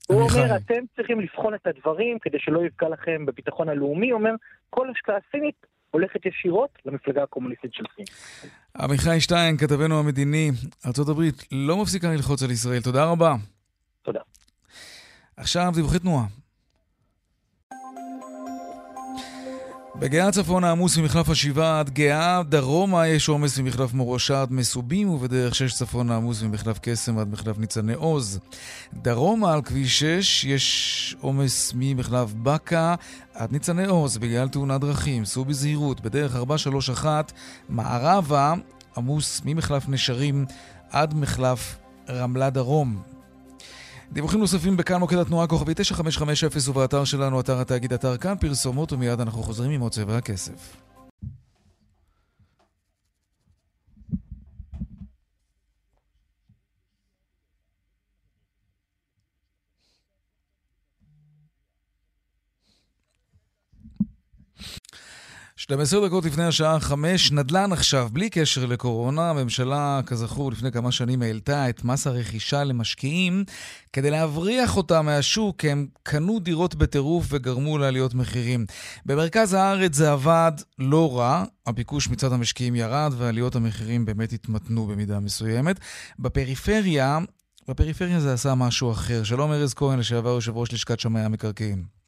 הוא 0.07 0.21
אומר, 0.21 0.55
אתם 0.55 0.85
צריכים 0.95 1.19
לבחון 1.19 1.53
את 1.53 1.67
הדברים 1.67 2.19
כדי 2.19 2.39
שלא 2.39 2.65
יפגע 2.65 2.89
לכם 2.89 3.25
בביטחון 3.25 3.69
הלאומי. 3.69 4.09
הוא 4.09 4.19
אומר, 4.19 4.31
כל 4.69 4.89
השקעה 4.89 5.17
סינית 5.31 5.65
הולכת 5.91 6.25
ישירות 6.25 6.69
למפלגה 6.85 7.23
הקומוניסטית 7.23 7.73
של 7.73 7.83
סין. 7.95 8.05
עמיחי 8.76 9.20
שטיין, 9.20 9.56
כתבנו 9.56 9.98
המדיני, 9.98 10.50
ארה"ב 10.86 11.22
לא 11.52 11.76
מפסיקה 11.76 12.10
ללחוץ 12.10 12.42
על 12.42 12.50
ישראל. 12.50 12.82
תודה 12.82 13.04
רבה. 13.04 13.34
תודה. 14.02 14.20
עכשיו 15.36 15.72
דיווחי 15.74 15.98
תנועה. 15.98 16.26
בגאה 20.00 20.32
צפון 20.32 20.64
העמוס 20.64 20.98
ממחלף 20.98 21.28
השבעה 21.28 21.80
עד 21.80 21.90
גאה, 21.90 22.42
דרומה 22.42 23.08
יש 23.08 23.28
עומס 23.28 23.58
ממחלף 23.58 23.94
מורשה 23.94 24.42
עד 24.42 24.52
מסובים, 24.52 25.10
ובדרך 25.10 25.54
שש 25.54 25.74
צפון 25.74 26.10
העמוס 26.10 26.42
ממחלף 26.42 26.78
קסם 26.82 27.18
עד 27.18 27.28
מחלף 27.32 27.58
ניצני 27.58 27.94
עוז. 27.94 28.40
דרומה 28.94 29.52
על 29.52 29.62
כביש 29.62 29.98
6 29.98 30.44
יש 30.44 31.16
עומס 31.20 31.72
ממחלף 31.76 32.32
בקה 32.42 32.94
עד 33.34 33.52
ניצני 33.52 33.86
עוז 33.86 34.18
בגלל 34.18 34.48
תאונת 34.48 34.80
דרכים. 34.80 35.24
סעו 35.24 35.44
בזהירות, 35.44 36.00
בדרך 36.00 36.36
431 36.36 37.32
מערבה 37.68 38.54
עמוס 38.96 39.42
ממחלף 39.44 39.88
נשרים 39.88 40.46
עד 40.90 41.14
מחלף 41.14 41.76
רמלה 42.08 42.50
דרום. 42.50 43.09
דיווחים 44.12 44.40
נוספים 44.40 44.76
בכאן 44.76 44.96
מוקד 44.96 45.16
התנועה 45.16 45.46
כוכבי 45.46 45.74
9550 45.74 46.70
ובאתר 46.70 47.04
שלנו, 47.04 47.40
אתר 47.40 47.60
התאגיד, 47.60 47.92
אתר 47.92 48.16
כאן, 48.16 48.34
פרסומות 48.40 48.92
ומיד 48.92 49.20
אנחנו 49.20 49.42
חוזרים 49.42 49.70
עם 49.70 49.80
עוד 49.80 49.92
צבע 49.92 50.16
הכסף. 50.16 50.76
עשר 65.78 66.06
דקות 66.06 66.24
לפני 66.24 66.44
השעה 66.44 66.80
חמש, 66.80 67.32
נדל"ן 67.32 67.72
עכשיו, 67.72 68.08
בלי 68.12 68.30
קשר 68.30 68.66
לקורונה. 68.66 69.30
הממשלה, 69.30 70.00
כזכור, 70.06 70.52
לפני 70.52 70.72
כמה 70.72 70.92
שנים 70.92 71.22
העלתה 71.22 71.68
את 71.68 71.84
מס 71.84 72.06
הרכישה 72.06 72.64
למשקיעים 72.64 73.44
כדי 73.92 74.10
להבריח 74.10 74.76
אותם 74.76 75.06
מהשוק, 75.06 75.64
הם 75.64 75.86
קנו 76.02 76.40
דירות 76.40 76.74
בטירוף 76.74 77.26
וגרמו 77.30 77.78
לעליות 77.78 78.14
מחירים. 78.14 78.66
במרכז 79.06 79.52
הארץ 79.52 79.94
זה 79.94 80.12
עבד 80.12 80.52
לא 80.78 81.18
רע, 81.18 81.44
הביקוש 81.66 82.08
מצד 82.08 82.32
המשקיעים 82.32 82.76
ירד 82.76 83.12
ועליות 83.16 83.56
המחירים 83.56 84.04
באמת 84.04 84.32
התמתנו 84.32 84.86
במידה 84.86 85.20
מסוימת. 85.20 85.80
בפריפריה, 86.18 87.18
בפריפריה 87.68 88.20
זה 88.20 88.32
עשה 88.32 88.54
משהו 88.54 88.92
אחר. 88.92 89.22
שלום 89.22 89.52
ארז 89.52 89.74
כהן, 89.74 89.98
לשעבר 89.98 90.30
יושב 90.30 90.56
ראש 90.56 90.72
לשכת 90.72 91.00
שמאי 91.00 91.22
המקרקעין. 91.22 91.99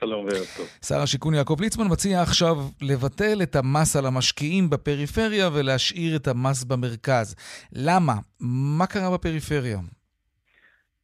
שלום 0.00 0.24
וערב 0.24 0.46
טוב. 0.56 0.66
שר 0.88 1.02
השיכון 1.02 1.34
יעקב 1.34 1.56
ליצמן 1.60 1.84
מציע 1.90 2.22
עכשיו 2.22 2.56
לבטל 2.82 3.42
את 3.42 3.56
המס 3.56 3.96
על 3.96 4.06
המשקיעים 4.06 4.70
בפריפריה 4.70 5.48
ולהשאיר 5.54 6.16
את 6.16 6.28
המס 6.28 6.64
במרכז. 6.64 7.36
למה? 7.72 8.14
מה 8.78 8.86
קרה 8.86 9.10
בפריפריה? 9.14 9.78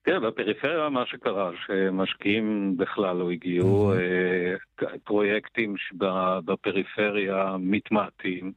כן, 0.04 0.20
בפריפריה 0.22 0.88
מה 0.88 1.06
שקרה, 1.06 1.50
שמשקיעים 1.66 2.76
בכלל 2.76 3.16
לא 3.16 3.30
הגיעו, 3.30 3.92
אה, 3.92 4.88
פרויקטים 5.04 5.74
בפריפריה 6.44 7.56
מתמעטים, 7.58 8.52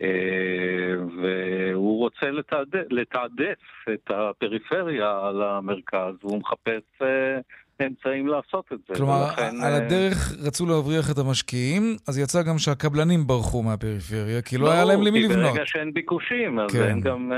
אה, 0.00 0.94
והוא 1.22 1.98
רוצה 1.98 2.30
לתעדף, 2.30 2.84
לתעדף 2.90 3.58
את 3.94 4.10
הפריפריה 4.10 5.26
על 5.26 5.42
המרכז, 5.42 6.14
והוא 6.22 6.40
מחפש 6.40 7.02
אה, 7.02 7.40
אמצעים 7.86 8.26
לעשות 8.26 8.64
את 8.72 8.78
זה. 8.88 8.94
כלומר, 8.94 9.24
ולכן, 9.26 9.60
על 9.62 9.72
הדרך 9.72 10.32
רצו 10.46 10.66
להבריח 10.66 11.10
את 11.10 11.18
המשקיעים, 11.18 11.96
אז 12.08 12.18
יצא 12.18 12.42
גם 12.42 12.58
שהקבלנים 12.58 13.26
ברחו 13.26 13.62
מהפריפריה, 13.62 14.42
כי 14.42 14.58
לא 14.58 14.62
ברור, 14.62 14.74
היה 14.74 14.84
להם 14.84 15.02
למי 15.02 15.22
לבנות. 15.22 15.52
ברגע 15.52 15.66
שאין 15.66 15.92
ביקושים, 15.92 16.58
אז 16.60 16.72
כן. 16.72 16.82
אין, 16.82 17.00
גם, 17.00 17.32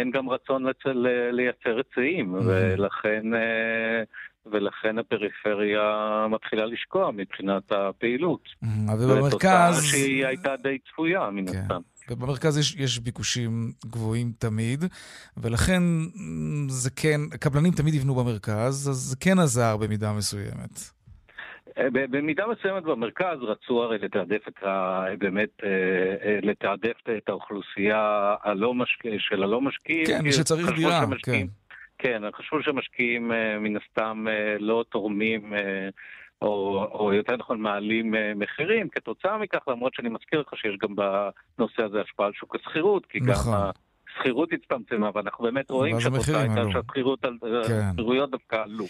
אין 0.00 0.10
גם 0.10 0.28
רצון 0.28 0.66
לצל, 0.66 1.06
לייצר 1.32 1.76
היצעים, 1.76 2.34
mm-hmm. 2.34 2.42
ולכן... 2.44 3.22
ולכן 4.46 4.98
הפריפריה 4.98 6.26
מתחילה 6.30 6.66
לשקוע 6.66 7.10
מבחינת 7.10 7.72
הפעילות. 7.72 8.48
ובמרכז... 8.62 9.26
ותוצאה 9.26 9.72
שהיא 9.72 10.26
הייתה 10.26 10.54
די 10.62 10.78
צפויה, 10.78 11.30
מן 11.30 11.46
כן. 11.46 11.74
ובמרכז 12.10 12.58
יש, 12.58 12.74
יש 12.74 12.98
ביקושים 12.98 13.72
גבוהים 13.86 14.32
תמיד, 14.38 14.84
ולכן 15.36 15.82
זה 16.68 16.90
כן, 16.90 17.20
קבלנים 17.40 17.72
תמיד 17.72 17.94
יבנו 17.94 18.14
במרכז, 18.14 18.88
אז 18.88 18.96
זה 18.96 19.16
כן 19.20 19.38
עזר 19.38 19.76
במידה 19.76 20.12
מסוימת. 20.12 21.02
אה, 21.78 21.90
במידה 21.90 22.44
מסוימת 22.46 22.82
במרכז 22.82 23.38
רצו 23.42 23.82
הרי 23.82 23.98
לתעדף 23.98 24.48
את 24.48 24.62
ה... 24.62 25.04
באמת, 25.18 25.48
אה, 25.64 25.68
אה, 26.28 26.38
לתעדף 26.42 26.96
את 27.16 27.28
האוכלוסייה 27.28 28.34
הלא 28.42 28.74
משק... 28.74 29.02
של 29.18 29.42
הלא 29.42 29.60
משקיעים. 29.60 30.06
כן, 30.06 30.22
מי 30.22 30.32
שצריך 30.32 30.70
דירה, 30.76 31.04
כן. 31.22 31.46
כן, 31.98 32.22
חשבו 32.34 32.62
שמשקיעים 32.62 33.32
מן 33.60 33.76
הסתם 33.76 34.24
לא 34.58 34.84
תורמים 34.90 35.52
או, 36.42 36.84
או 36.92 37.12
יותר 37.12 37.36
נכון 37.36 37.60
מעלים 37.60 38.14
אה, 38.14 38.32
מחירים 38.36 38.88
כתוצאה 38.88 39.38
מכך, 39.38 39.58
למרות 39.68 39.94
שאני 39.94 40.08
מזכיר 40.08 40.40
לך 40.40 40.48
שיש 40.56 40.76
גם 40.82 40.94
בנושא 40.96 41.82
הזה 41.82 42.00
השפעה 42.00 42.26
על 42.26 42.32
שוק 42.32 42.56
השכירות, 42.56 43.06
כי 43.06 43.20
נכון. 43.20 43.52
גם 43.52 43.70
השכירות 44.08 44.48
הצטמצמה, 44.52 45.10
ואנחנו 45.14 45.44
באמת 45.44 45.70
רואים 45.70 46.00
שהתוצאה 46.00 46.40
הייתה 46.40 46.62
שהשכירויות 46.72 47.20
כן. 47.20 48.30
דווקא 48.30 48.56
עלו. 48.56 48.84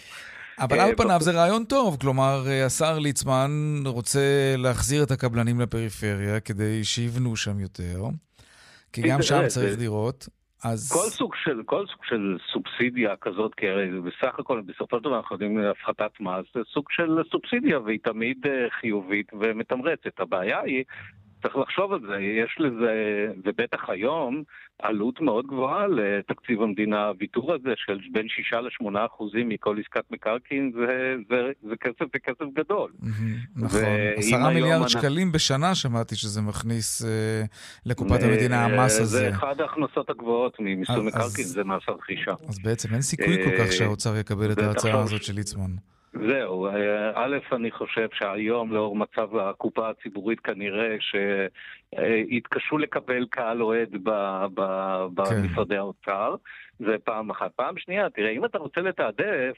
אבל 0.59 0.81
על 0.81 0.91
אה, 0.91 0.97
פניו 0.97 1.21
זה 1.21 1.31
רעיון 1.31 1.65
טוב, 1.65 1.97
כלומר, 2.01 2.43
אה, 2.47 2.67
השר 2.67 2.99
ליצמן 2.99 3.51
רוצה 3.87 4.55
להחזיר 4.59 5.03
את 5.03 5.11
הקבלנים 5.11 5.61
לפריפריה 5.61 6.41
כדי 6.41 6.85
שיבנו 6.85 7.37
שם 7.37 7.61
יותר, 7.61 8.05
כי 8.93 9.03
גם 9.03 9.23
שם 9.23 9.43
צריך 9.49 9.79
דירות. 9.79 10.29
אז... 10.65 10.93
כל 10.93 11.11
סוג 11.11 11.35
של, 11.45 11.63
כל 11.67 11.87
סוג 11.87 12.05
של 12.05 12.37
סובסידיה 12.53 13.17
כזאת, 13.17 13.55
כי 13.55 13.69
הרי 13.69 14.01
בסך 14.01 14.39
הכל, 14.39 14.61
בסופו 14.61 14.97
של 14.99 15.05
דבר 15.05 15.17
אנחנו 15.17 15.35
יודעים 15.35 15.59
הפחתת 15.59 16.21
מס, 16.21 16.45
זה 16.55 16.61
סוג 16.73 16.85
של 16.91 17.19
סובסידיה 17.31 17.81
והיא 17.81 17.99
תמיד 18.05 18.47
אה, 18.47 18.71
חיובית 18.81 19.27
ומתמרצת. 19.41 20.21
הבעיה 20.21 20.61
היא 20.61 20.85
צריך 21.43 21.57
לחשוב 21.57 21.93
על 21.93 22.01
זה, 22.01 22.17
יש 22.21 22.57
לזה, 22.59 22.93
ובטח 23.45 23.91
היום, 23.91 24.43
עלות 24.83 25.21
מאוד 25.21 25.47
גבוהה 25.47 25.87
לתקציב 25.87 26.63
המדינה. 26.63 27.07
הוויתור 27.07 27.55
הזה 27.55 27.73
של 27.77 27.99
בין 28.13 28.29
6 28.29 28.53
ל-8 28.53 29.07
אחוזים 29.07 29.49
מכל 29.49 29.77
עסקת 29.81 30.11
מקרקעין 30.11 30.73
זה, 30.75 31.15
זה, 31.29 31.51
זה 31.63 31.77
כסף 31.81 32.07
וכסף 32.17 32.45
גדול. 32.55 32.93
נכון, 33.57 33.81
עשרה 34.17 34.51
מיליארד 34.51 34.81
אני... 34.81 34.91
שקלים 34.91 35.33
בשנה 35.33 35.75
שמעתי 35.75 36.17
שזה 36.17 36.41
מכניס 36.41 37.05
אה, 37.05 37.43
לקופת 37.87 38.23
המדינה 38.23 38.65
המס 38.65 39.01
הזה. 39.01 39.19
זה 39.19 39.31
אחד 39.31 39.61
ההכנסות 39.61 40.11
הגבוהות 40.11 40.57
ממיסוי 40.61 41.03
מקרקעין, 41.07 41.47
זה 41.47 41.65
מס 41.65 41.83
הרכישה. 41.89 42.33
אז 42.49 42.59
בעצם 42.59 42.89
אין 42.93 43.03
סיכוי 43.03 43.45
כל 43.45 43.51
כך 43.59 43.67
אה, 43.67 43.73
שהאוצר 43.73 44.17
יקבל 44.17 44.53
את 44.53 44.59
ההצעה 44.59 45.01
הזאת 45.01 45.23
של 45.23 45.35
ליצמן. 45.35 45.71
זהו, 46.13 46.67
אה, 46.67 47.13
א', 47.15 47.39
אני 47.53 47.71
חושב 47.71 48.09
שהיום 48.13 48.73
לאור 48.73 48.97
מצב 48.97 49.37
הקופה 49.37 49.89
הציבורית 49.89 50.41
כנראה 50.41 50.97
שיתקשו 51.01 52.79
לקבל 52.79 53.27
קהל 53.31 53.63
אוהד 53.63 53.97
במשרדי 55.15 55.75
כן. 55.75 55.81
האוצר, 55.81 56.35
זה 56.79 56.97
פעם 57.05 57.31
אחת. 57.31 57.53
פעם 57.57 57.79
שנייה, 57.79 58.11
תראה, 58.11 58.31
אם 58.31 58.45
אתה 58.45 58.59
רוצה 58.59 58.81
לתעדף, 58.81 59.57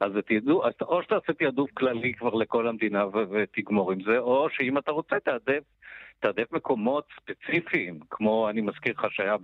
אז 0.00 0.12
אז 0.12 0.72
או 0.82 1.02
שתעשה 1.02 1.32
תעדוף 1.32 1.70
כללי 1.74 2.14
כבר 2.14 2.34
לכל 2.34 2.68
המדינה 2.68 3.04
ותגמור 3.30 3.92
עם 3.92 4.02
זה, 4.02 4.18
או 4.18 4.48
שאם 4.50 4.78
אתה 4.78 4.90
רוצה 4.90 5.20
תעדף 5.20 5.62
לתעדף 6.24 6.52
מקומות 6.52 7.04
ספציפיים, 7.20 8.00
כמו 8.10 8.50
אני 8.50 8.60
מזכיר 8.60 8.94
לך 8.98 9.06
שהיה 9.10 9.36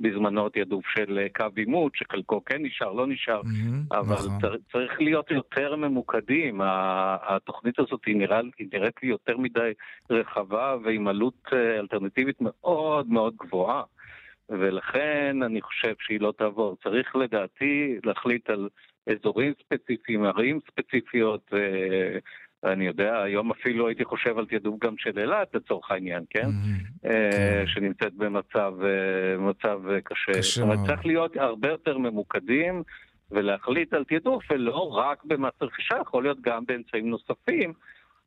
בזמנו 0.00 0.48
תעדוף 0.48 0.84
של 0.86 1.18
אה, 1.18 1.26
קו 1.36 1.44
עימות, 1.56 1.92
שחלקו 1.94 2.44
כן 2.44 2.62
נשאר, 2.62 2.92
לא 2.92 3.06
נשאר, 3.06 3.40
mm-hmm, 3.40 3.96
אבל 3.96 4.14
נכון. 4.14 4.40
צר, 4.40 4.54
צריך 4.72 5.00
להיות 5.00 5.30
יותר 5.30 5.76
ממוקדים. 5.76 6.60
התוכנית 7.22 7.78
הזאת 7.78 8.00
היא, 8.06 8.16
נראה, 8.16 8.40
היא 8.58 8.68
נראית 8.72 9.02
לי 9.02 9.08
יותר 9.08 9.36
מדי 9.36 9.72
רחבה 10.10 10.76
ועם 10.84 11.08
עלות 11.08 11.48
אה, 11.52 11.78
אלטרנטיבית 11.78 12.36
מאוד 12.40 13.08
מאוד 13.08 13.34
גבוהה. 13.36 13.82
ולכן 14.48 15.36
אני 15.42 15.60
חושב 15.60 15.94
שהיא 16.00 16.20
לא 16.20 16.32
תעבור. 16.38 16.76
צריך 16.82 17.16
לדעתי 17.16 17.98
להחליט 18.04 18.50
על 18.50 18.68
אזורים 19.06 19.52
ספציפיים, 19.64 20.24
ערים 20.24 20.60
ספציפיות, 20.70 21.50
אה, 21.52 22.18
אני 22.64 22.86
יודע, 22.86 23.22
היום 23.22 23.50
אפילו 23.50 23.88
הייתי 23.88 24.04
חושב 24.04 24.38
על 24.38 24.46
תעדוף 24.46 24.74
גם 24.80 24.94
של 24.98 25.18
אילת 25.18 25.54
לצורך 25.54 25.90
העניין, 25.90 26.24
כן? 26.30 26.46
Mm-hmm, 26.46 27.08
כן. 27.08 27.64
שנמצאת 27.66 28.14
במצב, 28.14 28.74
במצב 28.78 29.80
אה, 29.90 30.00
קשה. 30.00 30.32
קשה 30.32 30.62
אומרת, 30.62 30.78
צריך 30.86 31.06
להיות 31.06 31.36
הרבה 31.36 31.68
יותר 31.68 31.98
ממוקדים 31.98 32.82
ולהחליט 33.30 33.94
על 33.94 34.04
תעדוף, 34.04 34.44
ולא 34.50 34.90
רק 34.90 35.24
במס 35.24 35.52
רכישה, 35.62 35.96
יכול 36.00 36.22
להיות 36.22 36.40
גם 36.40 36.64
באמצעים 36.66 37.10
נוספים. 37.10 37.72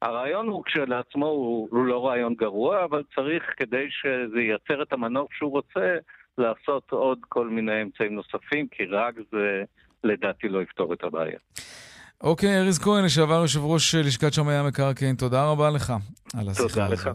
הרעיון 0.02 0.48
הוא 0.48 0.64
כשלעצמו 0.66 1.26
הוא, 1.26 1.68
הוא 1.72 1.86
לא 1.86 2.08
רעיון 2.08 2.34
גרוע, 2.34 2.84
אבל 2.84 3.04
צריך 3.16 3.44
כדי 3.58 3.86
שזה 3.90 4.42
ייצר 4.42 4.84
את 4.84 4.94
המנוף 4.94 5.34
שהוא 5.34 5.52
רוצה, 5.52 5.98
לעשות 6.38 6.92
עוד 6.92 7.20
כל 7.30 7.48
מיני 7.48 7.82
אמצעים 7.82 8.16
נוספים, 8.16 8.68
כי 8.68 8.86
רק 8.86 9.16
זה 9.32 9.64
לדעתי 10.04 10.50
לא 10.50 10.62
יפתור 10.62 10.94
את 10.94 11.04
הבעיה. 11.04 11.40
אוקיי, 12.24 12.60
ארז 12.60 12.80
כהן, 12.80 13.06
לשעבר 13.06 13.42
יושב 13.42 13.60
ראש 13.64 13.96
לשכת 13.96 14.34
שמאי 14.34 14.56
המקרקעין, 14.56 15.16
תודה 15.16 15.46
רבה 15.46 15.70
לך 15.70 15.94
על 16.34 16.50
השיחה 16.50 16.64
הזאת. 16.64 16.72
תודה 16.72 16.88
לך. 16.88 17.10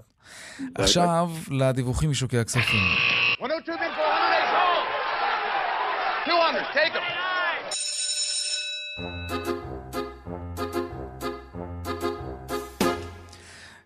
עכשיו 0.74 1.30
לדיווחים 1.50 2.10
משוקי 2.10 2.38
הכספים. 2.38 2.80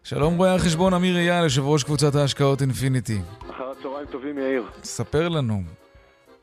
שלום 0.04 0.36
רואה 0.36 0.54
החשבון 0.54 0.94
אמיר 0.94 1.16
אייל, 1.16 1.44
יושב 1.44 1.62
ראש 1.64 1.84
קבוצת 1.84 2.14
ההשקעות 2.14 2.62
אינפיניטי. 2.62 3.20
אחר 3.50 3.70
הצהריים 3.78 4.06
טובים 4.10 4.38
יאיר. 4.38 4.62
ספר 4.84 5.28
לנו. 5.28 5.81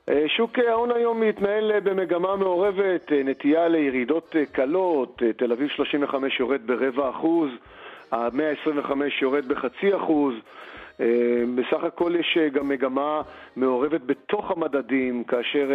אה, 0.09 0.23
שוק 0.27 0.59
ההון 0.59 0.91
היום 0.91 1.21
מתנהל 1.21 1.71
אה, 1.71 1.79
במגמה 1.79 2.35
מעורבת, 2.35 3.11
אה, 3.11 3.23
נטייה 3.23 3.67
לירידות 3.67 4.35
קלות, 4.51 5.21
תל 5.37 5.51
אביב 5.51 5.69
35 5.69 6.39
יורד 6.39 6.61
ברבע 6.65 7.09
אחוז, 7.09 7.49
ה-125 8.11 8.91
יורד 9.21 9.47
בחצי 9.47 9.95
אחוז. 9.95 10.33
בסך 11.55 11.83
הכל 11.83 12.13
יש 12.19 12.37
גם 12.53 12.69
מגמה 12.69 13.21
מעורבת 13.55 14.01
בתוך 14.01 14.51
המדדים, 14.51 15.23
כאשר 15.23 15.69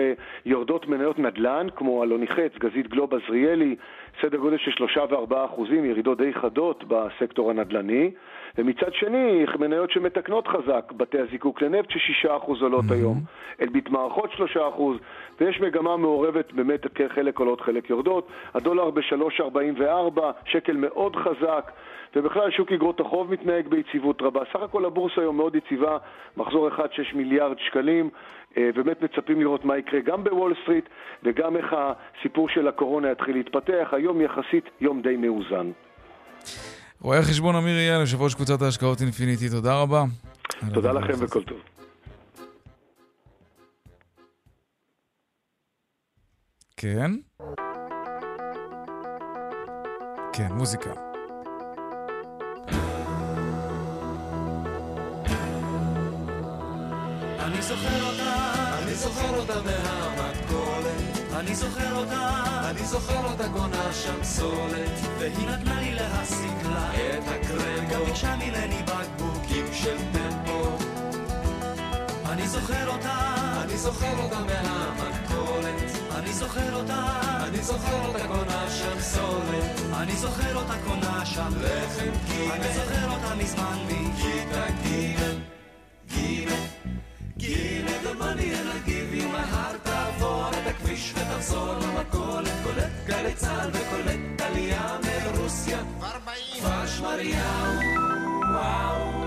יורדות 0.46 0.88
מניות 0.88 1.18
נדל"ן, 1.18 1.66
כמו 1.76 2.02
אלוני 2.04 2.26
חץ, 2.26 2.52
גזית 2.58 2.88
גלוב 2.88 3.14
עזריאלי, 3.14 3.76
סדר 4.22 4.38
גודל 4.38 4.58
של 4.58 4.70
3 4.70 4.96
ו-4 4.96 5.44
אחוזים, 5.44 5.84
ירידות 5.84 6.18
די 6.18 6.32
חדות 6.34 6.84
בסקטור 6.88 7.50
הנדל"ני. 7.50 8.10
ומצד 8.58 8.94
שני, 8.94 9.44
מניות 9.58 9.90
שמתקנות 9.90 10.48
חזק, 10.48 10.92
בתי 10.96 11.18
הזיקוק 11.18 11.62
לנפט 11.62 11.90
ששישה 11.90 12.36
אחוז 12.36 12.62
עולות 12.62 12.84
mm-hmm. 12.84 12.94
היום, 12.94 13.20
אלביט 13.60 13.88
מערכות 13.88 14.30
שלושה 14.32 14.68
אחוז, 14.68 14.98
ויש 15.40 15.60
מגמה 15.60 15.96
מעורבת, 15.96 16.52
באמת 16.52 16.80
חלק 17.08 17.38
עולות, 17.38 17.60
חלק 17.60 17.90
יורדות, 17.90 18.28
הדולר 18.54 18.90
ב-3.44, 18.90 20.20
שקל 20.44 20.76
מאוד 20.76 21.16
חזק, 21.16 21.72
ובכלל 22.16 22.50
שוק 22.50 22.72
אגרות 22.72 23.00
החוב 23.00 23.32
מתנהג 23.32 23.68
ביציבות 23.68 24.22
רבה. 24.22 24.40
סך 24.52 24.62
הכל 24.62 24.84
הבורסה 24.84 25.20
היום 25.20 25.36
מאוד 25.36 25.56
יציבה, 25.56 25.98
מחזור 26.36 26.68
1.6 26.68 26.82
מיליארד 27.14 27.58
שקלים, 27.58 28.10
אה, 28.56 28.70
באמת 28.74 29.02
מצפים 29.02 29.40
לראות 29.40 29.64
מה 29.64 29.78
יקרה 29.78 30.00
גם 30.00 30.24
בוול 30.24 30.54
סטריט 30.62 30.88
וגם 31.22 31.56
איך 31.56 31.76
הסיפור 31.78 32.48
של 32.48 32.68
הקורונה 32.68 33.10
יתחיל 33.10 33.36
להתפתח. 33.36 33.88
היום 33.92 34.20
יחסית 34.20 34.70
יום 34.80 35.02
די 35.02 35.16
מאוזן. 35.16 35.70
רואה 37.00 37.22
חשבון 37.22 37.56
אמיר 37.56 37.76
אייל, 37.78 38.00
יושב 38.00 38.22
ראש 38.22 38.34
קבוצת 38.34 38.62
ההשקעות 38.62 39.00
אינפיניטי, 39.00 39.48
תודה 39.48 39.74
רבה. 39.80 40.04
תודה 40.74 40.92
לכם 40.92 41.12
וכל 41.18 41.42
טוב. 41.42 41.58
כן? 46.76 47.10
כן, 50.32 50.52
מוזיקה. 50.52 50.90
אני 57.38 57.62
זוכר 57.62 58.02
אותה, 58.06 58.78
אני 58.82 58.94
זוכר 58.94 59.38
אותה 59.38 59.54
מהמתכונת 59.54 60.23
אני 61.46 61.54
זוכר 61.54 61.96
אותה, 61.96 62.30
אני 62.70 62.84
זוכר 62.84 63.24
אותה 63.24 63.48
גונה 63.48 63.92
שם 63.92 64.24
סולת, 64.24 64.90
והיא 65.18 65.48
נתנה 65.48 65.80
לי 65.80 65.94
להסיק 65.94 66.62
לה 66.64 66.90
את 66.94 67.24
הקרמבו, 67.28 67.94
גם 67.94 68.04
ביקשה 68.04 68.36
ממני 68.36 68.82
בקבוקים 68.82 69.66
של 69.72 69.96
טמפו. 70.12 70.76
אני 72.26 72.48
זוכר 72.48 72.88
אותה, 72.88 73.16
אני 73.64 73.76
זוכר 73.76 74.18
אותה 74.22 74.40
מהמכולת, 74.40 75.82
אני 76.18 76.32
זוכר 76.32 76.74
אותה, 76.74 77.06
אני 77.48 77.62
זוכר 77.62 78.06
אותה 78.06 78.28
קונה 78.28 78.70
שם 78.70 79.00
סולת, 79.00 79.80
אני 79.94 80.16
זוכר 80.16 80.56
אותה 80.56 80.74
קונה 80.84 81.26
שם 81.26 81.52
לחם 81.60 82.10
גימל, 82.26 82.52
אני 82.52 82.74
זוכר 82.74 83.10
אותה 83.10 83.34
מזמן 83.34 83.78
מכיתה 83.86 84.64
גימל, 84.82 85.38
גימל, 86.14 86.52
גימל, 87.36 87.98
the 88.04 88.14
money 88.14 88.50
and 88.50 88.93
למכולת, 92.40 92.52
קולט 92.64 92.90
גלי 93.06 93.34
צה"ל 93.34 93.70
וקולט 93.72 94.40
עלייה 94.40 94.98
מרוסיה, 95.04 95.78
כבר 95.98 96.16
באים, 96.24 96.60
כבר 96.60 96.86
שמריהו, 96.86 97.72
וואו. 98.52 99.24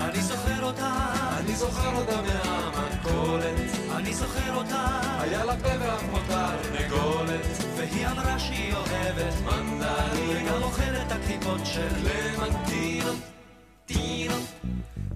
אני 0.00 0.22
זוכר 0.22 0.62
אותה, 0.62 0.92
אני 1.38 1.56
זוכר 1.56 1.96
אותה 1.96 2.20
מהמכולת, 2.22 3.54
אני 3.96 4.14
זוכר 4.14 4.54
אותה, 4.54 5.00
היה 5.20 5.44
לה 5.44 5.56
פה 5.56 5.68
ואף 5.80 6.02
מותר 6.10 6.56
נגולת, 6.74 7.46
והיא 7.76 8.06
אמרה 8.06 8.38
שהיא 8.38 8.74
אוהבת 8.74 9.34
מנדלים, 9.44 10.46
וגם 10.46 10.62
אוכלת 10.62 11.12
הקליפות 11.12 11.60
של 11.64 11.88
למנטינות, 12.02 13.16
טינות, 13.86 14.42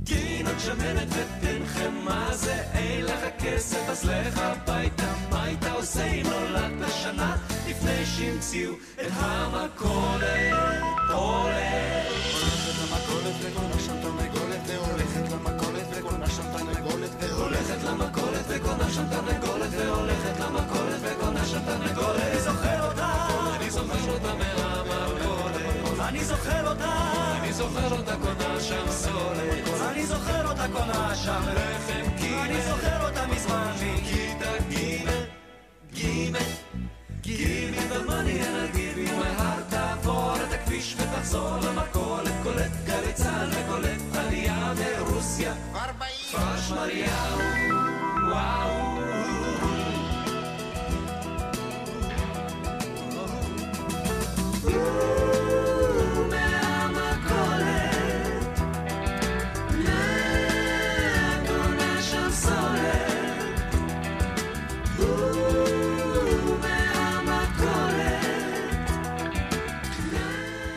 גינות 0.07 0.61
שמנת 0.61 1.09
ותנחם, 1.09 1.92
מה 2.04 2.28
זה? 2.32 2.54
אין 2.72 3.04
לך 3.04 3.20
כסף 3.38 3.88
אז 3.88 4.04
לך 4.04 4.38
הביתה, 4.38 5.12
מה 5.30 5.42
היית 5.42 5.64
עושה 5.74 6.04
אם 6.07 6.26
נולדת 6.26 6.92
שנה 7.02 7.36
לפני 7.68 8.07
שהמציאו 8.07 8.72
את 8.94 9.12
המכולת, 9.12 10.52
הולך, 11.12 12.07
הולכת 12.32 12.76
למכולת 12.82 13.34
וקונה 13.42 13.78
שם 13.86 14.00
תרנגולת 14.02 14.61
והולכת 14.66 15.32
למכולת 15.32 15.86
וקונה 15.90 16.26
שם 16.30 16.42
תרנגולת 16.57 17.11
והולכת 17.20 17.82
למכולת 17.84 18.44
וקונה 18.48 18.90
שם 18.90 19.04
תרנגולת 19.11 19.70
והולכת 19.72 20.40
למכולת 20.40 21.00
וקונה 21.02 21.46
שם 21.46 21.61
תרנגולת 21.66 22.22
אני 22.22 22.40
זוכר 22.40 22.88
אותה, 22.88 23.12
אני 23.57 23.70
זוכר 23.70 24.11
אותה 24.12 24.34
מהמכולת. 24.34 26.00
אני 26.09 26.24
זוכר 26.24 26.68
אותה, 26.68 26.92
אני 27.40 27.52
זוכר 27.52 27.92
אותה 27.92 28.16
קונה 28.22 28.61
שם 28.61 28.90
סולת 28.90 29.65
אני 30.07 30.14
זוכר 30.14 30.48
אותה 30.48 30.66
קונה 30.72 31.14
שם 31.14 31.42
לחם 31.54 32.16
גימל 32.16 32.38
אני 32.38 32.61
זוכר 32.62 33.09
אותה 33.09 33.26
מזמן 33.26 33.72
מכיתה 33.74 34.50
גימל 34.68 35.22
גימל 35.94 36.38
גימל 37.20 37.78
the 37.90 38.00
money 38.09 38.38
and 38.46 38.57
I'll 38.57 38.76
give 38.76 38.96
you 38.98 39.16
my 39.20 39.40
heart 39.40 39.70
תעבור 39.70 40.36
את 40.36 40.52
הכביש 40.52 40.96
ותחזור 40.98 41.59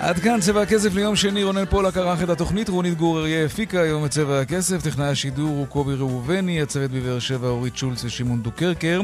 עד 0.10 0.20
כאן 0.20 0.40
צבע 0.40 0.62
הכסף 0.62 0.94
ליום 0.94 1.16
שני, 1.16 1.44
רונן 1.44 1.66
פולק 1.66 1.98
ערך 1.98 2.24
את 2.24 2.30
התוכנית, 2.30 2.70
רונית 2.70 2.98
גור 2.98 3.20
אריה 3.20 3.46
הפיקה 3.46 3.82
היום 3.82 4.06
את 4.06 4.12
צבע 4.12 4.40
הכסף, 4.40 4.84
טכנאי 4.84 5.08
השידור 5.08 5.50
הוא 5.50 5.68
קובי 5.68 5.94
ראובני, 5.94 6.62
הצוות 6.62 6.92
בבאר 6.92 7.20
שבע 7.20 7.48
אורית 7.48 7.78
שולץ 7.78 8.04
ושמעון 8.04 8.42
דוקרקר, 8.42 9.02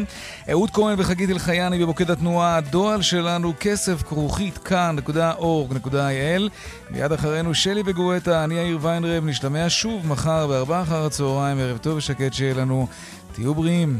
אהוד 0.49 0.69
כהן 0.71 0.95
וחגית 0.99 1.29
אלחייני 1.29 1.79
במוקד 1.79 2.11
התנועה, 2.11 2.57
הדועל 2.57 3.01
שלנו 3.01 3.53
כסף 3.59 4.03
כרוכית 4.03 4.57
כאן.org.il 4.57 6.41
מיד 6.89 7.11
אחרינו 7.11 7.53
שלי 7.55 7.81
וגואטה, 7.85 8.43
אני 8.43 8.55
יאיר 8.55 8.77
ויינרב, 8.81 9.25
נשתמע 9.25 9.65
שוב 9.69 10.07
מחר 10.07 10.47
בארבעה 10.47 10.81
אחר 10.81 11.05
הצהריים, 11.05 11.59
ערב 11.59 11.77
טוב 11.77 11.97
ושקט 11.97 12.33
שיהיה 12.33 12.53
לנו, 12.53 12.87
תהיו 13.33 13.55
בריאים, 13.55 13.99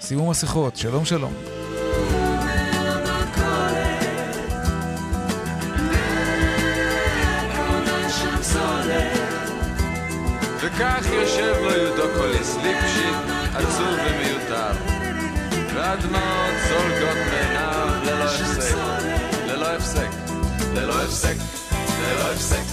שימו 0.00 0.30
מסכות, 0.30 0.76
שלום 0.76 1.04
שלום. 1.04 1.65
כך 10.78 11.06
יושב 11.12 11.54
לו 11.62 11.70
יהודו 11.70 12.02
קוליס 12.16 12.56
ליפשיט, 12.56 13.16
עצוב 13.54 13.98
ומיותר. 14.06 14.72
והדמעות 15.74 16.54
זולגות 16.68 17.16
מעיניו 17.30 17.88
ללא 18.04 18.24
הפסק, 18.24 18.76
ללא 19.46 19.66
הפסק, 19.66 20.08
ללא 20.74 21.02
הפסק, 21.02 21.36
ללא 22.04 22.32
הפסק, 22.32 22.64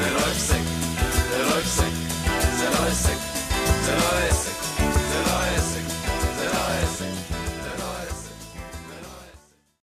ללא 0.00 0.20
הפסק, 0.20 0.60
ללא 1.32 1.58
הפסק, 1.58 1.90
זה 2.58 2.70
לא 2.70 2.86
הפסק, 2.88 3.18
זה 3.84 3.94
לא 3.96 4.18
הפסק. 4.18 4.35